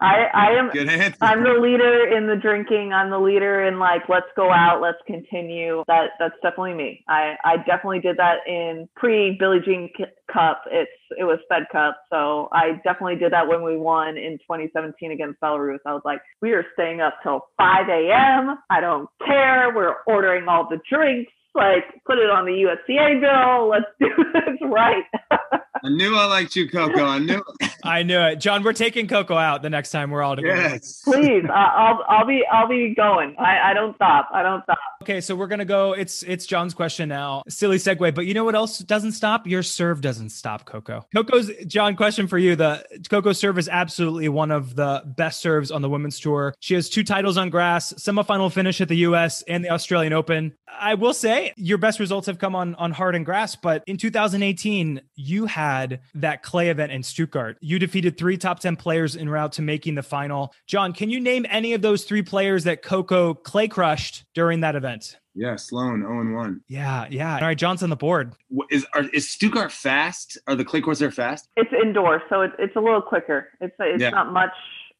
I 0.00 0.26
I 0.34 0.50
am 0.58 0.70
Good 0.72 0.88
answer. 0.88 1.18
I'm 1.20 1.42
the 1.42 1.60
leader 1.60 2.06
in 2.16 2.26
the 2.26 2.36
drinking. 2.36 2.92
I'm 2.92 3.10
the 3.10 3.18
leader 3.18 3.64
in 3.64 3.78
like 3.78 4.02
let's 4.08 4.26
go 4.36 4.50
out, 4.50 4.80
let's 4.80 4.98
continue. 5.06 5.84
That 5.86 6.10
that's 6.18 6.34
definitely 6.42 6.74
me. 6.74 7.04
I 7.08 7.36
I 7.44 7.56
definitely 7.58 8.00
did 8.00 8.16
that 8.16 8.38
in 8.46 8.88
pre 8.96 9.36
Billie 9.38 9.60
Jean 9.64 9.85
C- 9.96 10.04
Cup. 10.32 10.62
It's 10.70 10.90
it 11.18 11.24
was 11.24 11.38
Fed 11.48 11.64
Cup, 11.72 11.96
so 12.10 12.48
I 12.52 12.80
definitely 12.84 13.16
did 13.16 13.32
that 13.32 13.46
when 13.48 13.62
we 13.62 13.76
won 13.76 14.16
in 14.16 14.38
2017 14.38 15.10
against 15.12 15.40
Belarus. 15.40 15.78
I 15.86 15.92
was 15.92 16.02
like, 16.04 16.20
we 16.42 16.52
are 16.52 16.64
staying 16.74 17.00
up 17.00 17.14
till 17.22 17.46
5 17.58 17.88
a.m. 17.88 18.58
I 18.70 18.80
don't 18.80 19.08
care. 19.26 19.72
We're 19.74 19.94
ordering 20.06 20.48
all 20.48 20.68
the 20.68 20.80
drinks. 20.90 21.32
Like 21.54 21.84
put 22.04 22.18
it 22.18 22.28
on 22.28 22.44
the 22.44 22.52
USTA 22.52 23.18
bill. 23.18 23.68
Let's 23.68 23.86
do 23.98 24.08
this 24.34 24.58
right. 24.62 25.04
I 25.84 25.88
knew 25.88 26.14
I 26.14 26.26
liked 26.26 26.54
you, 26.54 26.68
Coco. 26.68 27.04
I 27.06 27.18
knew. 27.18 27.42
it. 27.60 27.70
I 27.84 28.02
knew 28.02 28.18
it, 28.20 28.36
John. 28.36 28.62
We're 28.62 28.72
taking 28.74 29.06
Coco 29.08 29.36
out 29.36 29.62
the 29.62 29.70
next 29.70 29.90
time 29.90 30.10
we're 30.10 30.22
all 30.22 30.36
together. 30.36 30.54
yes. 30.60 31.00
Please, 31.02 31.44
I, 31.48 31.54
I'll 31.76 32.04
I'll 32.08 32.26
be 32.26 32.42
I'll 32.52 32.68
be 32.68 32.94
going. 32.94 33.36
I 33.38 33.70
I 33.70 33.74
don't 33.74 33.94
stop. 33.94 34.28
I 34.34 34.42
don't 34.42 34.62
stop. 34.64 34.78
Okay, 35.06 35.20
so 35.20 35.36
we're 35.36 35.46
gonna 35.46 35.64
go. 35.64 35.92
It's 35.92 36.24
it's 36.24 36.46
John's 36.46 36.74
question 36.74 37.08
now. 37.08 37.44
Silly 37.48 37.76
segue, 37.76 38.12
but 38.12 38.26
you 38.26 38.34
know 38.34 38.42
what 38.42 38.56
else 38.56 38.80
doesn't 38.80 39.12
stop? 39.12 39.46
Your 39.46 39.62
serve 39.62 40.00
doesn't 40.00 40.30
stop, 40.30 40.64
Coco. 40.64 41.06
Coco's 41.14 41.48
John 41.68 41.94
question 41.94 42.26
for 42.26 42.38
you. 42.38 42.56
The 42.56 42.84
Coco 43.08 43.32
serve 43.32 43.56
is 43.56 43.68
absolutely 43.68 44.28
one 44.28 44.50
of 44.50 44.74
the 44.74 45.04
best 45.16 45.40
serves 45.40 45.70
on 45.70 45.80
the 45.80 45.88
women's 45.88 46.18
tour. 46.18 46.56
She 46.58 46.74
has 46.74 46.88
two 46.88 47.04
titles 47.04 47.36
on 47.36 47.50
grass, 47.50 47.92
semifinal 47.92 48.50
finish 48.50 48.80
at 48.80 48.88
the 48.88 48.96
U.S. 48.96 49.42
and 49.42 49.64
the 49.64 49.70
Australian 49.70 50.12
Open. 50.12 50.54
I 50.68 50.94
will 50.94 51.14
say 51.14 51.52
your 51.56 51.78
best 51.78 52.00
results 52.00 52.26
have 52.26 52.40
come 52.40 52.56
on 52.56 52.74
on 52.74 52.90
hard 52.90 53.14
and 53.14 53.24
grass, 53.24 53.54
but 53.54 53.84
in 53.86 53.98
2018 53.98 55.00
you 55.14 55.46
had 55.46 56.00
that 56.16 56.42
clay 56.42 56.68
event 56.68 56.90
in 56.90 57.04
Stuttgart. 57.04 57.58
You 57.60 57.78
defeated 57.78 58.18
three 58.18 58.36
top 58.36 58.58
10 58.58 58.74
players 58.74 59.16
en 59.16 59.28
route 59.28 59.52
to 59.52 59.62
making 59.62 59.94
the 59.94 60.02
final. 60.02 60.52
John, 60.66 60.92
can 60.92 61.10
you 61.10 61.20
name 61.20 61.46
any 61.48 61.74
of 61.74 61.82
those 61.82 62.02
three 62.02 62.22
players 62.22 62.64
that 62.64 62.82
Coco 62.82 63.34
clay 63.34 63.68
crushed 63.68 64.24
during 64.34 64.60
that 64.60 64.74
event? 64.74 64.95
Yeah, 65.34 65.56
Sloane, 65.56 66.00
0 66.00 66.20
and 66.20 66.34
1. 66.34 66.60
Yeah, 66.68 67.06
yeah. 67.10 67.34
All 67.36 67.40
right, 67.42 67.58
John's 67.58 67.82
on 67.82 67.90
the 67.90 67.96
board. 67.96 68.32
Wh- 68.56 68.64
Is 68.70 68.86
are, 68.94 69.04
is 69.12 69.28
Stuttgart 69.30 69.70
fast? 69.72 70.38
Are 70.46 70.54
the 70.54 70.64
clay 70.64 70.80
courts 70.80 71.00
there 71.00 71.10
fast? 71.10 71.48
It's 71.56 71.70
indoor, 71.72 72.22
so 72.30 72.40
it's 72.42 72.54
it's 72.58 72.76
a 72.76 72.80
little 72.80 73.02
quicker. 73.02 73.48
It's 73.60 73.74
it's 73.80 74.00
Yeah. 74.02 74.10
not 74.10 74.32
much. 74.32 74.50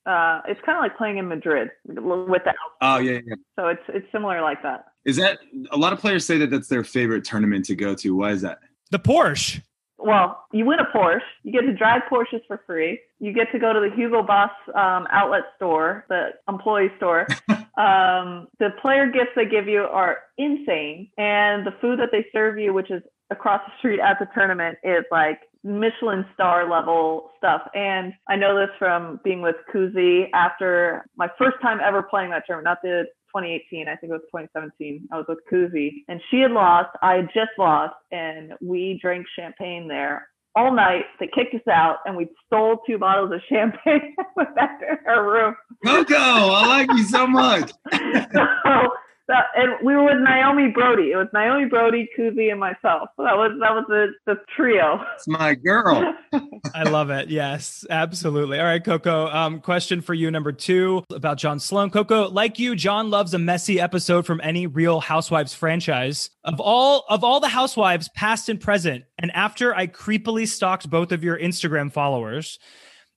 Uh, 0.05 0.41
it's 0.47 0.61
kind 0.65 0.79
of 0.79 0.83
like 0.83 0.97
playing 0.97 1.19
in 1.19 1.27
Madrid 1.27 1.71
with 1.85 2.43
the 2.45 2.53
Oh 2.81 2.99
yeah, 2.99 3.19
yeah. 3.27 3.35
so 3.59 3.69
it's 3.69 3.83
it's 3.89 4.07
similar 4.13 4.41
like 4.43 4.63
that. 4.63 4.85
Is 5.05 5.17
that 5.17 5.39
a 5.71 5.77
lot 5.77 5.93
of 5.93 5.99
players 5.99 6.25
say 6.27 6.37
that 6.39 6.51
that's 6.51 6.69
their 6.69 6.85
favorite 6.85 7.25
tournament 7.25 7.65
to 7.67 7.75
go 7.75 7.95
to? 7.95 8.15
Why 8.15 8.31
is 8.31 8.43
that? 8.43 8.59
The 8.91 8.99
Porsche. 8.99 9.63
Well, 9.99 10.45
you 10.53 10.65
win 10.67 10.79
a 10.79 10.85
Porsche, 10.97 11.21
you 11.43 11.51
get 11.53 11.63
to 11.63 11.73
drive 11.73 12.03
Porsches 12.13 12.41
for 12.47 12.61
free. 12.67 13.01
You 13.19 13.33
get 13.33 13.51
to 13.53 13.59
go 13.59 13.73
to 13.73 13.81
the 13.81 13.91
Hugo 13.97 14.23
Boss 14.23 14.51
um, 14.75 15.07
outlet 15.11 15.45
store, 15.57 16.05
the 16.11 16.31
employee 16.49 16.91
store. 16.99 17.27
um, 17.77 18.49
the 18.59 18.71
player 18.81 19.11
gifts 19.11 19.33
they 19.37 19.47
give 19.47 19.69
you 19.69 19.83
are 19.83 20.19
insane, 20.39 21.11
and 21.19 21.67
the 21.67 21.75
food 21.81 21.99
that 21.99 22.09
they 22.11 22.27
serve 22.33 22.59
you, 22.59 22.73
which 22.73 22.91
is 22.91 23.03
across 23.31 23.61
the 23.67 23.73
street 23.79 24.01
at 24.01 24.19
the 24.19 24.27
tournament, 24.35 24.79
is 24.83 25.05
like 25.11 25.41
Michelin 25.63 26.25
star 26.33 26.71
level 26.71 27.31
stuff. 27.37 27.63
And 27.75 28.13
I 28.29 28.37
know 28.37 28.59
this 28.59 28.71
from 28.79 29.21
being 29.25 29.43
with 29.43 29.57
Kuzi 29.75 30.29
after 30.33 31.05
my 31.17 31.29
first 31.37 31.57
time 31.61 31.81
ever 31.85 32.03
playing 32.03 32.31
that 32.31 32.45
tournament, 32.47 32.65
not 32.65 32.83
the 32.83 33.05
2018, 33.35 33.89
I 33.89 33.97
think 33.97 34.11
it 34.11 34.15
was 34.15 34.23
2017. 34.33 35.09
I 35.13 35.17
was 35.17 35.27
with 35.29 35.39
Kuzi 35.53 36.05
and 36.09 36.21
she 36.31 36.41
had 36.41 36.53
lost. 36.53 36.97
I 37.03 37.15
had 37.15 37.29
just 37.35 37.51
lost 37.59 37.97
and 38.13 38.53
we 38.63 38.99
drank 39.03 39.27
champagne 39.37 39.89
there 39.89 40.29
all 40.57 40.75
night. 40.75 41.05
They 41.21 41.29
kicked 41.29 41.55
us 41.55 41.69
out 41.71 41.99
and 42.07 42.17
we 42.17 42.29
stole 42.47 42.79
two 42.87 42.99
bottles 42.99 43.31
of 43.33 43.41
champagne 43.49 44.15
and 44.17 44.27
went 44.37 44.55
back 44.57 44.81
to 44.81 44.87
her 45.05 45.31
room. 45.31 45.55
Coco, 45.85 46.17
I 46.17 46.67
like 46.67 46.91
you 46.93 47.05
so 47.05 47.27
much. 47.27 47.71
so 47.93 48.89
that, 49.29 49.47
and 49.57 49.73
we 49.85 49.95
were 49.95 50.05
with 50.05 50.19
Naomi 50.19 50.69
Broady. 50.69 51.13
It 51.13 51.17
was 51.17 51.29
Naomi 51.33 51.67
Broady, 51.67 52.09
Kuzi, 52.17 52.51
and 52.51 52.61
myself. 52.61 53.09
So 53.17 53.25
that 53.25 53.37
was 53.37 53.53
that 53.61 53.73
was 53.73 53.85
the, 53.89 54.09
the 54.27 54.41
trio. 54.57 55.01
It's 55.15 55.27
my 55.27 55.55
girl. 55.55 56.15
I 56.75 56.85
love 56.85 57.11
it. 57.11 57.29
Yes, 57.29 57.85
absolutely. 57.91 58.59
All 58.59 58.65
right, 58.65 58.83
Coco. 58.83 59.29
Um, 59.29 59.61
question 59.61 60.01
for 60.01 60.15
you, 60.15 60.31
number 60.31 60.53
two, 60.53 61.05
about 61.13 61.39
John 61.39 61.59
Sloane. 61.59 61.91
Coco, 61.91 62.29
like 62.29 62.59
you, 62.59 62.77
John 62.77 63.11
loves 63.11 63.35
a 63.35 63.39
messy 63.39 63.81
episode 63.81 64.27
from 64.27 64.41
any 64.43 64.67
Real 64.67 65.01
Housewives 65.01 65.55
franchise. 65.55 66.31
Of 66.45 66.61
all 66.61 67.05
of 67.09 67.25
all 67.25 67.41
the 67.41 67.49
housewives, 67.49 68.09
past 68.15 68.49
and 68.49 68.61
present, 68.61 69.05
and 69.19 69.31
after 69.33 69.75
I 69.75 69.87
creepily 69.87 70.47
stalked 70.47 70.89
both 70.89 71.13
of 71.13 71.25
your 71.25 71.39
Instagram 71.39 71.93
followers, 71.93 72.59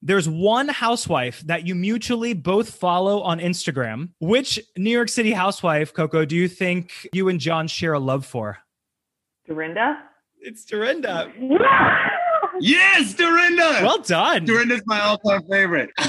there's 0.02 0.30
one 0.30 0.70
housewife 0.70 1.42
that 1.42 1.68
you 1.68 1.76
mutually 1.76 2.34
both 2.34 2.70
follow 2.70 3.22
on 3.22 3.40
Instagram. 3.40 4.10
Which 4.20 4.60
New 4.78 4.92
York 4.92 5.10
City 5.10 5.32
housewife, 5.32 5.94
Coco, 5.94 6.26
do 6.26 6.36
you 6.36 6.48
think 6.48 7.08
you 7.14 7.30
and 7.30 7.40
John 7.40 7.68
share 7.68 7.94
a 7.94 8.00
love 8.00 8.26
for? 8.26 8.60
Dorinda. 9.48 10.04
It's 10.40 10.66
Dorinda. 10.66 11.32
Yes, 12.62 13.14
Dorinda. 13.14 13.80
Well 13.82 14.02
done. 14.02 14.44
Dorinda's 14.44 14.82
my 14.86 15.00
all-time 15.00 15.44
favorite. 15.50 15.92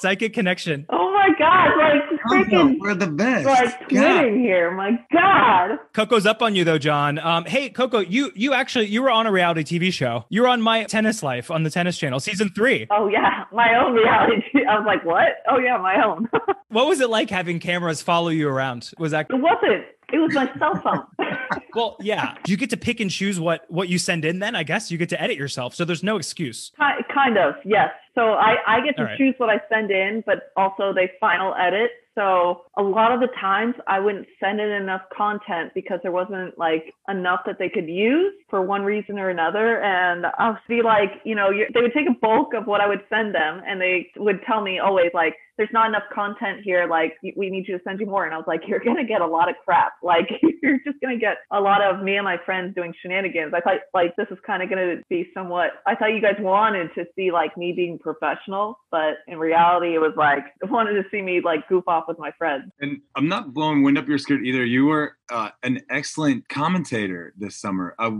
Psychic 0.00 0.32
connection. 0.32 0.86
Oh 0.88 1.12
my 1.12 1.28
God! 1.38 1.76
Like 1.76 2.20
freaking 2.48 2.78
we're 2.80 2.94
the 2.94 3.06
best. 3.06 3.44
like 3.46 3.78
God. 3.88 3.88
twinning 3.90 4.40
here. 4.40 4.70
My 4.70 4.98
God. 5.12 5.78
Coco's 5.92 6.24
up 6.24 6.40
on 6.40 6.54
you 6.54 6.64
though, 6.64 6.78
John. 6.78 7.18
Um, 7.18 7.44
hey, 7.44 7.68
Coco, 7.68 7.98
you 7.98 8.32
you 8.34 8.54
actually 8.54 8.86
you 8.86 9.02
were 9.02 9.10
on 9.10 9.26
a 9.26 9.32
reality 9.32 9.62
TV 9.78 9.92
show. 9.92 10.24
You 10.30 10.42
were 10.42 10.48
on 10.48 10.62
My 10.62 10.84
Tennis 10.84 11.22
Life 11.22 11.50
on 11.50 11.64
the 11.64 11.70
Tennis 11.70 11.98
Channel, 11.98 12.18
season 12.20 12.48
three. 12.48 12.86
Oh 12.90 13.08
yeah, 13.08 13.44
my 13.52 13.74
own 13.74 13.92
reality. 13.92 14.42
I 14.66 14.78
was 14.78 14.86
like, 14.86 15.04
what? 15.04 15.28
Oh 15.50 15.58
yeah, 15.58 15.76
my 15.76 16.02
own. 16.02 16.28
What 16.70 16.86
was 16.86 17.00
it 17.00 17.10
like 17.10 17.30
having 17.30 17.58
cameras 17.58 18.00
follow 18.00 18.28
you 18.28 18.48
around? 18.48 18.92
Was 18.96 19.10
that 19.10 19.26
it 19.28 19.34
wasn't. 19.34 19.86
It 20.12 20.18
was 20.18 20.32
my 20.34 20.48
cell 20.56 20.80
phone. 20.80 21.04
well? 21.74 21.96
Yeah. 21.98 22.36
You 22.46 22.56
get 22.56 22.70
to 22.70 22.76
pick 22.76 23.00
and 23.00 23.10
choose 23.10 23.40
what 23.40 23.68
what 23.68 23.88
you 23.88 23.98
send 23.98 24.24
in? 24.24 24.38
Then 24.38 24.54
I 24.54 24.62
guess 24.62 24.88
you 24.88 24.96
get 24.96 25.08
to 25.08 25.20
edit 25.20 25.36
yourself, 25.36 25.74
so 25.74 25.84
there's 25.84 26.04
no 26.04 26.16
excuse. 26.16 26.70
Ki- 26.78 27.04
kind 27.24 27.38
of, 27.38 27.54
yes. 27.64 27.90
So 28.14 28.32
I, 28.32 28.56
I 28.66 28.80
get 28.84 28.96
to 28.96 29.04
right. 29.04 29.18
choose 29.18 29.34
what 29.38 29.50
I 29.50 29.60
send 29.68 29.90
in, 29.90 30.22
but 30.26 30.52
also 30.56 30.92
they 30.92 31.10
final 31.20 31.54
edit. 31.54 31.90
So 32.16 32.62
a 32.76 32.82
lot 32.82 33.12
of 33.12 33.20
the 33.20 33.28
times 33.40 33.74
I 33.86 34.00
wouldn't 34.00 34.26
send 34.40 34.60
in 34.60 34.68
enough 34.68 35.02
content 35.16 35.72
because 35.74 36.00
there 36.02 36.12
wasn't 36.12 36.58
like 36.58 36.92
enough 37.08 37.40
that 37.46 37.56
they 37.58 37.68
could 37.68 37.88
use 37.88 38.34
for 38.50 38.62
one 38.62 38.82
reason 38.82 39.18
or 39.18 39.30
another. 39.30 39.80
And 39.80 40.26
I'll 40.38 40.58
be 40.68 40.82
like, 40.82 41.20
you 41.24 41.34
know, 41.34 41.50
they 41.50 41.80
would 41.80 41.94
take 41.94 42.08
a 42.08 42.18
bulk 42.20 42.52
of 42.52 42.66
what 42.66 42.80
I 42.80 42.88
would 42.88 43.02
send 43.08 43.34
them 43.34 43.62
and 43.66 43.80
they 43.80 44.10
would 44.16 44.40
tell 44.46 44.60
me 44.60 44.80
always 44.80 45.10
like, 45.14 45.36
there's 45.60 45.68
not 45.74 45.90
enough 45.90 46.04
content 46.10 46.62
here. 46.64 46.86
Like 46.88 47.18
we 47.36 47.50
need 47.50 47.68
you 47.68 47.76
to 47.76 47.84
send 47.84 48.00
you 48.00 48.06
more. 48.06 48.24
And 48.24 48.32
I 48.32 48.38
was 48.38 48.46
like, 48.46 48.62
you're 48.66 48.80
going 48.80 48.96
to 48.96 49.04
get 49.04 49.20
a 49.20 49.26
lot 49.26 49.50
of 49.50 49.56
crap. 49.62 49.92
Like 50.02 50.30
you're 50.62 50.78
just 50.84 50.98
going 51.00 51.14
to 51.14 51.20
get 51.20 51.36
a 51.52 51.60
lot 51.60 51.82
of 51.82 52.02
me 52.02 52.16
and 52.16 52.24
my 52.24 52.36
friends 52.44 52.74
doing 52.74 52.92
shenanigans. 53.00 53.52
I 53.54 53.60
thought 53.60 53.80
like 53.94 54.16
this 54.16 54.26
is 54.30 54.38
kind 54.44 54.62
of 54.62 54.68
going 54.68 54.96
to 54.96 55.02
be 55.08 55.30
somewhat, 55.32 55.70
I 55.86 55.94
thought 55.94 56.14
you 56.14 56.20
guys 56.20 56.34
wanted 56.40 56.90
to 56.94 57.04
see 57.14 57.30
like 57.30 57.56
me 57.56 57.72
being 57.72 57.98
professional, 57.98 58.76
but 58.90 59.18
in 59.28 59.38
reality, 59.38 59.94
it 59.94 59.98
was 59.98 60.14
like, 60.16 60.44
wanted 60.70 60.94
to 60.94 61.04
see 61.10 61.22
me 61.22 61.42
like 61.44 61.68
goof 61.68 61.84
off 61.86 62.04
with 62.08 62.18
my 62.18 62.32
friends. 62.38 62.72
And 62.80 63.02
I'm 63.14 63.28
not 63.28 63.54
blowing 63.54 63.82
wind 63.82 63.98
up 63.98 64.08
your 64.08 64.18
skirt 64.18 64.44
either. 64.44 64.64
You 64.64 64.86
were 64.86 65.16
uh, 65.30 65.50
an 65.62 65.80
excellent 65.90 66.48
commentator 66.48 67.34
this 67.38 67.56
summer. 67.56 67.94
Uh, 67.98 68.12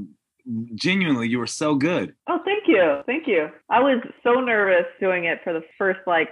genuinely, 0.74 1.28
you 1.28 1.38
were 1.38 1.46
so 1.46 1.74
good. 1.74 2.14
Oh, 2.28 2.38
thank 2.44 2.64
you. 2.66 3.02
Thank 3.06 3.26
you. 3.26 3.48
I 3.68 3.80
was 3.80 4.00
so 4.22 4.34
nervous 4.34 4.86
doing 5.00 5.24
it 5.24 5.40
for 5.42 5.52
the 5.52 5.62
first 5.78 6.00
like 6.06 6.28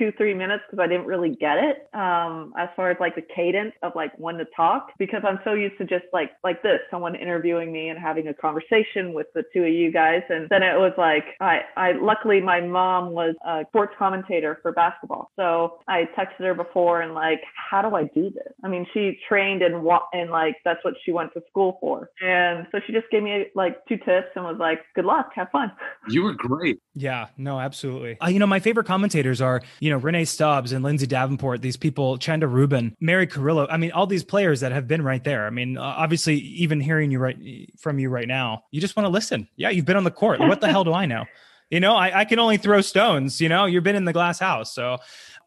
two, 0.00 0.10
three 0.16 0.32
minutes 0.32 0.64
because 0.70 0.82
I 0.82 0.88
didn't 0.88 1.06
really 1.06 1.36
get 1.36 1.58
it. 1.58 1.88
Um, 1.94 2.54
as 2.58 2.68
far 2.74 2.90
as 2.90 2.96
like 2.98 3.14
the 3.14 3.22
cadence 3.22 3.74
of 3.82 3.92
like 3.94 4.12
when 4.16 4.36
to 4.36 4.46
talk, 4.56 4.92
because 4.98 5.20
I'm 5.26 5.38
so 5.44 5.52
used 5.52 5.76
to 5.78 5.84
just 5.84 6.06
like 6.12 6.30
like 6.42 6.62
this, 6.62 6.80
someone 6.90 7.14
interviewing 7.14 7.70
me 7.70 7.90
and 7.90 7.98
having 7.98 8.28
a 8.28 8.34
conversation 8.34 9.12
with 9.12 9.26
the 9.34 9.42
two 9.52 9.62
of 9.62 9.68
you 9.68 9.92
guys. 9.92 10.22
And 10.30 10.48
then 10.48 10.62
it 10.62 10.78
was 10.78 10.92
like 10.96 11.24
I 11.40 11.60
I 11.76 11.92
luckily 12.00 12.40
my 12.40 12.60
mom 12.62 13.12
was 13.12 13.34
a 13.46 13.64
sports 13.68 13.92
commentator 13.98 14.58
for 14.62 14.72
basketball. 14.72 15.30
So 15.36 15.78
I 15.86 16.08
texted 16.18 16.44
her 16.44 16.54
before 16.54 17.02
and 17.02 17.12
like, 17.14 17.42
how 17.70 17.82
do 17.82 17.94
I 17.94 18.04
do 18.14 18.30
this? 18.30 18.52
I 18.64 18.68
mean, 18.68 18.86
she 18.94 19.18
trained 19.28 19.60
and 19.62 19.82
wa- 19.82 20.06
and 20.14 20.30
like 20.30 20.56
that's 20.64 20.82
what 20.82 20.94
she 21.04 21.12
went 21.12 21.34
to 21.34 21.42
school 21.50 21.76
for. 21.80 22.10
And 22.22 22.66
so 22.72 22.80
she 22.86 22.92
just 22.94 23.10
gave 23.10 23.22
me 23.22 23.46
like 23.54 23.84
two 23.86 23.98
tips 23.98 24.28
and 24.34 24.44
was 24.44 24.56
like, 24.58 24.80
good 24.94 25.04
luck, 25.04 25.30
have 25.34 25.50
fun. 25.50 25.70
You 26.08 26.22
were 26.22 26.32
great. 26.32 26.80
Yeah, 26.94 27.28
no, 27.36 27.60
absolutely. 27.60 28.18
Uh, 28.20 28.28
you 28.28 28.38
know, 28.38 28.46
my 28.46 28.60
favorite 28.60 28.86
commentators 28.86 29.40
are, 29.42 29.60
you 29.80 29.89
you 29.90 29.96
know, 29.96 30.00
Rennae 30.00 30.24
Stubbs 30.24 30.70
and 30.70 30.84
Lindsay 30.84 31.08
Davenport, 31.08 31.62
these 31.62 31.76
people, 31.76 32.16
Chanda 32.16 32.46
Rubin, 32.46 32.96
Mary 33.00 33.26
Carrillo. 33.26 33.66
I 33.68 33.76
mean, 33.76 33.90
all 33.90 34.06
these 34.06 34.22
players 34.22 34.60
that 34.60 34.70
have 34.70 34.86
been 34.86 35.02
right 35.02 35.24
there. 35.24 35.48
I 35.48 35.50
mean, 35.50 35.76
uh, 35.76 35.82
obviously, 35.82 36.36
even 36.36 36.78
hearing 36.78 37.10
you 37.10 37.18
right 37.18 37.36
from 37.76 37.98
you 37.98 38.08
right 38.08 38.28
now, 38.28 38.62
you 38.70 38.80
just 38.80 38.94
want 38.94 39.06
to 39.06 39.10
listen. 39.10 39.48
Yeah, 39.56 39.70
you've 39.70 39.86
been 39.86 39.96
on 39.96 40.04
the 40.04 40.12
court. 40.12 40.38
What 40.38 40.60
the 40.60 40.68
hell 40.68 40.84
do 40.84 40.92
I 40.92 41.06
know? 41.06 41.24
You 41.70 41.80
know, 41.80 41.96
I, 41.96 42.20
I 42.20 42.24
can 42.24 42.38
only 42.38 42.56
throw 42.56 42.82
stones. 42.82 43.40
You 43.40 43.48
know, 43.48 43.64
you've 43.64 43.82
been 43.82 43.96
in 43.96 44.04
the 44.04 44.12
glass 44.12 44.38
house. 44.38 44.72
So, 44.72 44.98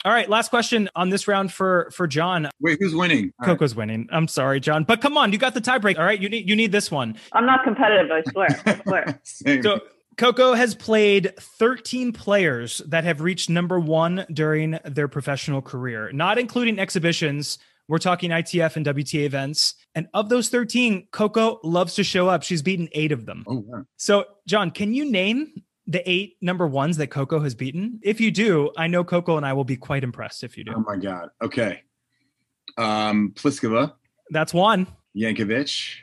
all 0.04 0.12
right, 0.12 0.28
last 0.28 0.50
question 0.50 0.90
on 0.94 1.08
this 1.08 1.26
round 1.26 1.54
for 1.54 1.90
for 1.94 2.06
John. 2.06 2.50
Wait, 2.60 2.80
who's 2.82 2.94
winning? 2.94 3.32
Coco's 3.46 3.72
right. 3.72 3.88
winning. 3.88 4.10
I'm 4.12 4.28
sorry, 4.28 4.60
John, 4.60 4.84
but 4.84 5.00
come 5.00 5.18
on, 5.18 5.32
you 5.32 5.38
got 5.38 5.54
the 5.54 5.62
tiebreak. 5.62 5.98
All 5.98 6.04
right, 6.04 6.20
you 6.20 6.28
need 6.28 6.50
you 6.50 6.58
need 6.58 6.74
this 6.74 6.92
one. 6.92 7.16
I'm 7.32 7.46
not 7.46 7.64
competitive. 7.64 8.12
I 8.12 8.30
swear. 8.30 8.62
I 8.66 8.82
swear. 8.84 9.22
so 9.64 9.80
Coco 10.18 10.54
has 10.54 10.76
played 10.76 11.34
13 11.40 12.14
players 12.14 12.82
that 12.88 13.04
have 13.04 13.22
reached 13.22 13.50
number 13.50 13.80
one 13.80 14.26
during 14.32 14.80
their 14.86 15.08
professional 15.08 15.62
career, 15.62 16.12
not 16.12 16.38
including 16.38 16.80
exhibitions. 16.80 17.58
We're 17.88 17.98
talking 17.98 18.30
ITF 18.30 18.76
and 18.76 18.86
WTA 18.86 19.26
events. 19.26 19.76
And 19.96 20.08
of 20.14 20.30
those 20.30 20.50
13, 20.50 21.08
Coco 21.12 21.60
loves 21.64 21.96
to 21.96 22.04
show 22.04 22.30
up. 22.30 22.44
She's 22.44 22.62
beaten 22.62 22.90
eight 22.94 23.12
of 23.12 23.26
them. 23.26 23.44
Oh, 23.48 23.64
wow. 23.66 23.84
So, 23.98 24.26
John, 24.48 24.72
can 24.72 24.94
you 24.94 25.10
name 25.10 25.64
the 25.86 26.08
eight 26.10 26.38
number 26.42 26.66
ones 26.66 26.98
that 26.98 27.08
Coco 27.08 27.40
has 27.40 27.56
beaten? 27.56 28.00
If 28.02 28.22
you 28.22 28.32
do, 28.32 28.72
I 28.78 28.88
know 28.88 29.04
Coco 29.04 29.38
and 29.38 29.46
I 29.46 29.54
will 29.54 29.66
be 29.66 29.78
quite 29.78 30.04
impressed 30.04 30.44
if 30.44 30.58
you 30.58 30.64
do. 30.64 30.74
Oh, 30.76 30.84
my 30.88 30.98
God. 30.98 31.30
Okay. 31.42 31.82
Um, 32.78 33.34
Pliskova. 33.36 33.94
That's 34.30 34.54
one. 34.54 34.88
Jankovic. 35.16 35.96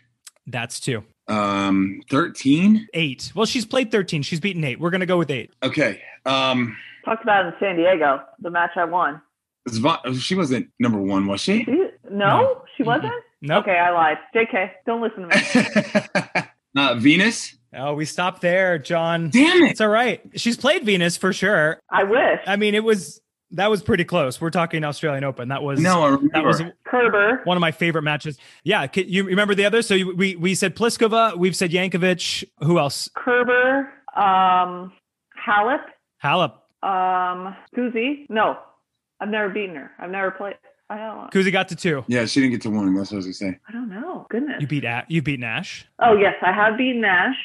That's 0.46 0.80
two. 0.80 1.04
Um, 1.31 2.03
13? 2.11 2.89
Eight. 2.95 3.33
Well, 3.35 3.47
she's 3.47 3.64
played 3.64 3.91
13. 3.91 4.22
She's 4.22 4.41
beaten 4.41 4.64
eight. 4.64 4.81
We're 4.81 4.91
going 4.91 5.01
to 5.01 5.07
go 5.07 5.18
with 5.18 5.31
eight. 5.31 5.53
Okay. 5.62 6.03
Um, 6.26 6.76
Talked 7.05 7.22
about 7.22 7.47
in 7.47 7.53
San 7.61 7.76
Diego, 7.76 8.20
the 8.41 8.51
match 8.51 8.70
I 8.76 8.85
won. 8.85 9.22
She 10.18 10.35
wasn't 10.35 10.68
number 10.78 10.99
one, 11.01 11.26
was 11.26 11.41
she? 11.41 11.64
she 11.64 11.72
no, 12.11 12.41
no, 12.41 12.62
she 12.76 12.83
wasn't? 12.83 13.12
No. 13.41 13.57
Nope. 13.57 13.64
Okay, 13.64 13.78
I 13.78 13.91
lied. 13.91 14.18
JK, 14.35 14.70
don't 14.85 15.01
listen 15.01 15.28
to 15.28 16.35
me. 16.35 16.49
uh, 16.76 16.95
Venus? 16.97 17.57
Oh, 17.74 17.95
we 17.95 18.05
stopped 18.05 18.43
there, 18.43 18.78
John. 18.78 19.31
Damn 19.31 19.62
it. 19.62 19.70
It's 19.70 19.81
all 19.81 19.89
right. 19.89 20.20
She's 20.35 20.57
played 20.57 20.85
Venus 20.85 21.16
for 21.16 21.33
sure. 21.33 21.81
I 21.89 22.05
wish. 22.05 22.41
I 22.47 22.57
mean, 22.57 22.74
it 22.74 22.85
was 22.85 23.20
that 23.53 23.70
was 23.70 23.82
pretty 23.82 24.05
close. 24.05 24.40
We're 24.40 24.51
talking 24.51 24.84
Australian 24.84 25.24
Open. 25.24 25.48
That 25.48 25.62
was 25.62 25.80
no, 25.80 26.03
I 26.03 26.07
remember. 26.07 26.28
that 26.34 26.44
was 26.44 26.62
Kerber. 26.84 27.40
One 27.44 27.57
of 27.57 27.61
my 27.61 27.72
favorite 27.72 28.03
matches. 28.03 28.38
Yeah, 28.64 28.86
can, 28.86 29.09
you 29.09 29.24
remember 29.24 29.55
the 29.55 29.64
other? 29.64 29.82
So 29.82 29.94
you, 29.94 30.14
we 30.14 30.36
we 30.36 30.55
said 30.55 30.76
Pliskova. 30.76 31.36
We've 31.36 31.57
said 31.57 31.70
Jankovic. 31.70 32.44
Who 32.61 32.78
else? 32.78 33.09
Kerber. 33.14 33.92
Um, 34.16 34.92
Halep. 35.46 35.82
Halep. 36.22 36.53
Um, 36.82 37.57
Kuzi. 37.76 38.26
No, 38.28 38.59
I've 39.20 39.28
never 39.28 39.48
beaten 39.48 39.76
her. 39.76 39.90
I've 39.98 40.11
never 40.11 40.30
played. 40.30 40.57
I 40.88 40.98
don't. 40.98 41.30
Kuzi 41.32 41.53
got 41.53 41.68
to 41.68 41.76
two. 41.76 42.05
Yeah, 42.09 42.26
she 42.26 42.40
didn't 42.40 42.53
get 42.53 42.62
to 42.62 42.70
one. 42.70 42.94
That's 42.94 43.11
what 43.11 43.16
I 43.16 43.18
was 43.18 43.26
gonna 43.26 43.53
say. 43.53 43.59
I 43.68 43.72
don't 43.72 43.88
know. 43.88 44.26
Goodness. 44.30 44.61
You 44.61 44.66
beat 44.66 44.84
you 45.09 45.22
beat 45.22 45.40
Nash. 45.40 45.86
Oh 46.01 46.16
yes, 46.16 46.34
I 46.42 46.53
have 46.53 46.76
beaten 46.76 47.01
Nash 47.01 47.36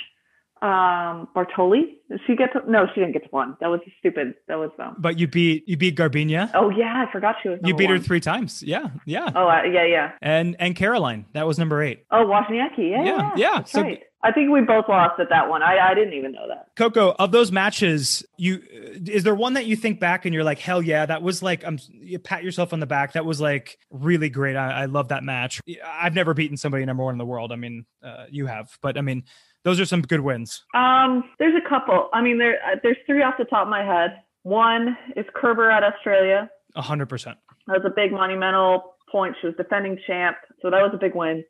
um 0.65 1.27
Bartoli. 1.35 1.97
Did 2.09 2.19
she 2.25 2.35
get 2.35 2.51
to 2.53 2.69
no, 2.69 2.87
she 2.93 3.01
didn't 3.01 3.13
get 3.13 3.23
to 3.23 3.29
one. 3.29 3.55
That 3.61 3.67
was 3.67 3.79
stupid. 3.99 4.35
That 4.47 4.55
was 4.55 4.71
dumb. 4.77 4.95
But 4.97 5.19
you 5.19 5.27
beat 5.27 5.67
you 5.67 5.77
beat 5.77 5.95
Garbiñe. 5.95 6.51
Oh 6.53 6.69
yeah, 6.69 7.05
I 7.07 7.11
forgot 7.11 7.35
she 7.41 7.49
was. 7.49 7.59
You 7.63 7.75
beat 7.75 7.85
one. 7.85 7.97
her 7.97 8.03
three 8.03 8.19
times. 8.19 8.63
Yeah, 8.63 8.89
yeah. 9.05 9.31
Oh 9.35 9.47
uh, 9.47 9.63
yeah, 9.63 9.85
yeah. 9.85 10.11
And 10.21 10.55
and 10.59 10.75
Caroline, 10.75 11.25
that 11.33 11.45
was 11.45 11.59
number 11.59 11.81
eight. 11.81 12.05
Oh 12.11 12.25
Wozniacki, 12.25 12.89
yeah, 12.89 13.03
yeah, 13.03 13.31
yeah. 13.35 13.63
so 13.63 13.81
right. 13.81 14.01
I 14.25 14.31
think 14.31 14.49
we 14.49 14.59
both 14.61 14.85
lost 14.89 15.19
at 15.19 15.29
that 15.29 15.49
one. 15.49 15.61
I, 15.61 15.77
I 15.77 15.93
didn't 15.93 16.13
even 16.13 16.31
know 16.31 16.47
that. 16.47 16.69
Coco, 16.75 17.13
of 17.19 17.31
those 17.31 17.51
matches, 17.51 18.25
you 18.37 18.59
is 19.05 19.23
there 19.23 19.35
one 19.35 19.53
that 19.53 19.67
you 19.67 19.75
think 19.75 19.99
back 19.99 20.25
and 20.25 20.33
you're 20.33 20.43
like, 20.43 20.57
hell 20.57 20.81
yeah, 20.81 21.05
that 21.05 21.21
was 21.21 21.43
like, 21.43 21.63
um, 21.63 21.77
you 21.91 22.17
pat 22.17 22.43
yourself 22.43 22.73
on 22.73 22.79
the 22.79 22.87
back. 22.87 23.13
That 23.13 23.23
was 23.23 23.39
like 23.39 23.77
really 23.91 24.29
great. 24.29 24.55
I, 24.55 24.81
I 24.81 24.85
love 24.85 25.09
that 25.09 25.23
match. 25.23 25.61
I've 25.85 26.15
never 26.15 26.33
beaten 26.33 26.57
somebody 26.57 26.83
number 26.85 27.03
one 27.03 27.13
in 27.13 27.19
the 27.19 27.25
world. 27.25 27.51
I 27.51 27.55
mean, 27.55 27.85
uh, 28.03 28.25
you 28.31 28.47
have, 28.47 28.75
but 28.81 28.97
I 28.97 29.01
mean, 29.01 29.25
those 29.65 29.79
are 29.81 29.85
some 29.85 30.01
good 30.01 30.21
wins. 30.21 30.63
Um, 30.73 31.25
there's 31.39 31.55
a 31.55 31.69
couple. 31.69 32.09
I 32.13 32.21
mean, 32.21 32.37
there 32.37 32.59
uh, 32.65 32.77
there's 32.81 32.97
three 33.05 33.21
off 33.21 33.33
the 33.37 33.45
top 33.45 33.63
of 33.63 33.69
my 33.69 33.83
head. 33.83 34.21
One 34.43 34.95
is 35.17 35.25
Kerber 35.33 35.69
at 35.69 35.83
Australia. 35.83 36.49
A 36.75 36.81
hundred 36.81 37.09
percent. 37.09 37.37
That 37.67 37.83
was 37.83 37.91
a 37.91 37.93
big 37.93 38.11
monumental 38.11 38.95
point. 39.11 39.35
She 39.41 39.47
was 39.47 39.55
defending 39.57 39.97
champ, 40.07 40.37
so 40.61 40.69
that 40.69 40.81
was 40.81 40.91
a 40.93 40.97
big 40.97 41.15
win. 41.15 41.43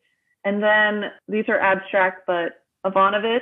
And 0.45 0.63
then 0.63 1.11
these 1.27 1.45
are 1.49 1.59
abstract, 1.59 2.21
but 2.25 2.53
Ivanovic 2.85 3.41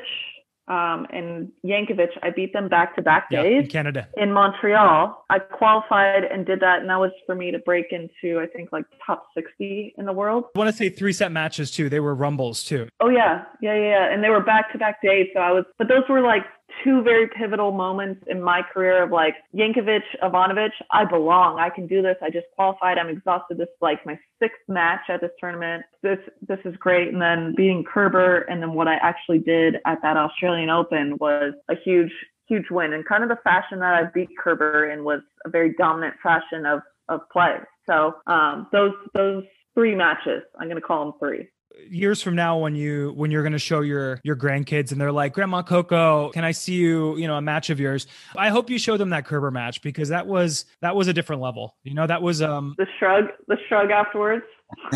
um, 0.67 1.05
and 1.11 1.51
Jankovic. 1.65 2.09
I 2.21 2.29
beat 2.29 2.53
them 2.53 2.69
back 2.69 2.95
to 2.95 3.01
back 3.01 3.29
days 3.29 3.63
in 3.63 3.69
Canada. 3.69 4.07
In 4.17 4.31
Montreal, 4.31 5.25
I 5.29 5.39
qualified 5.39 6.23
and 6.23 6.45
did 6.45 6.59
that, 6.61 6.79
and 6.79 6.89
that 6.89 6.99
was 6.99 7.11
for 7.25 7.35
me 7.35 7.51
to 7.51 7.59
break 7.59 7.87
into 7.91 8.39
I 8.39 8.47
think 8.47 8.71
like 8.71 8.85
top 9.05 9.27
sixty 9.35 9.93
in 9.97 10.05
the 10.05 10.13
world. 10.13 10.45
I 10.55 10.59
want 10.59 10.71
to 10.71 10.75
say 10.75 10.89
three 10.89 11.13
set 11.13 11.31
matches 11.31 11.71
too. 11.71 11.89
They 11.89 11.99
were 11.99 12.15
rumbles 12.15 12.63
too. 12.63 12.87
Oh 12.99 13.09
yeah, 13.09 13.43
yeah, 13.61 13.75
yeah, 13.75 14.13
and 14.13 14.23
they 14.23 14.29
were 14.29 14.43
back 14.43 14.71
to 14.71 14.77
back 14.77 15.01
days. 15.01 15.27
So 15.33 15.41
I 15.41 15.51
was, 15.51 15.65
but 15.77 15.87
those 15.87 16.03
were 16.09 16.21
like 16.21 16.43
two 16.83 17.01
very 17.01 17.27
pivotal 17.27 17.71
moments 17.71 18.23
in 18.27 18.41
my 18.41 18.61
career 18.61 19.03
of 19.03 19.11
like 19.11 19.35
Jankovic, 19.55 20.01
Ivanovic, 20.21 20.71
I 20.91 21.05
belong. 21.05 21.59
I 21.59 21.69
can 21.69 21.87
do 21.87 22.01
this. 22.01 22.15
I 22.21 22.29
just 22.29 22.47
qualified. 22.55 22.97
I'm 22.97 23.09
exhausted. 23.09 23.57
This 23.57 23.67
is 23.67 23.81
like 23.81 24.05
my 24.05 24.17
sixth 24.41 24.61
match 24.67 25.01
at 25.09 25.21
this 25.21 25.31
tournament. 25.39 25.83
This 26.01 26.19
this 26.47 26.59
is 26.65 26.75
great. 26.77 27.09
And 27.09 27.21
then 27.21 27.53
beating 27.55 27.83
Kerber 27.83 28.41
and 28.49 28.61
then 28.61 28.73
what 28.73 28.87
I 28.87 28.95
actually 28.95 29.39
did 29.39 29.75
at 29.85 30.01
that 30.01 30.17
Australian 30.17 30.69
Open 30.69 31.17
was 31.19 31.53
a 31.69 31.75
huge, 31.83 32.11
huge 32.47 32.69
win. 32.69 32.93
And 32.93 33.05
kind 33.05 33.23
of 33.23 33.29
the 33.29 33.39
fashion 33.43 33.79
that 33.79 33.93
I 33.93 34.03
beat 34.13 34.29
Kerber 34.41 34.91
in 34.91 35.03
was 35.03 35.21
a 35.45 35.49
very 35.49 35.73
dominant 35.77 36.15
fashion 36.21 36.65
of 36.65 36.81
of 37.09 37.21
play. 37.31 37.57
So 37.87 38.15
um, 38.27 38.67
those 38.71 38.93
those 39.13 39.43
three 39.73 39.95
matches, 39.95 40.43
I'm 40.59 40.67
gonna 40.67 40.81
call 40.81 41.05
them 41.05 41.13
three 41.19 41.49
years 41.89 42.21
from 42.21 42.35
now 42.35 42.57
when 42.57 42.75
you 42.75 43.11
when 43.15 43.31
you're 43.31 43.43
going 43.43 43.53
to 43.53 43.59
show 43.59 43.81
your 43.81 44.19
your 44.23 44.35
grandkids 44.35 44.91
and 44.91 45.01
they're 45.01 45.11
like 45.11 45.33
grandma 45.33 45.61
coco 45.61 46.29
can 46.29 46.43
i 46.43 46.51
see 46.51 46.73
you 46.73 47.15
you 47.17 47.27
know 47.27 47.35
a 47.35 47.41
match 47.41 47.69
of 47.69 47.79
yours 47.79 48.07
i 48.37 48.49
hope 48.49 48.69
you 48.69 48.77
show 48.77 48.95
them 48.95 49.09
that 49.09 49.25
kerber 49.25 49.51
match 49.51 49.81
because 49.81 50.09
that 50.09 50.25
was 50.25 50.65
that 50.81 50.95
was 50.95 51.07
a 51.07 51.13
different 51.13 51.41
level 51.41 51.75
you 51.83 51.93
know 51.93 52.07
that 52.07 52.21
was 52.21 52.41
um 52.41 52.75
the 52.77 52.87
shrug 52.99 53.25
the 53.47 53.57
shrug 53.67 53.91
afterwards 53.91 54.45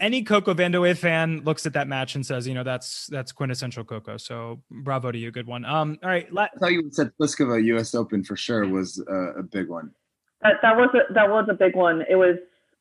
any 0.00 0.22
Coco 0.22 0.54
Vandeweghe 0.54 0.96
fan 0.96 1.42
looks 1.44 1.66
at 1.66 1.74
that 1.74 1.86
match 1.86 2.14
and 2.14 2.24
says, 2.24 2.48
you 2.48 2.54
know, 2.54 2.64
that's 2.64 3.06
that's 3.08 3.32
quintessential 3.32 3.84
Coco. 3.84 4.16
So 4.16 4.60
bravo 4.70 5.12
to 5.12 5.18
you, 5.18 5.30
good 5.30 5.46
one. 5.46 5.64
Um, 5.64 5.98
all 6.02 6.08
right. 6.08 6.32
Let- 6.32 6.50
I 6.56 6.58
thought 6.58 6.72
you 6.72 6.88
said 6.90 7.12
Pliskova 7.20 7.62
U.S. 7.66 7.94
Open 7.94 8.24
for 8.24 8.34
sure 8.34 8.66
was 8.66 9.04
uh, 9.08 9.34
a 9.34 9.42
big 9.42 9.68
one. 9.68 9.90
That 10.42 10.54
that 10.62 10.76
was 10.76 10.88
a, 10.94 11.12
that 11.12 11.28
was 11.28 11.46
a 11.50 11.54
big 11.54 11.76
one. 11.76 12.02
It 12.08 12.16
was 12.16 12.36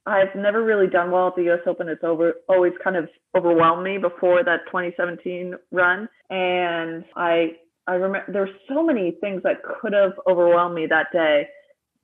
I've 0.05 0.33
never 0.35 0.63
really 0.63 0.87
done 0.87 1.11
well 1.11 1.27
at 1.27 1.35
the 1.35 1.43
U.S. 1.43 1.59
Open. 1.67 1.89
It's 1.89 2.03
over 2.03 2.33
always 2.47 2.73
kind 2.83 2.95
of 2.95 3.09
overwhelmed 3.35 3.83
me 3.83 3.97
before 3.97 4.43
that 4.43 4.61
2017 4.67 5.53
run, 5.71 6.07
and 6.29 7.03
I 7.15 7.57
I 7.87 7.93
remember 7.93 8.31
there 8.31 8.41
were 8.43 8.57
so 8.67 8.83
many 8.83 9.17
things 9.19 9.41
that 9.43 9.57
could 9.63 9.93
have 9.93 10.13
overwhelmed 10.27 10.75
me 10.75 10.87
that 10.87 11.07
day, 11.11 11.47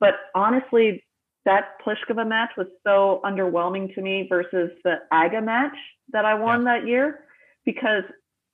but 0.00 0.14
honestly, 0.34 1.02
that 1.44 1.78
Pliskova 1.84 2.26
match 2.26 2.50
was 2.56 2.66
so 2.84 3.20
underwhelming 3.24 3.94
to 3.94 4.02
me 4.02 4.26
versus 4.28 4.70
the 4.84 4.96
Aga 5.12 5.40
match 5.40 5.76
that 6.12 6.24
I 6.24 6.34
won 6.34 6.64
yeah. 6.64 6.78
that 6.78 6.88
year 6.88 7.20
because 7.64 8.02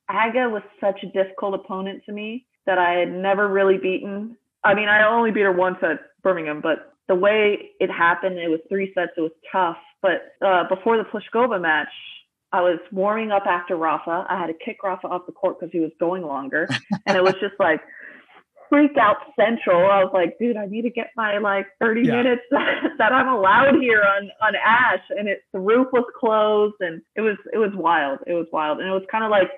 Aga 0.08 0.50
was 0.50 0.62
such 0.80 1.02
a 1.02 1.06
difficult 1.06 1.54
opponent 1.54 2.02
to 2.06 2.12
me 2.12 2.46
that 2.66 2.78
I 2.78 2.92
had 2.92 3.10
never 3.10 3.48
really 3.48 3.78
beaten. 3.78 4.36
I 4.62 4.74
mean, 4.74 4.88
I 4.88 5.08
only 5.08 5.30
beat 5.30 5.42
her 5.42 5.52
once 5.52 5.78
at 5.82 6.00
Birmingham, 6.22 6.60
but 6.60 6.91
the 7.12 7.18
way 7.20 7.72
it 7.78 7.90
happened, 7.90 8.38
it 8.38 8.48
was 8.48 8.60
three 8.70 8.90
sets. 8.94 9.12
It 9.18 9.20
was 9.20 9.32
tough. 9.52 9.76
But 10.00 10.34
uh, 10.44 10.64
before 10.74 10.96
the 10.96 11.04
Pliskova 11.04 11.60
match, 11.60 11.92
I 12.52 12.62
was 12.62 12.78
warming 12.90 13.30
up 13.30 13.44
after 13.46 13.76
Rafa. 13.76 14.24
I 14.28 14.38
had 14.38 14.46
to 14.46 14.54
kick 14.64 14.82
Rafa 14.82 15.06
off 15.08 15.26
the 15.26 15.32
court 15.32 15.60
because 15.60 15.70
he 15.72 15.80
was 15.80 15.90
going 16.00 16.22
longer, 16.22 16.68
and 17.06 17.16
it 17.16 17.22
was 17.22 17.34
just 17.34 17.54
like 17.58 17.82
freak 18.70 18.96
out 18.96 19.16
central. 19.38 19.90
I 19.90 20.02
was 20.02 20.10
like, 20.14 20.38
dude, 20.38 20.56
I 20.56 20.64
need 20.66 20.82
to 20.82 20.90
get 20.90 21.10
my 21.16 21.36
like 21.36 21.66
30 21.80 22.00
yeah. 22.02 22.16
minutes 22.16 22.42
that 22.50 23.12
I'm 23.12 23.28
allowed 23.28 23.74
here 23.78 24.02
on 24.02 24.30
on 24.40 24.54
Ash, 24.56 25.04
and 25.10 25.28
it 25.28 25.42
the 25.52 25.60
roof 25.60 25.88
was 25.92 26.04
closed, 26.18 26.76
and 26.80 27.02
it 27.14 27.20
was 27.20 27.36
it 27.52 27.58
was 27.58 27.72
wild. 27.74 28.20
It 28.26 28.32
was 28.32 28.46
wild, 28.50 28.80
and 28.80 28.88
it 28.88 28.92
was 28.92 29.04
kind 29.10 29.24
of 29.24 29.30
like 29.30 29.50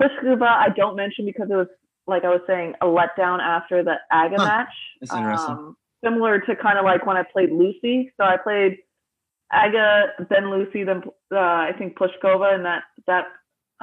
Pliskova. 0.00 0.48
I 0.48 0.70
don't 0.74 0.96
mention 0.96 1.26
because 1.26 1.48
it 1.50 1.56
was 1.56 1.68
like 2.06 2.24
I 2.24 2.30
was 2.30 2.40
saying 2.46 2.72
a 2.80 2.86
letdown 2.86 3.40
after 3.40 3.84
the 3.84 3.96
Aga 4.10 4.36
huh. 4.38 4.44
match. 4.44 4.74
That's 5.00 5.14
interesting. 5.14 5.54
Um, 5.54 5.76
similar 6.04 6.40
to 6.40 6.56
kind 6.56 6.78
of 6.78 6.84
like 6.84 7.06
when 7.06 7.16
I 7.16 7.22
played 7.22 7.50
Lucy. 7.50 8.12
So 8.16 8.24
I 8.24 8.36
played 8.36 8.78
Aga, 9.52 10.06
then 10.30 10.50
Lucy, 10.50 10.84
then 10.84 11.02
uh, 11.32 11.38
I 11.38 11.72
think 11.78 11.96
Pliskova, 11.96 12.54
and 12.54 12.64
that 12.64 12.82
that. 13.06 13.24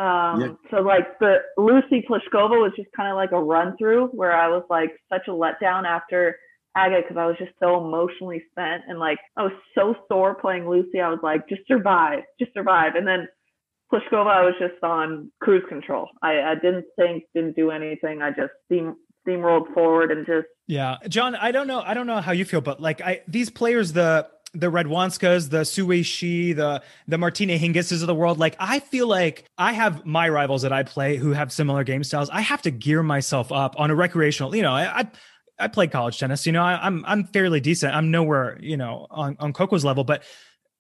Um, 0.02 0.40
yeah. 0.40 0.48
So 0.72 0.78
like 0.78 1.20
the 1.20 1.40
Lucy 1.58 2.06
Pliskova 2.10 2.58
was 2.62 2.72
just 2.78 2.90
kind 2.96 3.10
of 3.10 3.18
like 3.18 3.34
a 3.34 3.44
run 3.44 3.76
through 3.78 4.08
where 4.08 4.34
I 4.34 4.48
was 4.48 4.64
like 4.70 4.92
such 5.12 5.28
a 5.28 5.32
letdown 5.32 5.86
after 5.86 6.38
Aga 6.76 7.02
because 7.02 7.18
I 7.18 7.26
was 7.26 7.36
just 7.38 7.52
so 7.62 7.84
emotionally 7.84 8.42
spent 8.52 8.84
and 8.88 8.98
like 8.98 9.18
I 9.36 9.44
was 9.44 9.52
so 9.76 9.96
sore 10.08 10.36
playing 10.36 10.70
Lucy. 10.70 11.02
I 11.02 11.10
was 11.10 11.20
like, 11.22 11.50
just 11.50 11.68
survive, 11.68 12.20
just 12.40 12.54
survive. 12.54 12.96
And 12.96 13.06
then 13.06 13.28
Pliskova, 13.92 14.28
I 14.28 14.44
was 14.44 14.54
just 14.60 14.82
on 14.84 15.32
cruise 15.42 15.64
control. 15.68 16.10
I, 16.22 16.40
I 16.42 16.56
didn't 16.56 16.86
think, 16.96 17.24
didn't 17.34 17.56
do 17.56 17.72
anything. 17.72 18.22
I 18.22 18.30
just 18.30 18.54
steam 18.66 18.96
steamrolled 19.30 19.74
forward 19.74 20.12
and 20.12 20.26
just 20.26 20.48
Yeah, 20.68 20.98
John, 21.08 21.36
I 21.36 21.52
don't 21.52 21.68
know. 21.68 21.82
I 21.82 21.94
don't 21.94 22.08
know 22.08 22.22
how 22.22 22.32
you 22.32 22.46
feel, 22.46 22.62
but 22.62 22.82
like 22.82 23.02
I 23.02 23.22
these 23.28 23.50
players, 23.50 23.94
the 23.94 24.28
the 24.54 24.68
Radwanskas, 24.68 25.50
the 25.50 25.64
Sue 25.64 26.04
Shi, 26.04 26.54
the 26.54 26.82
the 27.08 27.18
Martina 27.18 27.58
Hingises 27.58 28.02
of 28.02 28.08
the 28.08 28.16
world, 28.16 28.40
like 28.40 28.56
I 28.60 28.80
feel 28.80 29.08
like 29.08 29.46
I 29.58 29.74
have 29.74 30.06
my 30.06 30.28
rivals 30.30 30.64
that 30.64 30.74
I 30.74 30.84
play 30.84 31.18
who 31.18 31.32
have 31.32 31.52
similar 31.52 31.84
game 31.84 32.04
styles. 32.04 32.30
I 32.30 32.42
have 32.42 32.62
to 32.64 32.72
gear 32.72 33.04
myself 33.04 33.52
up 33.52 33.80
on 33.80 33.92
a 33.92 33.96
recreational. 33.96 34.56
You 34.56 34.64
know, 34.64 34.74
I 34.74 35.00
I, 35.02 35.08
I 35.60 35.68
played 35.68 35.92
college 35.92 36.20
tennis. 36.20 36.46
You 36.46 36.52
know, 36.52 36.64
I, 36.64 36.86
I'm 36.86 37.04
I'm 37.06 37.26
fairly 37.26 37.60
decent. 37.60 37.96
I'm 37.96 38.12
nowhere 38.12 38.58
you 38.62 38.78
know 38.78 39.08
on 39.12 39.38
on 39.40 39.54
Coco's 39.54 39.86
level, 39.86 40.04
but 40.04 40.24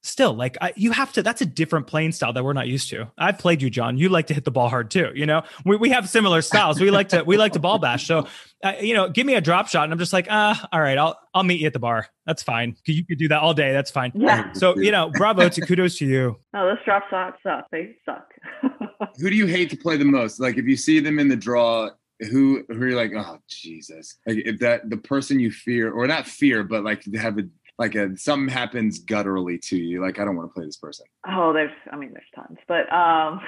still 0.01 0.33
like 0.33 0.57
I, 0.61 0.73
you 0.75 0.91
have 0.91 1.11
to 1.13 1.23
that's 1.23 1.41
a 1.41 1.45
different 1.45 1.87
playing 1.87 2.13
style 2.13 2.33
that 2.33 2.43
we're 2.43 2.53
not 2.53 2.67
used 2.67 2.89
to. 2.89 3.11
I've 3.17 3.37
played 3.37 3.61
you 3.61 3.69
john. 3.69 3.97
You 3.97 4.09
like 4.09 4.27
to 4.27 4.33
hit 4.33 4.45
the 4.45 4.51
ball 4.51 4.69
hard 4.69 4.91
too 4.91 5.11
you 5.13 5.25
know? 5.25 5.43
We, 5.65 5.77
we 5.77 5.89
have 5.89 6.09
similar 6.09 6.41
styles. 6.41 6.79
We 6.79 6.91
like 6.91 7.09
to 7.09 7.23
we 7.23 7.37
like 7.37 7.53
to 7.53 7.59
ball 7.59 7.79
bash. 7.79 8.07
So 8.07 8.27
uh, 8.63 8.73
you 8.81 8.93
know 8.93 9.09
give 9.09 9.25
me 9.25 9.35
a 9.35 9.41
drop 9.41 9.67
shot 9.67 9.85
and 9.85 9.93
i'm 9.93 9.99
just 9.99 10.11
like 10.11 10.27
ah 10.29 10.67
all 10.73 10.81
right 10.81 10.97
i'll 10.97 11.17
i'll 11.33 11.43
meet 11.43 11.59
you 11.59 11.67
at 11.67 11.73
the 11.73 11.79
bar. 11.79 12.07
That's 12.25 12.43
fine. 12.43 12.75
You 12.85 13.05
could 13.05 13.17
do 13.17 13.27
that 13.29 13.41
all 13.41 13.53
day. 13.53 13.71
That's 13.73 13.91
fine. 13.91 14.11
Yeah. 14.15 14.51
so 14.53 14.77
you 14.77 14.91
know 14.91 15.09
bravo 15.09 15.49
to 15.49 15.61
kudos 15.61 15.97
to 15.97 16.05
you. 16.05 16.37
No 16.53 16.67
those 16.69 16.77
drop 16.85 17.03
shots 17.09 17.37
suck. 17.43 17.65
They 17.71 17.95
suck. 18.05 18.29
Who 19.19 19.29
do 19.29 19.35
you 19.35 19.47
hate 19.47 19.69
to 19.71 19.77
play 19.77 19.97
the 19.97 20.05
most? 20.05 20.39
Like 20.39 20.57
if 20.57 20.65
you 20.65 20.77
see 20.77 20.99
them 20.99 21.19
in 21.19 21.27
the 21.27 21.35
draw 21.35 21.89
who 22.19 22.63
who 22.67 22.81
are 22.81 22.89
you 22.89 22.95
like 22.95 23.13
oh 23.15 23.39
jesus. 23.47 24.17
Like 24.25 24.39
if 24.45 24.59
that 24.59 24.89
the 24.89 24.97
person 24.97 25.39
you 25.39 25.51
fear 25.51 25.91
or 25.91 26.07
not 26.07 26.27
fear 26.27 26.63
but 26.63 26.83
like 26.83 27.01
to 27.01 27.17
have 27.17 27.37
a 27.37 27.43
like 27.79 27.95
a 27.95 28.15
something 28.17 28.53
happens 28.53 28.99
gutturally 28.99 29.57
to 29.57 29.77
you 29.77 30.01
like 30.01 30.19
i 30.19 30.25
don't 30.25 30.35
want 30.35 30.49
to 30.49 30.53
play 30.53 30.65
this 30.65 30.77
person. 30.77 31.05
Oh 31.27 31.53
there's 31.53 31.71
i 31.91 31.95
mean 31.95 32.13
there's 32.13 32.25
tons 32.35 32.59
but 32.67 32.91
um 32.93 33.39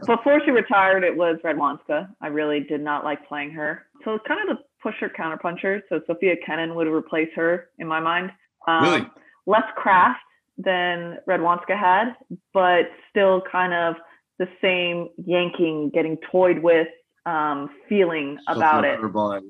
before 0.06 0.40
she 0.44 0.50
retired 0.50 1.04
it 1.04 1.16
was 1.16 1.36
red 1.44 1.56
Radwanska 1.56 2.08
i 2.20 2.26
really 2.26 2.60
did 2.60 2.80
not 2.80 3.04
like 3.04 3.28
playing 3.28 3.50
her. 3.52 3.84
So 4.04 4.14
it's 4.14 4.24
kind 4.26 4.50
of 4.50 4.56
the 4.56 4.62
pusher 4.82 5.12
counterpuncher 5.16 5.82
so 5.88 6.00
Sofia 6.06 6.34
Kenin 6.44 6.74
would 6.74 6.88
replace 6.88 7.28
her 7.36 7.68
in 7.78 7.86
my 7.86 8.00
mind. 8.00 8.32
Um, 8.66 8.82
really? 8.82 9.06
less 9.46 9.64
craft 9.76 10.20
than 10.56 11.18
red 11.26 11.40
Radwanska 11.40 11.78
had 11.78 12.14
but 12.54 12.86
still 13.10 13.42
kind 13.52 13.74
of 13.74 13.96
the 14.38 14.48
same 14.60 15.08
yanking 15.24 15.90
getting 15.94 16.16
toyed 16.32 16.58
with 16.58 16.88
um, 17.26 17.70
feeling 17.88 18.38
Still 18.42 18.56
about 18.56 18.84
it. 18.84 18.98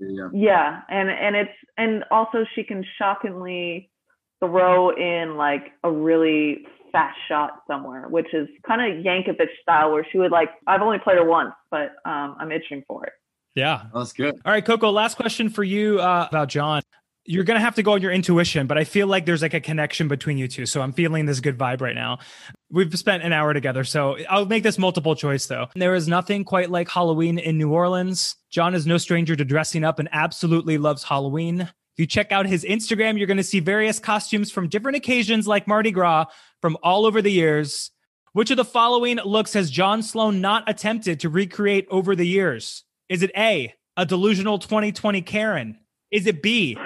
yeah. 0.00 0.28
yeah, 0.32 0.80
and 0.88 1.10
and 1.10 1.36
it's 1.36 1.50
and 1.76 2.04
also 2.10 2.44
she 2.54 2.62
can 2.64 2.84
shockingly 2.98 3.90
throw 4.40 4.90
in 4.90 5.36
like 5.36 5.72
a 5.82 5.90
really 5.90 6.66
fast 6.92 7.18
shot 7.28 7.62
somewhere, 7.66 8.08
which 8.08 8.32
is 8.32 8.48
kind 8.66 8.80
of 8.80 9.04
Jankovic 9.04 9.48
style, 9.62 9.90
where 9.92 10.06
she 10.10 10.18
would 10.18 10.30
like. 10.30 10.50
I've 10.66 10.82
only 10.82 10.98
played 10.98 11.18
her 11.18 11.24
once, 11.24 11.52
but 11.70 11.94
um, 12.04 12.36
I'm 12.38 12.52
itching 12.52 12.84
for 12.86 13.04
it. 13.04 13.12
Yeah, 13.54 13.84
that's 13.94 14.12
good. 14.12 14.34
All 14.44 14.52
right, 14.52 14.64
Coco. 14.64 14.90
Last 14.90 15.16
question 15.16 15.48
for 15.48 15.62
you 15.64 16.00
uh, 16.00 16.26
about 16.28 16.48
John 16.48 16.82
you're 17.26 17.44
going 17.44 17.58
to 17.58 17.64
have 17.64 17.76
to 17.76 17.82
go 17.82 17.92
on 17.92 18.02
your 18.02 18.12
intuition, 18.12 18.66
but 18.66 18.76
I 18.76 18.84
feel 18.84 19.06
like 19.06 19.24
there's 19.24 19.42
like 19.42 19.54
a 19.54 19.60
connection 19.60 20.08
between 20.08 20.36
you 20.36 20.46
two. 20.46 20.66
So 20.66 20.82
I'm 20.82 20.92
feeling 20.92 21.26
this 21.26 21.40
good 21.40 21.56
vibe 21.56 21.80
right 21.80 21.94
now. 21.94 22.18
We've 22.70 22.96
spent 22.98 23.22
an 23.22 23.32
hour 23.32 23.54
together. 23.54 23.84
So 23.84 24.18
I'll 24.28 24.46
make 24.46 24.62
this 24.62 24.78
multiple 24.78 25.14
choice 25.14 25.46
though. 25.46 25.68
There 25.74 25.94
is 25.94 26.06
nothing 26.06 26.44
quite 26.44 26.70
like 26.70 26.88
Halloween 26.88 27.38
in 27.38 27.56
New 27.56 27.72
Orleans. 27.72 28.36
John 28.50 28.74
is 28.74 28.86
no 28.86 28.98
stranger 28.98 29.34
to 29.36 29.44
dressing 29.44 29.84
up 29.84 29.98
and 29.98 30.08
absolutely 30.12 30.76
loves 30.76 31.02
Halloween. 31.02 31.60
If 31.60 32.00
you 32.00 32.06
check 32.06 32.32
out 32.32 32.46
his 32.46 32.64
Instagram, 32.64 33.16
you're 33.16 33.28
going 33.28 33.36
to 33.36 33.44
see 33.44 33.60
various 33.60 33.98
costumes 33.98 34.50
from 34.50 34.68
different 34.68 34.96
occasions 34.96 35.46
like 35.46 35.68
Mardi 35.68 35.92
Gras 35.92 36.26
from 36.60 36.76
all 36.82 37.06
over 37.06 37.22
the 37.22 37.30
years. 37.30 37.90
Which 38.32 38.50
of 38.50 38.56
the 38.56 38.64
following 38.64 39.18
looks 39.18 39.52
has 39.52 39.70
John 39.70 40.02
Sloan 40.02 40.40
not 40.40 40.68
attempted 40.68 41.20
to 41.20 41.28
recreate 41.28 41.86
over 41.90 42.16
the 42.16 42.26
years? 42.26 42.82
Is 43.08 43.22
it 43.22 43.30
A, 43.36 43.72
a 43.96 44.04
delusional 44.04 44.58
2020 44.58 45.22
Karen? 45.22 45.78
Is 46.10 46.26
it 46.26 46.42
B, 46.42 46.76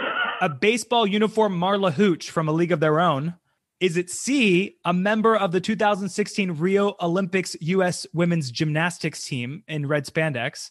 a 0.41 0.49
baseball 0.49 1.07
uniform 1.07 1.59
Marla 1.59 1.93
Hooch 1.93 2.31
from 2.31 2.49
A 2.49 2.53
League 2.53 2.73
of 2.73 2.81
Their 2.81 3.01
Own? 3.01 3.35
Is 3.81 3.97
it 3.97 4.11
C, 4.11 4.77
a 4.85 4.93
member 4.93 5.37
of 5.37 5.53
the 5.53 5.61
2016 5.61 6.53
Rio 6.53 6.97
Olympics 7.01 7.57
U.S. 7.61 8.07
women's 8.13 8.51
gymnastics 8.51 9.25
team 9.25 9.63
in 9.69 9.87
red 9.87 10.05
spandex? 10.05 10.71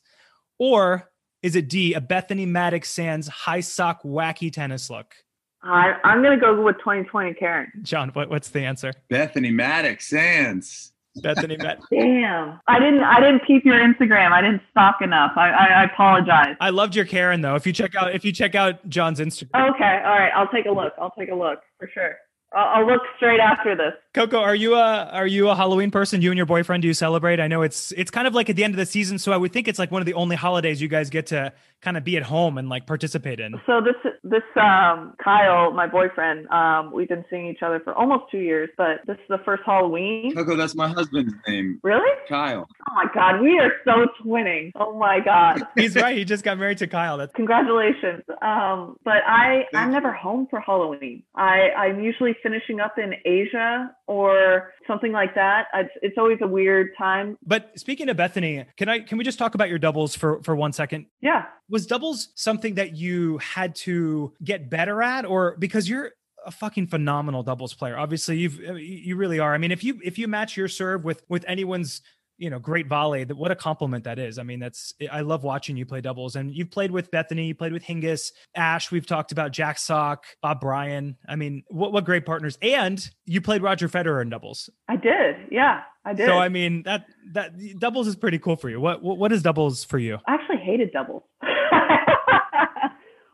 Or 0.59 1.09
is 1.41 1.55
it 1.55 1.69
D, 1.69 1.93
a 1.93 2.01
Bethanie 2.01 2.47
Mattek-Sands 2.47 3.27
high 3.27 3.61
sock 3.61 4.03
wacky 4.03 4.51
tennis 4.51 4.89
look? 4.89 5.15
I, 5.63 5.93
I'm 6.03 6.21
going 6.21 6.37
to 6.37 6.43
go 6.43 6.61
with 6.61 6.77
2020 6.79 7.33
Karen. 7.35 7.71
John, 7.81 8.09
what, 8.09 8.29
what's 8.29 8.49
the 8.49 8.61
answer? 8.61 8.93
Bethanie 9.09 9.53
Mattek-Sands. 9.53 10.91
Bethanie 11.21 11.57
met. 11.57 11.79
Damn, 11.91 12.59
I 12.67 12.79
didn't. 12.79 13.03
I 13.03 13.19
didn't 13.19 13.45
keep 13.45 13.65
your 13.65 13.75
Instagram. 13.75 14.31
I 14.31 14.41
didn't 14.41 14.61
stalk 14.71 15.01
enough. 15.01 15.31
I, 15.35 15.49
I, 15.49 15.65
I 15.65 15.83
apologize. 15.83 16.55
I 16.59 16.69
loved 16.69 16.95
your 16.95 17.05
Karen 17.05 17.41
though. 17.41 17.55
If 17.55 17.65
you 17.67 17.73
check 17.73 17.95
out, 17.95 18.13
if 18.13 18.23
you 18.25 18.31
check 18.31 18.55
out 18.55 18.87
John's 18.89 19.19
Instagram. 19.19 19.73
Okay, 19.75 20.01
all 20.05 20.17
right. 20.17 20.31
I'll 20.35 20.49
take 20.49 20.65
a 20.65 20.71
look. 20.71 20.93
I'll 20.99 21.13
take 21.17 21.29
a 21.29 21.35
look 21.35 21.59
for 21.79 21.89
sure. 21.93 22.15
I'll, 22.53 22.81
I'll 22.81 22.87
look 22.87 23.01
straight 23.17 23.39
after 23.39 23.75
this. 23.75 23.93
Coco, 24.17 24.39
are 24.39 24.55
you 24.55 24.73
a 24.73 25.05
are 25.13 25.27
you 25.27 25.47
a 25.49 25.55
Halloween 25.55 25.91
person? 25.91 26.23
You 26.23 26.31
and 26.31 26.37
your 26.37 26.47
boyfriend 26.47 26.81
do 26.81 26.87
you 26.87 26.95
celebrate? 26.95 27.39
I 27.39 27.47
know 27.47 27.61
it's 27.61 27.91
it's 27.91 28.09
kind 28.09 28.25
of 28.25 28.33
like 28.33 28.49
at 28.49 28.55
the 28.55 28.63
end 28.63 28.73
of 28.73 28.79
the 28.79 28.85
season, 28.87 29.19
so 29.19 29.31
I 29.31 29.37
would 29.37 29.53
think 29.53 29.67
it's 29.67 29.77
like 29.77 29.91
one 29.91 30.01
of 30.01 30.07
the 30.07 30.15
only 30.15 30.35
holidays 30.35 30.81
you 30.81 30.87
guys 30.87 31.11
get 31.11 31.27
to 31.27 31.53
kind 31.81 31.95
of 31.97 32.03
be 32.03 32.17
at 32.17 32.23
home 32.23 32.57
and 32.57 32.67
like 32.67 32.87
participate 32.87 33.39
in. 33.39 33.53
So 33.67 33.79
this 33.79 33.93
this 34.23 34.41
um 34.55 35.13
Kyle, 35.23 35.71
my 35.71 35.85
boyfriend, 35.85 36.47
um, 36.47 36.91
we've 36.91 37.07
been 37.07 37.25
seeing 37.29 37.45
each 37.45 37.61
other 37.61 37.79
for 37.79 37.93
almost 37.93 38.23
two 38.31 38.39
years, 38.39 38.71
but 38.75 39.01
this 39.05 39.17
is 39.17 39.27
the 39.29 39.37
first 39.45 39.61
Halloween. 39.63 40.33
Coco, 40.33 40.55
that's 40.55 40.73
my 40.73 40.87
husband's 40.87 41.35
name. 41.47 41.79
Really? 41.83 42.09
Kyle. 42.27 42.67
Oh 42.89 42.95
my 42.95 43.05
God, 43.13 43.39
we 43.39 43.59
are 43.59 43.71
so 43.85 44.07
twinning. 44.25 44.71
Oh 44.73 44.97
my 44.97 45.19
God. 45.19 45.61
He's 45.75 45.95
right. 45.95 46.17
He 46.17 46.25
just 46.25 46.43
got 46.43 46.57
married 46.57 46.79
to 46.79 46.87
Kyle. 46.87 47.17
That's 47.17 47.33
congratulations. 47.33 48.23
Um, 48.41 48.97
but 49.05 49.21
I 49.27 49.65
Thank 49.71 49.75
I'm 49.75 49.89
you. 49.89 49.93
never 49.93 50.11
home 50.11 50.47
for 50.49 50.59
Halloween. 50.59 51.21
I 51.35 51.69
I'm 51.77 52.03
usually 52.03 52.35
finishing 52.41 52.79
up 52.79 52.97
in 52.97 53.13
Asia 53.23 53.91
or 54.07 54.73
something 54.87 55.11
like 55.11 55.35
that. 55.35 55.67
It's, 55.73 55.91
it's 56.01 56.17
always 56.17 56.39
a 56.41 56.47
weird 56.47 56.91
time. 56.97 57.37
But 57.45 57.77
speaking 57.77 58.09
of 58.09 58.17
Bethanie, 58.17 58.65
can 58.77 58.89
I 58.89 58.99
can 58.99 59.17
we 59.17 59.23
just 59.23 59.37
talk 59.37 59.53
about 59.53 59.69
your 59.69 59.79
doubles 59.79 60.15
for 60.15 60.41
for 60.43 60.55
one 60.55 60.73
second? 60.73 61.05
Yeah. 61.21 61.45
Was 61.69 61.85
doubles 61.85 62.29
something 62.35 62.75
that 62.75 62.95
you 62.95 63.37
had 63.39 63.75
to 63.75 64.33
get 64.43 64.69
better 64.69 65.03
at, 65.03 65.25
or 65.25 65.55
because 65.59 65.87
you're 65.87 66.11
a 66.45 66.51
fucking 66.51 66.87
phenomenal 66.87 67.43
doubles 67.43 67.73
player. 67.73 67.97
Obviously, 67.97 68.37
you've 68.37 68.59
you 68.79 69.17
really 69.17 69.39
are. 69.39 69.53
I 69.53 69.57
mean, 69.57 69.71
if 69.71 69.83
you 69.83 69.99
if 70.03 70.17
you 70.17 70.27
match 70.27 70.55
your 70.55 70.69
serve 70.69 71.03
with 71.03 71.21
with 71.27 71.43
anyone's 71.47 72.01
you 72.37 72.49
know, 72.49 72.59
great 72.59 72.87
volley. 72.87 73.25
What 73.25 73.51
a 73.51 73.55
compliment 73.55 74.03
that 74.03 74.19
is. 74.19 74.37
I 74.37 74.43
mean, 74.43 74.59
that's 74.59 74.93
I 75.11 75.21
love 75.21 75.43
watching 75.43 75.75
you 75.75 75.85
play 75.85 76.01
doubles. 76.01 76.35
And 76.35 76.53
you've 76.53 76.71
played 76.71 76.91
with 76.91 77.11
Bethanie, 77.11 77.47
you 77.47 77.55
played 77.55 77.73
with 77.73 77.83
Hingis, 77.83 78.31
Ash. 78.55 78.91
We've 78.91 79.05
talked 79.05 79.31
about 79.31 79.51
Jack 79.51 79.79
Sock, 79.79 80.25
Bob 80.41 80.61
Bryan. 80.61 81.17
I 81.27 81.35
mean, 81.35 81.63
what 81.69 81.91
what 81.91 82.05
great 82.05 82.25
partners. 82.25 82.57
And 82.61 83.07
you 83.25 83.41
played 83.41 83.61
Roger 83.61 83.89
Federer 83.89 84.21
in 84.21 84.29
doubles. 84.29 84.69
I 84.87 84.95
did. 84.95 85.35
Yeah, 85.51 85.81
I 86.05 86.13
did. 86.13 86.27
So 86.27 86.37
I 86.37 86.49
mean, 86.49 86.83
that 86.83 87.05
that 87.33 87.53
doubles 87.79 88.07
is 88.07 88.15
pretty 88.15 88.39
cool 88.39 88.55
for 88.55 88.69
you. 88.69 88.79
What 88.79 89.01
what, 89.01 89.17
what 89.17 89.31
is 89.31 89.41
doubles 89.41 89.83
for 89.83 89.97
you? 89.97 90.19
I 90.27 90.35
actually 90.35 90.57
hated 90.57 90.91
doubles. 90.91 91.23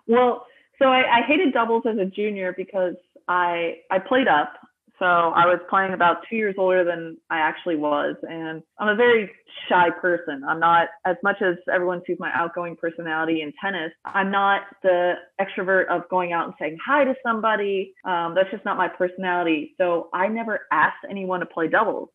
well, 0.08 0.45
so 0.80 0.86
I, 0.86 1.20
I 1.20 1.22
hated 1.28 1.54
doubles 1.54 1.84
as 1.86 1.97
a 1.97 2.06
junior 2.06 2.54
because 2.56 2.95
I 3.28 3.78
I 3.91 3.99
played 3.99 4.28
up 4.28 4.54
so 5.00 5.06
I 5.06 5.46
was 5.46 5.60
playing 5.70 5.94
about 5.94 6.18
two 6.30 6.36
years 6.36 6.56
older 6.58 6.84
than 6.84 7.18
I 7.30 7.39
actually 7.39 7.76
was. 7.76 8.16
And 8.24 8.62
I'm 8.78 8.89
a 8.89 8.96
very 8.96 9.32
shy 9.68 9.89
person. 9.89 10.44
I'm 10.48 10.60
not, 10.60 10.89
as 11.06 11.16
much 11.24 11.38
as 11.41 11.56
everyone 11.74 12.02
sees 12.06 12.18
my 12.20 12.32
outgoing 12.34 12.76
personality 12.76 13.41
in 13.41 13.54
tennis, 13.62 13.91
I'm 14.06 14.32
not 14.32 14.62
the 14.84 15.14
extrovert 15.41 15.88
of 15.89 16.08
going 16.10 16.32
out 16.32 16.46
and 16.46 16.54
saying 16.60 16.78
hi 16.86 17.04
to 17.06 17.16
somebody. 17.26 17.94
Um, 18.06 18.34
that's 18.36 18.52
just 18.52 18.66
not 18.66 18.78
my 18.78 18.88
personality. 18.88 19.74
So 19.78 20.10
I 20.14 20.28
never 20.28 20.62
asked 20.72 21.06
anyone 21.10 21.39
to 21.39 21.46
play 21.48 21.68
doubles. 21.68 22.10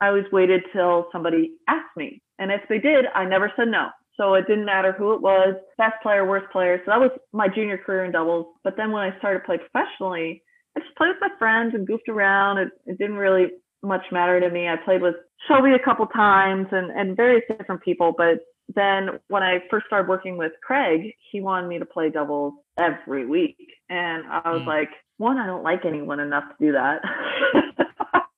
I 0.00 0.08
always 0.08 0.26
waited 0.30 0.62
till 0.72 1.08
somebody 1.10 1.52
asked 1.66 1.96
me. 1.96 2.22
And 2.38 2.52
if 2.52 2.60
they 2.68 2.78
did, 2.78 3.06
I 3.14 3.24
never 3.24 3.52
said 3.56 3.68
no. 3.68 3.88
So 4.16 4.34
it 4.34 4.46
didn't 4.46 4.64
matter 4.64 4.92
who 4.92 5.14
it 5.14 5.22
was, 5.22 5.54
best 5.76 5.94
player, 6.02 6.26
worst 6.26 6.50
player. 6.52 6.80
So 6.84 6.90
that 6.90 7.00
was 7.00 7.10
my 7.32 7.48
junior 7.48 7.78
career 7.78 8.04
in 8.04 8.12
doubles. 8.12 8.46
But 8.64 8.76
then 8.76 8.90
when 8.92 9.02
I 9.02 9.16
started 9.18 9.40
to 9.40 9.44
play 9.44 9.58
professionally, 9.58 10.42
I 10.78 10.80
just 10.80 10.96
played 10.96 11.08
with 11.08 11.20
my 11.20 11.36
friends 11.38 11.74
and 11.74 11.86
goofed 11.86 12.08
around. 12.08 12.58
It, 12.58 12.68
it 12.86 12.98
didn't 12.98 13.16
really 13.16 13.48
much 13.82 14.04
matter 14.12 14.38
to 14.40 14.50
me. 14.50 14.68
I 14.68 14.76
played 14.76 15.02
with 15.02 15.16
Shelby 15.48 15.72
a 15.72 15.84
couple 15.84 16.06
times 16.06 16.68
and, 16.70 16.90
and 16.92 17.16
various 17.16 17.42
different 17.48 17.82
people. 17.82 18.14
But 18.16 18.38
then 18.74 19.18
when 19.28 19.42
I 19.42 19.58
first 19.70 19.86
started 19.86 20.08
working 20.08 20.36
with 20.36 20.52
Craig, 20.62 21.14
he 21.32 21.40
wanted 21.40 21.66
me 21.66 21.80
to 21.80 21.84
play 21.84 22.10
doubles 22.10 22.54
every 22.78 23.26
week. 23.26 23.56
And 23.88 24.24
I 24.30 24.52
was 24.52 24.62
mm. 24.62 24.66
like, 24.66 24.90
one, 25.16 25.38
I 25.38 25.46
don't 25.46 25.64
like 25.64 25.84
anyone 25.84 26.20
enough 26.20 26.44
to 26.44 26.66
do 26.66 26.72
that. 26.72 27.00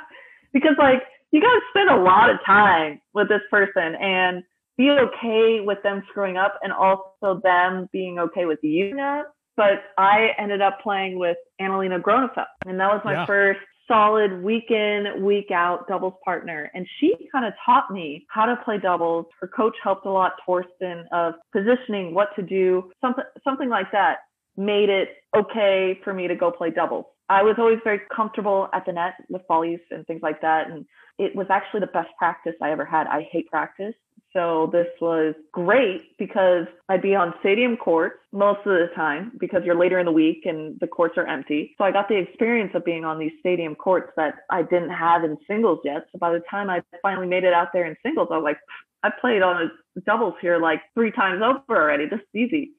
because 0.53 0.75
like 0.79 1.03
you 1.31 1.41
gotta 1.41 1.61
spend 1.71 1.89
a 1.89 2.03
lot 2.03 2.29
of 2.29 2.37
time 2.45 3.01
with 3.15 3.29
this 3.29 3.41
person 3.51 3.95
and 3.95 4.43
be 4.77 4.91
okay 4.91 5.61
with 5.65 5.79
them 5.83 6.03
screwing 6.11 6.37
up 6.37 6.59
and 6.63 6.73
also 6.73 7.41
them 7.43 7.89
being 7.93 8.19
okay 8.19 8.47
with 8.47 8.59
you 8.63 8.95
not 8.95 9.27
but 9.61 9.83
I 10.03 10.29
ended 10.39 10.63
up 10.63 10.81
playing 10.83 11.19
with 11.19 11.37
Annalena 11.61 12.01
Grönefeld, 12.01 12.47
and 12.65 12.81
that 12.81 12.89
was 12.89 13.03
my 13.05 13.13
yeah. 13.13 13.27
first 13.27 13.61
solid 13.87 14.43
week 14.43 14.71
in, 14.71 15.23
week 15.23 15.51
out 15.51 15.87
doubles 15.87 16.15
partner. 16.25 16.71
And 16.73 16.87
she 16.99 17.15
kind 17.31 17.45
of 17.45 17.53
taught 17.67 17.91
me 17.91 18.25
how 18.31 18.47
to 18.47 18.57
play 18.65 18.79
doubles. 18.79 19.27
Her 19.39 19.49
coach 19.49 19.75
helped 19.83 20.07
a 20.07 20.11
lot, 20.11 20.33
Torsten, 20.49 21.05
of 21.13 21.35
positioning, 21.53 22.15
what 22.15 22.29
to 22.37 22.43
do, 22.43 22.91
something, 23.03 23.25
something 23.45 23.69
like 23.69 23.93
that 23.93 24.19
made 24.57 24.89
it 24.89 25.11
okay 25.37 26.01
for 26.05 26.15
me 26.15 26.27
to 26.27 26.35
go 26.35 26.51
play 26.51 26.71
doubles. 26.71 27.05
I 27.31 27.45
was 27.45 27.55
always 27.59 27.79
very 27.85 28.01
comfortable 28.15 28.69
at 28.75 28.85
the 28.85 28.93
net 28.93 29.15
with 29.29 29.43
volleys 29.47 29.79
and 29.93 30.05
things 30.07 30.21
like 30.21 30.41
that. 30.43 30.69
And 30.69 30.85
it 31.17 31.35
was 31.37 31.47
actually 31.49 31.79
the 31.79 31.87
best 31.87 32.09
practice 32.19 32.55
I 32.61 32.73
ever 32.73 32.85
had. 32.85 33.07
I 33.07 33.29
hate 33.31 33.49
practice. 33.49 33.95
So 34.33 34.69
this 34.73 34.89
was 35.01 35.35
great 35.53 36.17
because 36.19 36.67
I'd 36.89 37.03
be 37.03 37.15
on 37.15 37.33
stadium 37.39 37.77
courts 37.77 38.17
most 38.33 38.59
of 38.59 38.73
the 38.73 38.89
time 38.97 39.33
because 39.39 39.63
you're 39.65 39.79
later 39.79 40.01
in 40.01 40.07
the 40.07 40.13
week 40.13 40.43
and 40.45 40.79
the 40.81 40.89
courts 40.89 41.15
are 41.17 41.27
empty. 41.27 41.75
So 41.79 41.85
I 41.85 41.93
got 41.93 42.09
the 42.09 42.17
experience 42.17 42.73
of 42.75 42.85
being 42.85 43.05
on 43.05 43.19
these 43.19 43.33
stadium 43.39 43.77
courts 43.77 44.13
that 44.17 44.35
I 44.51 44.63
didn't 44.63 44.91
have 44.91 45.23
in 45.23 45.37
singles 45.49 45.79
yet. 45.85 46.07
So 46.11 46.19
by 46.19 46.33
the 46.33 46.43
time 46.51 46.69
I 46.69 46.83
finally 47.01 47.29
made 47.29 47.45
it 47.45 47.53
out 47.53 47.69
there 47.73 47.87
in 47.87 47.97
singles, 48.05 48.29
I 48.33 48.39
was 48.39 48.45
like, 48.45 48.59
I 49.05 49.11
played 49.21 49.43
on 49.43 49.71
doubles 50.05 50.35
here 50.41 50.59
like 50.59 50.81
three 50.95 51.13
times 51.13 51.43
over 51.43 51.81
already. 51.81 52.07
This 52.07 52.21
is 52.21 52.35
easy. 52.35 52.73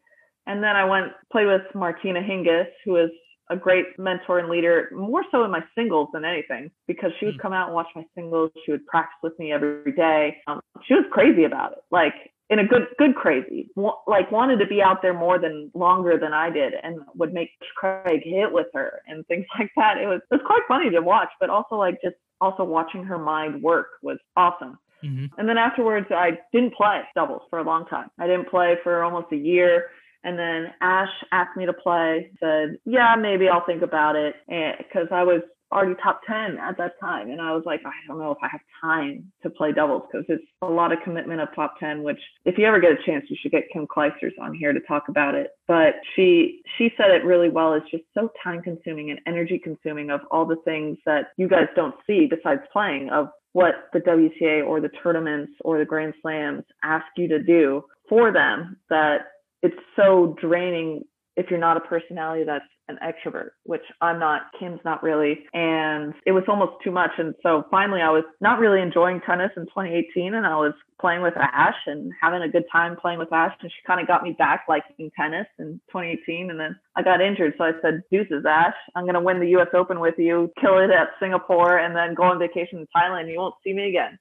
And 0.45 0.61
then 0.61 0.75
I 0.75 0.83
went 0.83 1.11
play 1.31 1.45
with 1.45 1.63
Martina 1.73 2.21
Hingis, 2.21 2.67
who 2.85 2.97
is 2.97 3.11
a 3.51 3.55
great 3.57 3.85
mentor 3.99 4.39
and 4.39 4.49
leader, 4.49 4.89
more 4.93 5.23
so 5.29 5.43
in 5.43 5.51
my 5.51 5.61
singles 5.75 6.07
than 6.13 6.25
anything, 6.25 6.71
because 6.87 7.11
she 7.19 7.25
would 7.25 7.35
hmm. 7.35 7.41
come 7.41 7.53
out 7.53 7.67
and 7.67 7.75
watch 7.75 7.87
my 7.95 8.05
singles. 8.15 8.51
She 8.65 8.71
would 8.71 8.85
practice 8.87 9.17
with 9.21 9.37
me 9.37 9.51
every 9.51 9.91
day. 9.91 10.37
Um, 10.47 10.61
she 10.87 10.93
was 10.93 11.05
crazy 11.11 11.43
about 11.43 11.73
it, 11.73 11.79
like 11.91 12.13
in 12.49 12.59
a 12.59 12.65
good, 12.65 12.87
good 12.97 13.15
crazy. 13.15 13.69
Like 14.07 14.31
wanted 14.31 14.59
to 14.59 14.67
be 14.67 14.81
out 14.81 15.01
there 15.01 15.13
more 15.13 15.39
than 15.39 15.71
longer 15.73 16.17
than 16.17 16.33
I 16.33 16.49
did, 16.49 16.73
and 16.81 16.99
would 17.15 17.33
make 17.33 17.49
Craig 17.75 18.21
hit 18.23 18.51
with 18.51 18.67
her 18.73 19.01
and 19.07 19.25
things 19.27 19.45
like 19.59 19.71
that. 19.75 19.97
It 19.97 20.07
was 20.07 20.21
it 20.31 20.35
was 20.35 20.43
quite 20.45 20.61
funny 20.67 20.89
to 20.89 21.01
watch, 21.01 21.29
but 21.39 21.49
also 21.49 21.75
like 21.75 22.01
just 22.01 22.15
also 22.39 22.63
watching 22.63 23.03
her 23.03 23.17
mind 23.17 23.61
work 23.61 23.87
was 24.01 24.17
awesome. 24.35 24.79
Mm-hmm. 25.03 25.39
And 25.39 25.49
then 25.49 25.57
afterwards, 25.57 26.07
I 26.11 26.39
didn't 26.51 26.75
play 26.75 27.01
doubles 27.15 27.41
for 27.49 27.59
a 27.59 27.63
long 27.63 27.85
time. 27.85 28.09
I 28.19 28.27
didn't 28.27 28.49
play 28.49 28.75
for 28.83 29.03
almost 29.03 29.31
a 29.31 29.35
year. 29.37 29.89
And 30.23 30.37
then 30.37 30.67
Ash 30.81 31.09
asked 31.31 31.57
me 31.57 31.65
to 31.65 31.73
play, 31.73 32.31
said, 32.39 32.77
yeah, 32.85 33.15
maybe 33.19 33.49
I'll 33.49 33.65
think 33.65 33.81
about 33.81 34.15
it. 34.15 34.35
Because 34.47 35.07
I 35.11 35.23
was 35.23 35.41
already 35.71 35.95
top 36.03 36.21
10 36.27 36.57
at 36.57 36.77
that 36.77 36.99
time. 36.99 37.29
And 37.29 37.41
I 37.41 37.53
was 37.53 37.63
like, 37.65 37.81
I 37.85 37.91
don't 38.07 38.19
know 38.19 38.31
if 38.31 38.37
I 38.41 38.47
have 38.51 38.61
time 38.81 39.31
to 39.43 39.49
play 39.49 39.71
doubles 39.71 40.03
because 40.11 40.25
it's 40.27 40.43
a 40.61 40.67
lot 40.67 40.91
of 40.91 40.99
commitment 41.03 41.39
of 41.39 41.47
top 41.55 41.75
10, 41.79 42.03
which 42.03 42.19
if 42.45 42.57
you 42.57 42.65
ever 42.65 42.79
get 42.79 42.91
a 42.91 43.03
chance, 43.05 43.25
you 43.29 43.37
should 43.41 43.51
get 43.51 43.63
Kim 43.71 43.87
Clijsters 43.87 44.37
on 44.39 44.53
here 44.53 44.73
to 44.73 44.79
talk 44.81 45.07
about 45.07 45.33
it. 45.33 45.51
But 45.67 45.95
she, 46.15 46.61
she 46.77 46.91
said 46.97 47.11
it 47.11 47.23
really 47.23 47.49
well. 47.49 47.73
It's 47.73 47.89
just 47.89 48.03
so 48.13 48.29
time 48.43 48.61
consuming 48.61 49.11
and 49.11 49.19
energy 49.25 49.59
consuming 49.63 50.09
of 50.09 50.21
all 50.29 50.45
the 50.45 50.57
things 50.65 50.97
that 51.05 51.27
you 51.37 51.47
guys 51.47 51.67
don't 51.75 51.95
see 52.05 52.27
besides 52.29 52.61
playing 52.73 53.09
of 53.09 53.29
what 53.53 53.89
the 53.93 53.99
WTA 53.99 54.65
or 54.65 54.79
the 54.79 54.89
tournaments 55.03 55.53
or 55.61 55.77
the 55.77 55.85
Grand 55.85 56.13
Slams 56.21 56.63
ask 56.83 57.05
you 57.17 57.27
to 57.29 57.41
do 57.41 57.83
for 58.07 58.31
them 58.31 58.77
that 58.89 59.19
it's 59.61 59.77
so 59.95 60.35
draining 60.41 61.03
if 61.37 61.49
you're 61.49 61.59
not 61.59 61.77
a 61.77 61.81
personality 61.81 62.43
that's 62.43 62.65
an 62.89 62.97
extrovert, 63.01 63.51
which 63.63 63.81
I'm 64.01 64.19
not, 64.19 64.41
Kim's 64.59 64.81
not 64.83 65.01
really. 65.01 65.39
And 65.53 66.13
it 66.25 66.33
was 66.33 66.43
almost 66.47 66.73
too 66.83 66.91
much. 66.91 67.11
And 67.17 67.33
so 67.41 67.65
finally, 67.71 68.01
I 68.01 68.09
was 68.09 68.25
not 68.41 68.59
really 68.59 68.81
enjoying 68.81 69.21
tennis 69.25 69.51
in 69.55 69.63
2018. 69.63 70.33
And 70.33 70.45
I 70.45 70.55
was 70.55 70.73
playing 70.99 71.21
with 71.21 71.35
Ash 71.37 71.75
and 71.87 72.11
having 72.21 72.41
a 72.41 72.49
good 72.49 72.65
time 72.71 72.97
playing 73.01 73.19
with 73.19 73.31
Ash. 73.31 73.55
And 73.61 73.71
she 73.71 73.87
kind 73.87 74.01
of 74.01 74.07
got 74.07 74.23
me 74.23 74.35
back 74.37 74.65
liking 74.67 75.09
tennis 75.17 75.47
in 75.57 75.79
2018. 75.89 76.49
And 76.49 76.59
then 76.59 76.77
I 76.95 77.01
got 77.01 77.21
injured. 77.21 77.53
So 77.57 77.63
I 77.63 77.71
said, 77.81 78.03
deuces, 78.11 78.45
Ash, 78.47 78.75
I'm 78.95 79.05
going 79.05 79.15
to 79.15 79.21
win 79.21 79.39
the 79.39 79.57
US 79.57 79.69
Open 79.73 79.99
with 79.99 80.15
you, 80.17 80.51
kill 80.59 80.77
it 80.79 80.91
at 80.91 81.09
Singapore, 81.19 81.77
and 81.77 81.95
then 81.95 82.13
go 82.13 82.23
on 82.23 82.39
vacation 82.39 82.79
in 82.79 82.87
Thailand. 82.95 83.31
You 83.31 83.39
won't 83.39 83.55
see 83.63 83.73
me 83.73 83.87
again. 83.89 84.19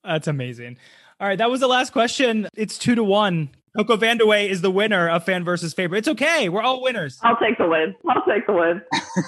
That's 0.05 0.29
amazing. 0.29 0.79
All 1.21 1.27
right, 1.27 1.39
that 1.39 1.51
was 1.51 1.59
the 1.59 1.67
last 1.67 1.93
question. 1.93 2.47
It's 2.55 2.79
two 2.79 2.95
to 2.95 3.03
one. 3.03 3.51
Coco 3.77 3.97
Vandeweghe 3.97 4.49
is 4.49 4.61
the 4.61 4.71
winner 4.71 5.09
of 5.09 5.25
fan 5.25 5.45
versus 5.45 5.75
favorite. 5.75 5.99
It's 5.99 6.09
okay. 6.09 6.49
We're 6.49 6.63
all 6.63 6.81
winners. 6.81 7.19
I'll 7.23 7.37
take 7.37 7.59
the 7.59 7.67
win. 7.67 7.97
I'll 8.09 8.25
take 8.25 8.47
the 8.47 8.53
win. 8.53 8.81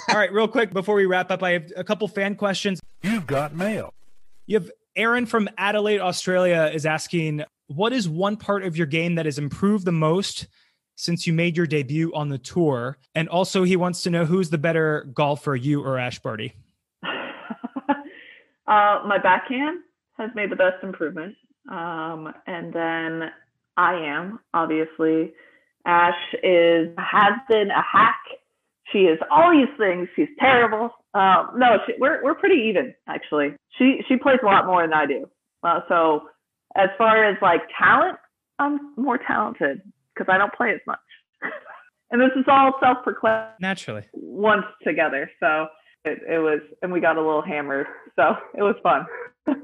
all 0.09 0.17
right, 0.17 0.33
real 0.33 0.47
quick 0.47 0.73
before 0.73 0.95
we 0.95 1.07
wrap 1.07 1.33
up, 1.33 1.43
I 1.43 1.51
have 1.51 1.73
a 1.77 1.83
couple 1.83 2.07
fan 2.07 2.37
questions. 2.37 2.81
You've 3.03 3.27
got 3.27 3.57
mail. 3.57 3.93
You 4.47 4.61
have 4.61 4.71
Aaron 4.95 5.27
from 5.27 5.49
Adelaide, 5.59 6.01
Australia 6.01 6.71
is 6.73 6.87
asking, 6.87 7.43
what 7.67 7.93
is 7.93 8.09
one 8.09 8.37
part 8.37 8.63
of 8.65 8.77
your 8.77 8.87
game 8.87 9.17
that 9.17 9.27
has 9.27 9.39
improved 9.39 9.85
the 9.85 9.93
most 9.93 10.47
since 10.95 11.27
you 11.27 11.33
made 11.33 11.57
your 11.57 11.67
debut 11.67 12.13
on 12.15 12.29
the 12.29 12.39
tour? 12.39 12.99
And 13.17 13.29
also 13.29 13.65
he 13.65 13.75
wants 13.75 14.05
to 14.05 14.11
know 14.11 14.25
who's 14.25 14.51
the 14.51 14.59
better 14.59 15.09
golfer, 15.13 15.57
you 15.57 15.83
or 15.83 15.99
Ash 15.99 16.21
Barty? 16.21 16.55
uh, 17.03 17.97
my 18.67 19.19
backhand 19.21 19.81
has 20.19 20.31
made 20.37 20.51
the 20.51 20.57
best 20.57 20.85
improvement. 20.85 21.35
Um, 21.69 22.33
and 22.47 22.73
then 22.73 23.31
I 23.77 23.95
am 23.95 24.41
obviously. 24.55 25.33
Ash 25.87 26.35
is 26.43 26.89
has 26.99 27.33
been 27.49 27.71
a 27.71 27.83
hack. 27.83 28.21
She 28.93 29.01
is 29.01 29.19
all 29.31 29.51
these 29.51 29.75
things. 29.79 30.09
She's 30.15 30.29
terrible. 30.39 30.91
Uh, 31.15 31.47
no, 31.57 31.79
she, 31.87 31.95
we're 31.99 32.23
we're 32.23 32.35
pretty 32.35 32.69
even 32.69 32.95
actually. 33.09 33.55
She 33.79 34.03
she 34.09 34.17
plays 34.17 34.39
a 34.43 34.47
lot 34.47 34.67
more 34.67 34.83
than 34.83 34.93
I 34.93 35.07
do. 35.07 35.29
Uh, 35.63 35.81
so 35.89 36.23
as 36.77 36.89
far 36.99 37.25
as 37.25 37.37
like 37.41 37.63
talent, 37.79 38.19
I'm 38.59 38.95
more 38.97 39.19
talented 39.19 39.81
because 40.15 40.33
I 40.33 40.39
don't 40.39 40.53
play 40.53 40.71
as 40.73 40.81
much. 40.87 40.99
and 42.11 42.21
this 42.21 42.31
is 42.37 42.45
all 42.47 42.75
self-proclaimed. 42.81 43.55
Naturally. 43.61 44.05
Once 44.13 44.67
together, 44.85 45.31
so 45.41 45.67
it, 46.05 46.19
it 46.29 46.39
was, 46.39 46.61
and 46.83 46.93
we 46.93 47.01
got 47.01 47.17
a 47.17 47.21
little 47.21 47.43
hammered, 47.43 47.87
so 48.17 48.35
it 48.55 48.63
was 48.63 48.77
fun. 48.83 49.07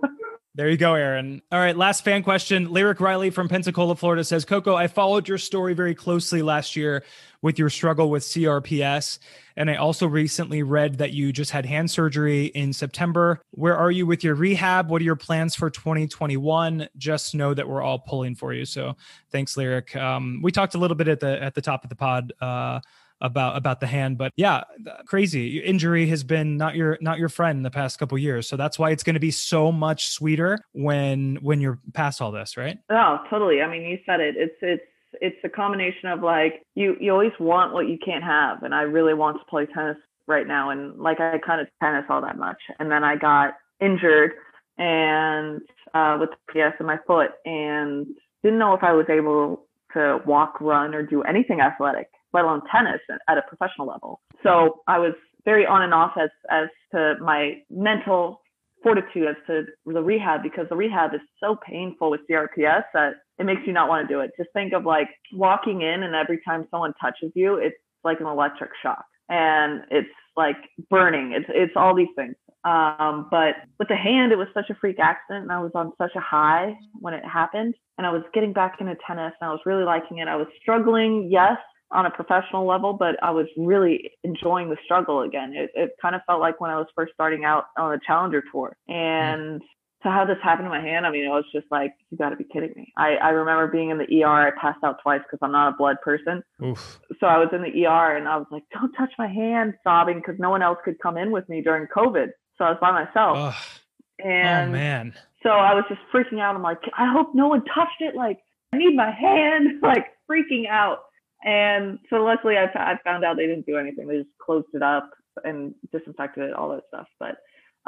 There 0.56 0.70
you 0.70 0.78
go, 0.78 0.94
Aaron. 0.94 1.42
All 1.52 1.58
right, 1.58 1.76
last 1.76 2.02
fan 2.02 2.22
question. 2.22 2.72
Lyric 2.72 2.98
Riley 2.98 3.28
from 3.28 3.46
Pensacola, 3.46 3.94
Florida 3.94 4.24
says, 4.24 4.46
Coco, 4.46 4.74
I 4.74 4.86
followed 4.86 5.28
your 5.28 5.36
story 5.36 5.74
very 5.74 5.94
closely 5.94 6.40
last 6.40 6.74
year 6.74 7.04
with 7.42 7.58
your 7.58 7.68
struggle 7.68 8.08
with 8.08 8.22
CRPS. 8.22 9.18
And 9.58 9.70
I 9.70 9.74
also 9.74 10.06
recently 10.06 10.62
read 10.62 10.96
that 10.96 11.12
you 11.12 11.30
just 11.30 11.50
had 11.50 11.66
hand 11.66 11.90
surgery 11.90 12.46
in 12.46 12.72
September. 12.72 13.42
Where 13.50 13.76
are 13.76 13.90
you 13.90 14.06
with 14.06 14.24
your 14.24 14.34
rehab? 14.34 14.88
What 14.88 15.02
are 15.02 15.04
your 15.04 15.14
plans 15.14 15.54
for 15.54 15.68
2021? 15.68 16.88
Just 16.96 17.34
know 17.34 17.52
that 17.52 17.68
we're 17.68 17.82
all 17.82 17.98
pulling 17.98 18.34
for 18.34 18.54
you. 18.54 18.64
So 18.64 18.96
thanks, 19.30 19.58
Lyric. 19.58 19.94
Um, 19.94 20.40
we 20.42 20.52
talked 20.52 20.74
a 20.74 20.78
little 20.78 20.96
bit 20.96 21.08
at 21.08 21.20
the 21.20 21.42
at 21.42 21.54
the 21.54 21.60
top 21.60 21.84
of 21.84 21.90
the 21.90 21.96
pod 21.96 22.32
uh, 22.40 22.80
about 23.20 23.56
about 23.56 23.80
the 23.80 23.86
hand 23.86 24.18
but 24.18 24.32
yeah 24.36 24.62
crazy. 25.06 25.58
Injury 25.58 26.06
has 26.06 26.24
been 26.24 26.56
not 26.56 26.74
your 26.74 26.98
not 27.00 27.18
your 27.18 27.28
friend 27.28 27.56
in 27.58 27.62
the 27.62 27.70
past 27.70 27.98
couple 27.98 28.16
years. 28.18 28.48
So 28.48 28.56
that's 28.56 28.78
why 28.78 28.90
it's 28.90 29.02
going 29.02 29.14
to 29.14 29.20
be 29.20 29.30
so 29.30 29.72
much 29.72 30.08
sweeter 30.08 30.58
when 30.72 31.36
when 31.36 31.60
you're 31.60 31.78
past 31.92 32.20
all 32.20 32.32
this 32.32 32.56
right? 32.56 32.78
Oh 32.90 33.18
totally. 33.30 33.62
I 33.62 33.70
mean 33.70 33.82
you 33.82 33.98
said 34.06 34.20
it. 34.20 34.36
It's 34.36 34.56
it's 34.60 34.82
it's 35.20 35.36
a 35.44 35.48
combination 35.48 36.10
of 36.10 36.22
like 36.22 36.62
you 36.74 36.96
you 37.00 37.10
always 37.12 37.32
want 37.40 37.72
what 37.72 37.88
you 37.88 37.98
can't 38.04 38.24
have 38.24 38.62
and 38.62 38.74
i 38.74 38.82
really 38.82 39.14
want 39.14 39.38
to 39.38 39.44
play 39.46 39.66
tennis 39.66 39.96
right 40.26 40.46
now 40.46 40.70
and 40.70 40.98
like 40.98 41.20
i 41.20 41.38
kind 41.38 41.60
of 41.60 41.68
tennis 41.82 42.04
all 42.10 42.20
that 42.20 42.36
much. 42.36 42.58
And 42.78 42.90
then 42.90 43.04
i 43.04 43.16
got 43.16 43.54
injured 43.80 44.32
and 44.78 45.60
uh 45.94 46.18
with 46.20 46.30
the 46.30 46.52
ps 46.52 46.76
in 46.80 46.86
my 46.86 46.98
foot 47.06 47.30
and 47.44 48.06
didn't 48.42 48.58
know 48.58 48.74
if 48.74 48.82
i 48.82 48.92
was 48.92 49.06
able 49.08 49.66
to 49.94 50.20
walk 50.26 50.60
run 50.60 50.94
or 50.94 51.02
do 51.02 51.22
anything 51.22 51.60
athletic 51.60 52.08
let 52.36 52.44
alone 52.44 52.62
tennis 52.70 53.00
at 53.28 53.38
a 53.38 53.42
professional 53.42 53.86
level. 53.86 54.20
So 54.42 54.80
I 54.86 54.98
was 54.98 55.14
very 55.44 55.64
on 55.66 55.82
and 55.82 55.94
off 55.94 56.12
as 56.20 56.30
as 56.50 56.68
to 56.92 57.14
my 57.20 57.62
mental 57.70 58.42
fortitude 58.82 59.26
as 59.28 59.36
to 59.46 59.64
the 59.86 60.02
rehab 60.02 60.42
because 60.42 60.66
the 60.68 60.76
rehab 60.76 61.14
is 61.14 61.20
so 61.40 61.56
painful 61.66 62.10
with 62.10 62.20
CRPS 62.30 62.84
that 62.94 63.14
it 63.38 63.44
makes 63.44 63.62
you 63.66 63.72
not 63.72 63.88
want 63.88 64.06
to 64.06 64.14
do 64.14 64.20
it. 64.20 64.30
Just 64.36 64.50
think 64.52 64.72
of 64.72 64.84
like 64.84 65.08
walking 65.32 65.80
in 65.80 66.02
and 66.02 66.14
every 66.14 66.40
time 66.46 66.66
someone 66.70 66.92
touches 67.00 67.32
you, 67.34 67.56
it's 67.56 67.76
like 68.04 68.20
an 68.20 68.26
electric 68.26 68.70
shock 68.82 69.04
and 69.28 69.82
it's 69.90 70.08
like 70.36 70.56
burning. 70.90 71.32
It's 71.32 71.46
it's 71.48 71.72
all 71.76 71.94
these 71.94 72.14
things. 72.14 72.34
Um, 72.64 73.28
but 73.30 73.54
with 73.78 73.88
the 73.88 73.96
hand, 73.96 74.32
it 74.32 74.36
was 74.36 74.48
such 74.52 74.70
a 74.70 74.74
freak 74.74 74.98
accident, 74.98 75.44
and 75.44 75.52
I 75.52 75.60
was 75.60 75.70
on 75.74 75.92
such 75.98 76.10
a 76.16 76.20
high 76.20 76.76
when 76.94 77.14
it 77.14 77.24
happened. 77.24 77.74
And 77.96 78.06
I 78.06 78.10
was 78.10 78.22
getting 78.34 78.52
back 78.52 78.76
into 78.80 78.96
tennis, 79.06 79.32
and 79.40 79.48
I 79.48 79.52
was 79.52 79.60
really 79.64 79.84
liking 79.84 80.18
it. 80.18 80.28
I 80.28 80.36
was 80.36 80.48
struggling, 80.60 81.28
yes, 81.30 81.58
on 81.90 82.06
a 82.06 82.10
professional 82.10 82.66
level, 82.66 82.92
but 82.92 83.22
I 83.22 83.30
was 83.30 83.46
really 83.56 84.10
enjoying 84.24 84.70
the 84.70 84.76
struggle 84.84 85.22
again. 85.22 85.52
It, 85.54 85.70
it 85.74 85.90
kind 86.02 86.14
of 86.14 86.22
felt 86.26 86.40
like 86.40 86.60
when 86.60 86.70
I 86.70 86.76
was 86.76 86.86
first 86.94 87.12
starting 87.14 87.44
out 87.44 87.66
on 87.78 87.92
the 87.92 88.00
Challenger 88.06 88.42
Tour. 88.52 88.76
And 88.88 89.62
to 90.02 90.10
have 90.10 90.28
this 90.28 90.36
happen 90.42 90.64
to 90.64 90.70
my 90.70 90.80
hand, 90.80 91.06
I 91.06 91.10
mean, 91.10 91.24
it 91.24 91.28
was 91.28 91.44
just 91.52 91.66
like, 91.70 91.92
you 92.10 92.18
got 92.18 92.30
to 92.30 92.36
be 92.36 92.44
kidding 92.44 92.72
me. 92.76 92.92
I, 92.96 93.14
I 93.16 93.28
remember 93.30 93.68
being 93.68 93.90
in 93.90 93.98
the 93.98 94.24
ER. 94.24 94.48
I 94.48 94.50
passed 94.60 94.82
out 94.84 94.98
twice 95.02 95.20
because 95.22 95.38
I'm 95.42 95.52
not 95.52 95.74
a 95.74 95.76
blood 95.76 95.96
person. 96.02 96.42
Oof. 96.62 97.00
So 97.20 97.26
I 97.26 97.38
was 97.38 97.48
in 97.52 97.62
the 97.62 97.86
ER 97.86 98.16
and 98.16 98.28
I 98.28 98.36
was 98.36 98.46
like, 98.50 98.64
don't 98.72 98.92
touch 98.92 99.12
my 99.18 99.28
hand, 99.28 99.74
sobbing 99.84 100.18
because 100.18 100.36
no 100.38 100.50
one 100.50 100.62
else 100.62 100.78
could 100.84 100.98
come 101.00 101.16
in 101.16 101.30
with 101.30 101.48
me 101.48 101.62
during 101.62 101.86
COVID. 101.86 102.28
So 102.58 102.64
I 102.64 102.70
was 102.70 102.78
by 102.80 102.92
myself. 102.92 103.36
Ugh. 103.38 103.54
Oh, 103.54 104.28
and 104.28 104.70
oh, 104.70 104.72
man. 104.72 105.14
So 105.42 105.50
I 105.50 105.74
was 105.74 105.84
just 105.88 106.00
freaking 106.12 106.40
out. 106.40 106.56
I'm 106.56 106.62
like, 106.62 106.80
I 106.96 107.12
hope 107.12 107.34
no 107.34 107.48
one 107.48 107.64
touched 107.64 108.00
it. 108.00 108.14
Like, 108.14 108.38
I 108.72 108.78
need 108.78 108.96
my 108.96 109.10
hand, 109.10 109.80
like 109.82 110.06
freaking 110.30 110.68
out. 110.68 111.00
And 111.46 111.98
so 112.10 112.16
luckily 112.16 112.56
I, 112.58 112.64
I 112.74 112.98
found 113.04 113.24
out 113.24 113.36
they 113.36 113.46
didn't 113.46 113.64
do 113.64 113.78
anything. 113.78 114.06
They 114.08 114.18
just 114.18 114.38
closed 114.44 114.68
it 114.74 114.82
up. 114.82 115.10
and 115.44 115.74
disinfected 115.92 116.44
it, 116.44 116.54
all 116.54 116.70
that 116.70 116.82
stuff. 116.88 117.06
But 117.18 117.36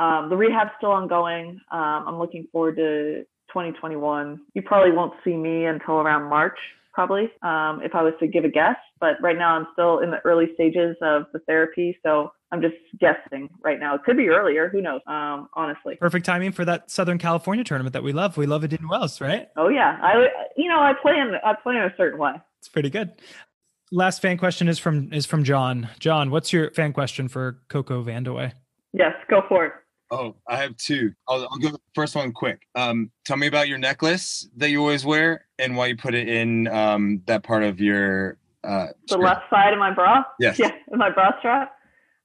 um, 0.02 0.28
the 0.28 0.36
rehab's 0.36 0.70
still 0.78 0.92
ongoing. 0.92 1.60
Um, 1.72 2.04
I'm 2.06 2.18
looking 2.18 2.46
forward 2.52 2.76
to 2.76 3.22
2021. 3.48 4.40
You 4.54 4.62
probably 4.62 4.92
won't 4.92 5.14
see 5.24 5.34
me 5.34 5.64
until 5.64 5.94
around 5.94 6.28
March, 6.28 6.58
probably, 6.92 7.30
um, 7.42 7.80
if 7.82 7.94
I 7.94 8.02
was 8.02 8.12
to 8.20 8.26
give 8.26 8.44
a 8.44 8.48
guess. 8.50 8.76
But 9.00 9.14
right 9.22 9.36
now, 9.36 9.56
I'm 9.56 9.66
still 9.72 10.00
in 10.00 10.10
the 10.10 10.18
early 10.24 10.46
stages 10.54 10.96
of 11.02 11.24
the 11.32 11.38
therapy, 11.40 11.98
so 12.04 12.32
I'm 12.52 12.60
just 12.60 12.76
guessing 13.00 13.48
right 13.62 13.80
now. 13.80 13.94
It 13.94 14.04
could 14.04 14.16
be 14.16 14.28
earlier. 14.28 14.68
Who 14.68 14.80
knows? 14.82 15.00
Um, 15.06 15.48
honestly. 15.54 15.96
Perfect 15.96 16.26
timing 16.26 16.52
for 16.52 16.64
that 16.64 16.90
Southern 16.90 17.18
California 17.18 17.64
tournament 17.64 17.92
that 17.94 18.02
we 18.02 18.12
love. 18.12 18.36
We 18.36 18.46
love 18.46 18.64
it 18.64 18.72
in 18.72 18.88
Wells, 18.88 19.20
right? 19.20 19.48
Oh 19.56 19.68
yeah, 19.68 19.98
I 20.02 20.28
you 20.56 20.68
know 20.68 20.80
I 20.80 20.92
plan 21.00 21.32
I 21.44 21.54
plan 21.62 21.76
in 21.76 21.82
a 21.82 21.94
certain 21.96 22.18
way. 22.18 22.32
It's 22.58 22.68
pretty 22.68 22.90
good. 22.90 23.12
Last 23.90 24.20
fan 24.20 24.36
question 24.36 24.68
is 24.68 24.78
from 24.78 25.12
is 25.12 25.26
from 25.26 25.44
John. 25.44 25.88
John, 25.98 26.30
what's 26.30 26.52
your 26.52 26.70
fan 26.72 26.92
question 26.92 27.28
for 27.28 27.58
Coco 27.68 28.02
Vandeweghe? 28.02 28.52
Yes, 28.92 29.14
go 29.28 29.42
for 29.48 29.66
it. 29.66 29.72
Oh, 30.10 30.36
I 30.48 30.56
have 30.56 30.76
two. 30.76 31.12
I'll, 31.28 31.42
I'll 31.50 31.58
go 31.58 31.76
first 31.94 32.14
one 32.14 32.32
quick. 32.32 32.62
Um, 32.74 33.10
tell 33.26 33.36
me 33.36 33.46
about 33.46 33.68
your 33.68 33.78
necklace 33.78 34.48
that 34.56 34.70
you 34.70 34.80
always 34.80 35.04
wear 35.04 35.46
and 35.58 35.76
why 35.76 35.86
you 35.86 35.96
put 35.96 36.14
it 36.14 36.28
in 36.28 36.66
um, 36.68 37.22
that 37.26 37.42
part 37.42 37.62
of 37.62 37.80
your. 37.80 38.38
Uh, 38.64 38.88
the 39.06 39.14
skirt. 39.14 39.20
left 39.20 39.42
side 39.50 39.72
of 39.72 39.78
my 39.78 39.92
bra. 39.92 40.24
Yes. 40.40 40.58
Yeah, 40.58 40.70
in 40.92 40.98
my 40.98 41.10
bra 41.10 41.38
strap. 41.38 41.74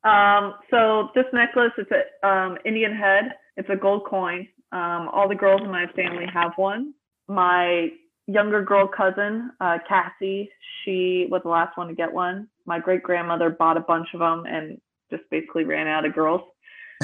Um, 0.03 0.55
so 0.70 1.09
this 1.16 1.26
necklace 1.34 1.72
it's 1.78 1.91
an 1.91 2.30
um, 2.30 2.57
Indian 2.66 2.95
head. 2.95 3.36
It's 3.55 3.70
a 3.70 3.76
gold 3.76 4.05
coin. 4.05 4.47
Um, 4.72 5.09
all 5.14 5.30
the 5.30 5.36
girls 5.36 5.61
in 5.61 5.70
my 5.70 5.86
family 5.95 6.26
have 6.34 6.53
one. 6.55 6.93
My 7.28 7.89
younger 8.28 8.63
girl 8.63 8.88
cousin, 8.88 9.51
uh, 9.59 9.80
Cassie, 9.88 10.49
she 10.84 11.28
was 11.30 11.41
the 11.43 11.49
last 11.49 11.78
one 11.78 11.88
to 11.88 11.93
get 11.93 12.11
one. 12.11 12.47
My 12.65 12.80
great 12.80 13.03
grandmother 13.03 13.49
bought 13.49 13.78
a 13.78 13.82
bunch 13.82 14.07
of 14.13 14.19
them 14.19 14.45
and 14.45 14.80
just 15.09 15.24
basically 15.30 15.65
ran 15.65 15.88
out 15.88 16.05
of 16.05 16.13
girls. 16.13 16.41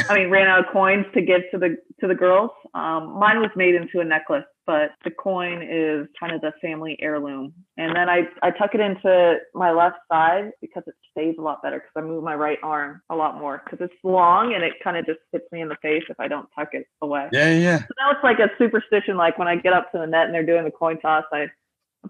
I 0.09 0.15
mean, 0.15 0.29
ran 0.29 0.47
out 0.47 0.59
of 0.59 0.71
coins 0.71 1.05
to 1.13 1.21
give 1.21 1.41
to 1.51 1.57
the 1.57 1.77
to 1.99 2.07
the 2.07 2.15
girls. 2.15 2.51
Um, 2.73 3.19
mine 3.19 3.39
was 3.39 3.49
made 3.55 3.75
into 3.75 3.99
a 3.99 4.05
necklace, 4.05 4.45
but 4.69 4.91
the 5.03 5.09
coin 5.09 5.63
is 5.63 6.05
kind 6.19 6.31
of 6.31 6.41
the 6.41 6.51
family 6.61 6.95
heirloom. 7.01 7.51
And 7.77 7.95
then 7.95 8.07
I 8.07 8.27
I 8.43 8.51
tuck 8.51 8.75
it 8.75 8.79
into 8.79 9.37
my 9.55 9.71
left 9.71 9.97
side 10.11 10.51
because 10.61 10.83
it 10.85 10.93
stays 11.09 11.37
a 11.39 11.41
lot 11.41 11.63
better 11.63 11.77
because 11.77 11.91
I 11.95 12.07
move 12.07 12.23
my 12.23 12.35
right 12.35 12.59
arm 12.61 13.01
a 13.09 13.15
lot 13.15 13.39
more 13.39 13.63
because 13.65 13.83
it's 13.83 13.99
long 14.03 14.53
and 14.53 14.63
it 14.63 14.73
kind 14.83 14.95
of 14.95 15.07
just 15.07 15.17
hits 15.31 15.45
me 15.51 15.61
in 15.61 15.69
the 15.69 15.77
face 15.81 16.03
if 16.07 16.19
I 16.19 16.27
don't 16.27 16.47
tuck 16.55 16.69
it 16.73 16.85
away. 17.01 17.29
Yeah, 17.31 17.51
yeah. 17.51 17.79
So 17.79 17.93
now 17.97 18.11
it's 18.11 18.23
like 18.23 18.37
a 18.37 18.51
superstition. 18.59 19.17
Like 19.17 19.39
when 19.39 19.47
I 19.47 19.55
get 19.55 19.73
up 19.73 19.91
to 19.91 19.97
the 19.97 20.05
net 20.05 20.25
and 20.25 20.35
they're 20.35 20.45
doing 20.45 20.65
the 20.65 20.71
coin 20.71 20.99
toss, 20.99 21.23
I 21.33 21.47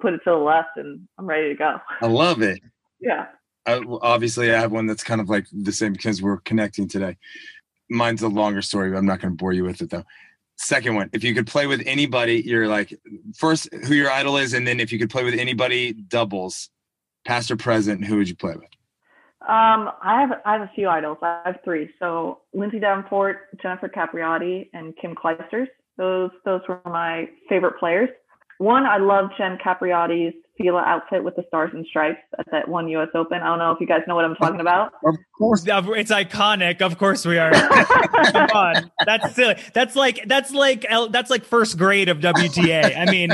put 0.01 0.12
it 0.14 0.18
to 0.26 0.32
the 0.32 0.36
left 0.36 0.76
and 0.76 1.07
I'm 1.18 1.28
ready 1.28 1.47
to 1.47 1.55
go. 1.55 1.78
I 2.01 2.07
love 2.07 2.41
it. 2.41 2.60
Yeah. 2.99 3.28
I, 3.66 3.82
obviously, 4.01 4.53
I 4.53 4.60
have 4.60 4.74
one 4.74 4.86
that's 4.86 5.03
kind 5.03 5.22
of 5.22 5.30
like 5.30 5.45
the 5.53 5.72
same 5.72 5.93
because 5.93 6.22
we're 6.22 6.41
connecting 6.41 6.89
today 6.89 7.16
mine's 7.89 8.22
a 8.22 8.28
longer 8.28 8.62
story. 8.62 8.91
but 8.91 8.97
I'm 8.97 9.05
not 9.05 9.20
going 9.20 9.34
to 9.34 9.38
bore 9.38 9.53
you 9.53 9.64
with 9.64 9.82
it 9.82 9.89
though. 9.89 10.05
Second 10.62 10.95
one, 10.95 11.10
if 11.14 11.24
you 11.24 11.34
could 11.34 11.47
play 11.47 11.68
with 11.68 11.82
anybody, 11.86 12.41
you're 12.45 12.68
like 12.68 12.93
first 13.34 13.74
who 13.88 13.93
your 13.93 14.12
idol 14.12 14.36
is, 14.36 14.53
and 14.53 14.68
then 14.68 14.82
if 14.82 14.91
you 14.91 14.99
could 14.99 15.10
play 15.10 15.24
with 15.24 15.34
anybody, 15.34 15.93
doubles, 15.93 16.70
past 17.24 17.49
or 17.49 17.55
present, 17.55 18.03
who 18.03 18.18
would 18.18 18.28
you 18.28 18.36
play 18.36 18.55
with? 18.55 18.68
Um, 19.47 19.89
I 20.03 20.20
have 20.20 20.41
I 20.45 20.53
have 20.53 20.62
a 20.62 20.72
few 20.76 20.89
idols. 20.89 21.18
I 21.22 21.43
have 21.45 21.60
three. 21.64 21.89
So 21.97 22.41
Lindsay 22.53 22.78
Davenport, 22.78 23.57
Jennifer 23.62 23.88
Capriati, 23.88 24.70
and 24.74 24.93
Kim 24.97 25.16
Clijsters. 25.16 25.68
Those 25.95 26.32
those 26.43 26.60
were 26.68 26.82
my 26.86 27.30
favorite 27.47 27.80
players. 27.80 28.10
One, 28.60 28.86
I 28.86 28.97
love 28.97 29.30
Jen 29.38 29.57
Capriati's 29.57 30.36
Fila 30.57 30.84
outfit 30.86 31.24
with 31.24 31.38
the 31.38 31.43
stars 31.47 31.72
and 31.74 31.86
stripes 31.86 32.20
at 32.38 32.45
that 32.51 32.68
one 32.68 32.89
U.S. 32.89 33.07
Open. 33.16 33.39
I 33.41 33.45
don't 33.45 33.60
know 33.60 33.72
if 33.72 33.80
you 33.80 33.88
guys 33.88 34.01
know 34.05 34.16
what 34.16 34.26
I'm 34.26 34.36
talking 34.36 34.60
about. 34.60 34.91
Of 35.05 35.16
course, 35.38 35.64
it's 35.66 36.12
iconic. 36.12 36.82
Of 36.82 36.97
course, 36.97 37.26
we 37.26 37.38
are. 37.38 37.51
Come 38.34 38.49
on, 38.53 38.91
that's 39.05 39.34
silly. 39.34 39.55
That's 39.74 39.95
like 39.95 40.28
that's 40.28 40.51
like 40.51 40.86
that's 41.12 41.30
like 41.30 41.45
first 41.45 41.78
grade 41.78 42.10
of 42.10 42.20
WTA. 42.20 42.97
I 42.97 43.10
mean, 43.10 43.30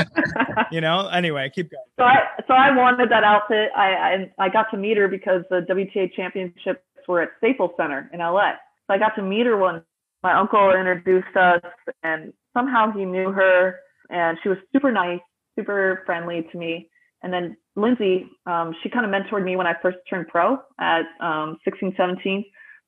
you 0.70 0.80
know. 0.80 1.08
Anyway, 1.08 1.50
keep 1.52 1.72
going. 1.72 1.82
So 1.98 2.04
I 2.04 2.18
so 2.46 2.54
I 2.54 2.76
wanted 2.76 3.10
that 3.10 3.24
outfit. 3.24 3.70
I 3.76 4.30
I, 4.38 4.44
I 4.46 4.48
got 4.48 4.70
to 4.70 4.76
meet 4.76 4.96
her 4.96 5.08
because 5.08 5.42
the 5.50 5.66
WTA 5.68 6.14
championships 6.14 6.84
were 7.08 7.22
at 7.22 7.30
Staples 7.38 7.72
Center 7.76 8.08
in 8.12 8.20
LA. 8.20 8.52
So 8.86 8.94
I 8.94 8.98
got 8.98 9.16
to 9.16 9.22
meet 9.22 9.46
her 9.46 9.56
when 9.56 9.82
my 10.22 10.38
uncle 10.38 10.70
introduced 10.70 11.36
us, 11.36 11.62
and 12.04 12.32
somehow 12.54 12.92
he 12.92 13.04
knew 13.04 13.32
her, 13.32 13.80
and 14.10 14.38
she 14.42 14.48
was 14.48 14.58
super 14.72 14.92
nice, 14.92 15.20
super 15.56 16.02
friendly 16.06 16.46
to 16.52 16.58
me 16.58 16.88
and 17.22 17.32
then 17.32 17.56
Lindsay, 17.74 18.26
um, 18.46 18.74
she 18.82 18.88
kind 18.88 19.04
of 19.04 19.10
mentored 19.10 19.44
me 19.44 19.56
when 19.56 19.66
I 19.66 19.74
first 19.82 19.98
turned 20.08 20.28
pro 20.28 20.58
at 20.78 21.02
um, 21.20 21.58
16, 21.64 21.94
17. 21.96 22.44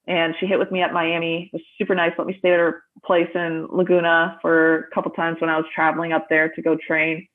And 0.06 0.34
she 0.40 0.46
hit 0.46 0.58
with 0.58 0.70
me 0.70 0.80
at 0.80 0.92
Miami. 0.92 1.50
It 1.52 1.56
was 1.56 1.62
super 1.76 1.94
nice. 1.94 2.12
Let 2.16 2.26
me 2.26 2.36
stay 2.38 2.52
at 2.52 2.58
her 2.58 2.82
place 3.04 3.28
in 3.34 3.66
Laguna 3.70 4.38
for 4.40 4.76
a 4.78 4.94
couple 4.94 5.10
times 5.10 5.38
when 5.40 5.50
I 5.50 5.56
was 5.56 5.66
traveling 5.74 6.12
up 6.12 6.28
there 6.30 6.50
to 6.50 6.62
go 6.62 6.76
train. 6.86 7.26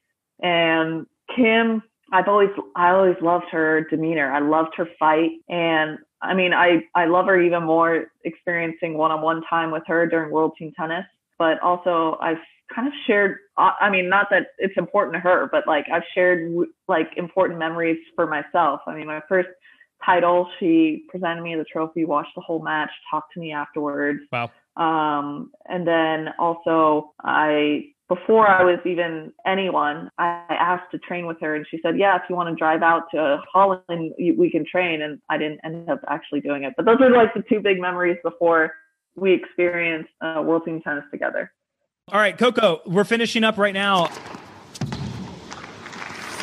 And 0.42 1.06
Kim, 1.36 1.84
I've 2.12 2.28
always, 2.28 2.50
I 2.76 2.92
always 2.92 3.18
loved 3.22 3.46
her 3.52 3.86
demeanor. 3.90 4.32
I 4.32 4.40
loved 4.40 4.72
her 4.78 4.88
fight. 4.98 5.32
And 5.50 6.00
I 6.22 6.34
mean, 6.34 6.54
I, 6.54 6.84
I 6.96 7.06
love 7.06 7.26
her 7.26 7.40
even 7.40 7.64
more 7.64 8.06
experiencing 8.24 8.98
one-on-one 8.98 9.44
time 9.50 9.72
with 9.72 9.84
her 9.88 10.08
during 10.08 10.32
World 10.32 10.54
Team 10.58 10.72
Tennis. 10.76 11.06
But 11.38 11.60
also, 11.62 12.18
I've 12.22 12.38
kind 12.74 12.88
of 12.88 12.94
shared 13.06 13.38
i 13.58 13.89
mean 13.89 14.10
not 14.10 14.28
that 14.30 14.47
it's 14.58 14.74
important 14.78 15.14
to 15.14 15.20
her 15.20 15.47
but 15.51 15.68
like 15.68 15.86
i've 15.93 16.04
shared 16.14 16.51
like 16.88 17.10
important 17.18 17.60
memories 17.60 17.97
for 18.16 18.28
myself. 18.28 18.82
I 18.88 18.95
mean 18.95 19.08
my 19.08 19.22
first 19.30 19.49
title 20.04 20.49
she 20.60 21.06
presented 21.10 21.41
me 21.41 21.56
the 21.56 21.64
trophy 21.66 22.06
watched 22.06 22.36
the 22.36 22.41
whole 22.41 22.62
match 22.62 22.89
talked 23.10 23.34
to 23.34 23.39
me 23.39 23.51
afterwards. 23.51 24.20
Wow. 24.32 24.51
Um 24.76 25.51
and 25.68 25.88
then 25.88 26.30
also 26.39 27.14
i 27.24 27.86
before 28.10 28.47
i 28.47 28.64
was 28.64 28.80
even 28.86 29.32
anyone 29.45 30.10
i 30.18 30.45
asked 30.49 30.91
to 30.91 30.97
train 30.99 31.26
with 31.26 31.38
her 31.39 31.56
and 31.56 31.66
she 31.70 31.80
said 31.82 31.97
yeah 31.97 32.16
if 32.16 32.24
you 32.30 32.36
want 32.36 32.49
to 32.49 32.56
drive 32.56 32.82
out 32.82 33.04
to 33.14 33.39
holland 33.51 34.14
we 34.18 34.49
can 34.49 34.66
train. 34.66 35.04
And 35.04 35.20
i 35.30 35.38
didn't 35.38 35.62
end 35.64 35.89
up 35.89 36.01
actually 36.10 36.41
doing 36.41 36.64
it. 36.64 36.74
But 36.76 36.86
those 36.86 36.97
are 37.01 37.12
like 37.12 37.34
the 37.34 37.43
two 37.47 37.60
big 37.60 37.80
memories 37.80 38.18
before 38.24 38.74
we 39.16 39.32
experienced 39.32 40.10
uh, 40.22 40.41
world 40.43 40.66
team 40.66 40.82
tennis 40.82 41.04
together 41.12 41.51
all 42.12 42.20
right, 42.20 42.38
Coco, 42.38 42.82
we're 42.86 43.06
finishing 43.06 43.43
up 43.43 43.58
right 43.58 43.74
now. 43.74 44.06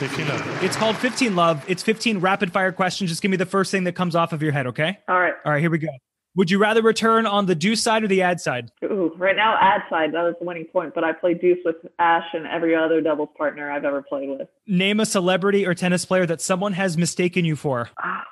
15 0.00 0.28
love. 0.28 0.62
It's 0.64 0.76
called 0.76 0.96
15 0.96 1.36
Love. 1.36 1.64
It's 1.68 1.82
15 1.82 2.20
rapid 2.20 2.52
fire 2.52 2.72
questions. 2.72 3.11
Just 3.11 3.20
give 3.20 3.30
me 3.30 3.36
the 3.36 3.44
first 3.44 3.70
thing 3.70 3.84
that 3.84 3.92
comes 3.92 4.16
off 4.16 4.32
of 4.32 4.42
your 4.42 4.52
head, 4.52 4.66
okay? 4.68 4.98
All 5.06 5.20
right. 5.20 5.34
All 5.44 5.52
right, 5.52 5.61
here 5.61 5.70
we 5.70 5.78
go. 5.78 5.88
Would 6.36 6.50
you 6.50 6.58
rather 6.58 6.80
return 6.80 7.26
on 7.26 7.46
the 7.46 7.54
deuce 7.54 7.82
side 7.82 8.02
or 8.02 8.08
the 8.08 8.22
ad 8.22 8.40
side? 8.40 8.70
Ooh, 8.84 9.12
right 9.18 9.36
now, 9.36 9.58
ad 9.61 9.82
side. 9.90 10.14
That 10.14 10.22
was 10.22 10.36
the 10.40 10.46
winning 10.46 10.64
point, 10.72 10.94
but 10.94 11.04
I 11.04 11.12
play 11.12 11.34
deuce 11.34 11.58
with 11.64 11.76
Ash 11.98 12.24
and 12.32 12.46
every 12.46 12.74
other 12.74 13.00
doubles 13.00 13.28
partner 13.36 13.70
I've 13.70 13.84
ever 13.84 14.00
played 14.00 14.30
with. 14.30 14.48
Name 14.66 15.00
a 15.00 15.06
celebrity 15.06 15.66
or 15.66 15.74
tennis 15.74 16.04
player 16.06 16.24
that 16.24 16.40
someone 16.40 16.72
has 16.72 16.96
mistaken 16.96 17.44
you 17.44 17.56
for. 17.56 17.90
God. 18.02 18.24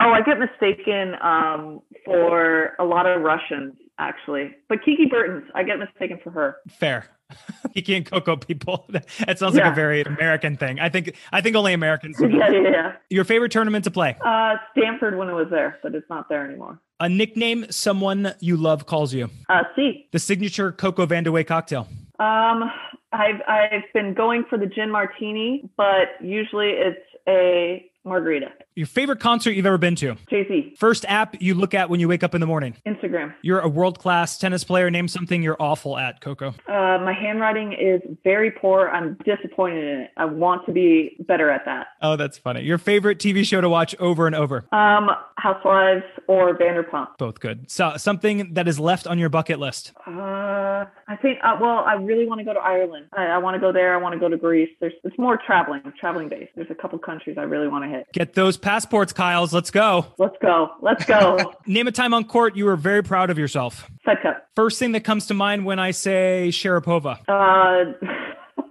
Oh, 0.00 0.10
I 0.10 0.22
get 0.22 0.38
mistaken 0.38 1.14
um, 1.22 1.80
for 2.04 2.74
a 2.78 2.84
lot 2.84 3.06
of 3.06 3.22
Russians 3.22 3.74
actually. 3.98 4.50
But 4.68 4.84
Kiki 4.84 5.06
Bertens, 5.06 5.44
I 5.54 5.62
get 5.62 5.78
mistaken 5.78 6.18
for 6.22 6.30
her. 6.30 6.56
Fair. 6.68 7.06
Kiki 7.74 7.96
and 7.96 8.06
Coco 8.06 8.36
people. 8.36 8.86
That 9.26 9.38
sounds 9.38 9.54
like 9.54 9.64
a 9.64 9.74
very 9.74 10.02
American 10.02 10.56
thing. 10.56 10.80
I 10.80 10.88
think 10.88 11.16
I 11.32 11.40
think 11.40 11.56
only 11.56 11.72
Americans. 11.72 12.16
yeah, 12.20 12.50
yeah, 12.50 12.60
yeah. 12.70 12.92
Your 13.10 13.24
favorite 13.24 13.52
tournament 13.52 13.84
to 13.84 13.90
play? 13.90 14.16
Uh, 14.24 14.56
Stanford 14.72 15.16
when 15.16 15.28
it 15.28 15.32
was 15.32 15.46
there, 15.50 15.78
but 15.82 15.94
it's 15.94 16.08
not 16.10 16.28
there 16.28 16.44
anymore. 16.44 16.78
A 17.00 17.08
nickname 17.08 17.66
someone 17.70 18.34
you 18.40 18.56
love 18.56 18.86
calls 18.86 19.14
you. 19.14 19.30
Uh, 19.48 19.62
C. 19.74 20.08
The 20.12 20.18
signature 20.18 20.72
Coco 20.72 21.06
Vandeweghe 21.06 21.46
cocktail. 21.46 21.88
Um, 22.18 22.70
I've 23.12 23.40
I've 23.48 23.92
been 23.92 24.14
going 24.14 24.44
for 24.48 24.58
the 24.58 24.66
gin 24.66 24.90
martini, 24.90 25.68
but 25.76 26.20
usually 26.20 26.70
it's 26.70 27.06
a 27.28 27.90
margarita. 28.04 28.48
Your 28.76 28.88
favorite 28.88 29.20
concert 29.20 29.52
you've 29.52 29.66
ever 29.66 29.78
been 29.78 29.94
to? 29.96 30.16
Jay 30.28 30.44
Z. 30.48 30.74
First 30.76 31.04
app 31.06 31.40
you 31.40 31.54
look 31.54 31.74
at 31.74 31.88
when 31.88 32.00
you 32.00 32.08
wake 32.08 32.24
up 32.24 32.34
in 32.34 32.40
the 32.40 32.46
morning? 32.46 32.74
Instagram. 32.84 33.32
You're 33.40 33.60
a 33.60 33.68
world 33.68 34.00
class 34.00 34.36
tennis 34.36 34.64
player. 34.64 34.90
Name 34.90 35.06
something 35.06 35.44
you're 35.44 35.56
awful 35.60 35.96
at, 35.96 36.20
Coco. 36.20 36.56
Uh, 36.66 36.98
my 36.98 37.12
handwriting 37.12 37.72
is 37.72 38.00
very 38.24 38.50
poor. 38.50 38.88
I'm 38.88 39.16
disappointed 39.24 39.84
in 39.84 40.00
it. 40.00 40.10
I 40.16 40.24
want 40.24 40.66
to 40.66 40.72
be 40.72 41.16
better 41.20 41.50
at 41.50 41.64
that. 41.66 41.86
Oh, 42.02 42.16
that's 42.16 42.36
funny. 42.36 42.62
Your 42.62 42.78
favorite 42.78 43.18
TV 43.18 43.44
show 43.44 43.60
to 43.60 43.68
watch 43.68 43.94
over 44.00 44.26
and 44.26 44.34
over? 44.34 44.64
Um, 44.72 45.08
Housewives 45.36 46.02
or 46.26 46.56
Vanderpump. 46.58 47.16
Both 47.18 47.38
good. 47.38 47.70
So 47.70 47.96
something 47.96 48.54
that 48.54 48.66
is 48.66 48.80
left 48.80 49.06
on 49.06 49.20
your 49.20 49.28
bucket 49.28 49.60
list? 49.60 49.92
Uh, 50.04 50.10
I 51.06 51.16
think. 51.22 51.38
Uh, 51.44 51.58
well, 51.60 51.84
I 51.86 51.94
really 51.94 52.26
want 52.26 52.40
to 52.40 52.44
go 52.44 52.54
to 52.54 52.60
Ireland. 52.60 53.06
I, 53.12 53.26
I 53.26 53.38
want 53.38 53.54
to 53.54 53.60
go 53.60 53.70
there. 53.72 53.94
I 53.94 53.98
want 53.98 54.14
to 54.14 54.18
go 54.18 54.28
to 54.28 54.36
Greece. 54.36 54.70
There's 54.80 54.94
it's 55.04 55.16
more 55.18 55.38
traveling, 55.46 55.82
traveling 56.00 56.28
based. 56.28 56.50
There's 56.56 56.70
a 56.70 56.74
couple 56.74 56.98
countries 56.98 57.36
I 57.38 57.42
really 57.42 57.68
want 57.68 57.84
to 57.84 57.90
hit. 57.90 58.06
Get 58.12 58.34
those 58.34 58.56
passports, 58.64 59.12
Kyles. 59.12 59.52
Let's 59.52 59.70
go. 59.70 60.06
Let's 60.18 60.36
go. 60.40 60.70
Let's 60.80 61.04
go. 61.04 61.54
Name 61.66 61.86
a 61.86 61.92
time 61.92 62.14
on 62.14 62.24
court 62.24 62.56
you 62.56 62.64
were 62.64 62.76
very 62.76 63.02
proud 63.02 63.30
of 63.30 63.38
yourself. 63.38 63.88
Fed 64.04 64.16
Cup. 64.22 64.48
First 64.56 64.78
thing 64.78 64.92
that 64.92 65.04
comes 65.04 65.26
to 65.26 65.34
mind 65.34 65.66
when 65.66 65.78
I 65.78 65.90
say 65.90 66.48
Sharapova. 66.50 67.18
Uh, 67.28 67.92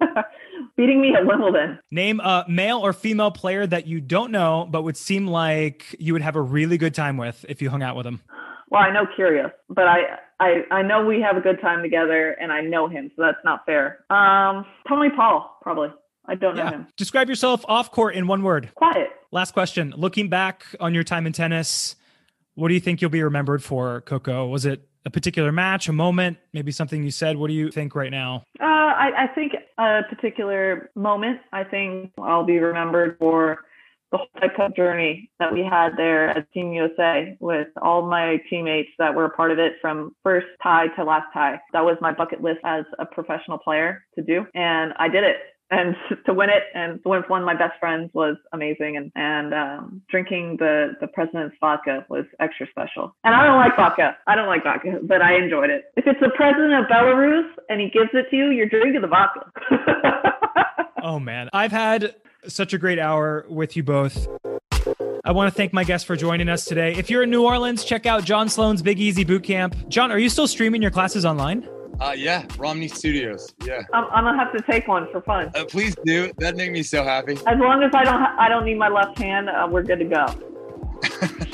beating 0.76 1.00
me 1.00 1.14
at 1.14 1.24
Wimbledon. 1.24 1.78
Name 1.92 2.18
a 2.20 2.44
male 2.48 2.78
or 2.78 2.92
female 2.92 3.30
player 3.30 3.66
that 3.66 3.86
you 3.86 4.00
don't 4.00 4.32
know, 4.32 4.66
but 4.68 4.82
would 4.82 4.96
seem 4.96 5.28
like 5.28 5.94
you 6.00 6.12
would 6.12 6.22
have 6.22 6.34
a 6.34 6.42
really 6.42 6.76
good 6.76 6.94
time 6.94 7.16
with 7.16 7.44
if 7.48 7.62
you 7.62 7.70
hung 7.70 7.82
out 7.82 7.94
with 7.94 8.04
them. 8.04 8.20
Well, 8.70 8.82
I 8.82 8.92
know 8.92 9.06
Kyrgios, 9.16 9.52
but 9.68 9.86
I, 9.86 10.18
I 10.40 10.62
I 10.72 10.82
know 10.82 11.06
we 11.06 11.20
have 11.20 11.36
a 11.36 11.40
good 11.40 11.60
time 11.60 11.82
together, 11.82 12.32
and 12.40 12.50
I 12.50 12.62
know 12.62 12.88
him, 12.88 13.12
so 13.14 13.22
that's 13.22 13.38
not 13.44 13.64
fair. 13.64 14.04
Um, 14.10 14.66
Tommy 14.88 15.10
Paul, 15.14 15.58
probably. 15.62 15.90
I 16.26 16.34
don't 16.34 16.56
know 16.56 16.66
him. 16.66 16.86
Describe 16.96 17.28
yourself 17.28 17.64
off 17.68 17.90
court 17.90 18.14
in 18.14 18.26
one 18.26 18.42
word. 18.42 18.70
Quiet. 18.74 19.10
Last 19.34 19.50
question. 19.50 19.92
Looking 19.96 20.28
back 20.28 20.64
on 20.78 20.94
your 20.94 21.02
time 21.02 21.26
in 21.26 21.32
tennis, 21.32 21.96
what 22.54 22.68
do 22.68 22.74
you 22.74 22.78
think 22.78 23.02
you'll 23.02 23.10
be 23.10 23.24
remembered 23.24 23.64
for, 23.64 24.02
Coco? 24.02 24.46
Was 24.46 24.64
it 24.64 24.88
a 25.04 25.10
particular 25.10 25.50
match, 25.50 25.88
a 25.88 25.92
moment, 25.92 26.38
maybe 26.52 26.70
something 26.70 27.02
you 27.02 27.10
said? 27.10 27.36
What 27.36 27.48
do 27.48 27.52
you 27.52 27.72
think 27.72 27.96
right 27.96 28.12
now? 28.12 28.44
Uh, 28.60 28.64
I, 28.64 29.24
I 29.24 29.26
think 29.34 29.54
a 29.76 30.02
particular 30.08 30.88
moment. 30.94 31.40
I 31.52 31.64
think 31.64 32.12
I'll 32.16 32.44
be 32.44 32.60
remembered 32.60 33.16
for 33.18 33.58
the 34.12 34.18
whole 34.18 34.66
of 34.66 34.76
journey 34.76 35.28
that 35.40 35.52
we 35.52 35.64
had 35.64 35.96
there 35.96 36.28
at 36.28 36.48
Team 36.52 36.72
USA 36.72 37.36
with 37.40 37.66
all 37.82 38.08
my 38.08 38.40
teammates 38.48 38.90
that 39.00 39.12
were 39.12 39.24
a 39.24 39.30
part 39.30 39.50
of 39.50 39.58
it 39.58 39.72
from 39.80 40.14
first 40.22 40.46
tie 40.62 40.86
to 40.96 41.02
last 41.02 41.26
tie. 41.34 41.60
That 41.72 41.84
was 41.84 41.96
my 42.00 42.12
bucket 42.12 42.40
list 42.40 42.60
as 42.62 42.84
a 43.00 43.04
professional 43.04 43.58
player 43.58 44.04
to 44.14 44.22
do. 44.22 44.46
And 44.54 44.92
I 45.00 45.08
did 45.08 45.24
it 45.24 45.38
and 45.70 45.96
to 46.26 46.34
win 46.34 46.50
it 46.50 46.64
and 46.74 47.02
to 47.02 47.08
win 47.08 47.22
one 47.28 47.42
of 47.42 47.46
my 47.46 47.54
best 47.54 47.78
friends 47.80 48.10
was 48.12 48.36
amazing 48.52 48.96
and 48.96 49.12
and 49.14 49.54
um, 49.54 50.02
drinking 50.08 50.56
the 50.58 50.92
the 51.00 51.06
president's 51.06 51.56
vodka 51.60 52.04
was 52.08 52.24
extra 52.40 52.66
special 52.70 53.14
and 53.24 53.34
i 53.34 53.44
don't 53.44 53.56
like 53.56 53.74
vodka 53.76 54.16
i 54.26 54.34
don't 54.34 54.46
like 54.46 54.62
vodka 54.62 54.98
but 55.02 55.22
i 55.22 55.34
enjoyed 55.34 55.70
it 55.70 55.84
if 55.96 56.06
it's 56.06 56.20
the 56.20 56.30
president 56.36 56.72
of 56.74 56.84
belarus 56.86 57.48
and 57.68 57.80
he 57.80 57.88
gives 57.88 58.10
it 58.12 58.28
to 58.30 58.36
you 58.36 58.50
you're 58.50 58.68
drinking 58.68 59.00
the 59.00 59.08
vodka 59.08 59.50
oh 61.02 61.18
man 61.18 61.48
i've 61.52 61.72
had 61.72 62.14
such 62.46 62.74
a 62.74 62.78
great 62.78 62.98
hour 62.98 63.46
with 63.48 63.76
you 63.76 63.82
both 63.82 64.28
I 65.26 65.32
want 65.32 65.50
to 65.50 65.56
thank 65.56 65.72
my 65.72 65.84
guests 65.84 66.06
for 66.06 66.16
joining 66.16 66.50
us 66.50 66.66
today. 66.66 66.94
If 66.94 67.08
you're 67.08 67.22
in 67.22 67.30
New 67.30 67.44
Orleans, 67.44 67.82
check 67.82 68.04
out 68.04 68.24
John 68.24 68.50
Sloane's 68.50 68.82
Big 68.82 69.00
Easy 69.00 69.24
Bootcamp. 69.24 69.88
John, 69.88 70.12
are 70.12 70.18
you 70.18 70.28
still 70.28 70.46
streaming 70.46 70.82
your 70.82 70.90
classes 70.90 71.24
online? 71.24 71.66
Uh, 72.04 72.12
yeah, 72.12 72.44
Romney 72.58 72.86
Studios. 72.86 73.54
Yeah. 73.64 73.80
I'm, 73.94 74.04
I'm 74.12 74.24
gonna 74.24 74.36
have 74.36 74.52
to 74.52 74.60
take 74.70 74.86
one 74.86 75.10
for 75.10 75.22
fun. 75.22 75.50
Uh, 75.54 75.64
please 75.64 75.96
do. 76.04 76.30
That'd 76.36 76.58
make 76.58 76.70
me 76.70 76.82
so 76.82 77.02
happy. 77.02 77.32
As 77.46 77.58
long 77.58 77.82
as 77.82 77.92
I 77.94 78.04
don't, 78.04 78.20
ha- 78.20 78.36
I 78.38 78.50
don't 78.50 78.66
need 78.66 78.74
my 78.76 78.88
left 78.88 79.18
hand, 79.18 79.48
uh, 79.48 79.66
we're 79.70 79.84
good 79.84 80.00
to 80.00 80.04
go. 80.04 80.26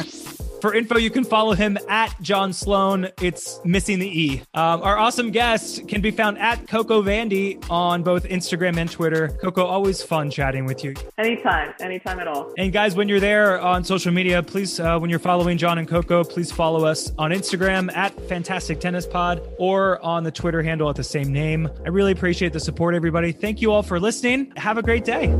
For 0.61 0.75
info, 0.75 0.99
you 0.99 1.11
can 1.11 1.25
follow 1.25 1.55
him 1.55 1.79
at 1.89 2.15
John 2.21 2.53
Sloane. 2.53 3.09
It's 3.23 3.61
missing 3.65 3.99
the 3.99 4.21
E. 4.21 4.43
Um, 4.53 4.83
our 4.83 4.99
awesome 4.99 5.31
guest 5.31 5.89
can 5.89 6.01
be 6.03 6.11
found 6.11 6.39
at 6.39 6.69
Coco 6.69 7.03
Vandy 7.03 7.65
on 7.71 8.03
both 8.03 8.25
Instagram 8.25 8.77
and 8.77 8.91
Twitter. 8.91 9.29
Coco, 9.29 9.65
always 9.65 10.03
fun 10.03 10.31
chatting 10.31 10.67
with 10.67 10.85
you. 10.85 10.95
Anytime, 11.17 11.73
anytime 11.81 12.21
at 12.21 12.29
all. 12.29 12.53
And 12.59 12.73
guys, 12.73 12.95
when 12.95 13.09
you're 13.09 13.21
there 13.21 13.61
on 13.61 13.85
social 13.85 14.13
media, 14.13 14.43
please, 14.43 14.79
uh, 14.79 14.99
when 14.99 15.09
you're 15.09 15.19
following 15.19 15.57
John 15.57 15.79
and 15.79 15.89
Coco, 15.89 16.25
please 16.25 16.53
follow 16.53 16.85
us 16.85 17.13
on 17.17 17.31
Instagram 17.31 17.95
at 17.97 18.13
Fantastic 18.29 18.81
Tennis 18.81 19.07
Pod 19.07 19.41
or 19.59 20.03
on 20.05 20.25
the 20.25 20.31
Twitter 20.31 20.63
handle 20.63 20.91
at 20.91 20.97
the 20.97 21.05
same 21.05 21.33
name. 21.33 21.71
I 21.85 21.89
really 21.89 22.13
appreciate 22.13 22.53
the 22.53 22.61
support, 22.61 22.95
everybody. 22.95 23.33
Thank 23.33 23.63
you 23.63 23.73
all 23.73 23.83
for 23.83 23.99
listening. 23.99 24.53
Have 24.57 24.77
a 24.77 24.83
great 24.83 25.05
day. 25.05 25.35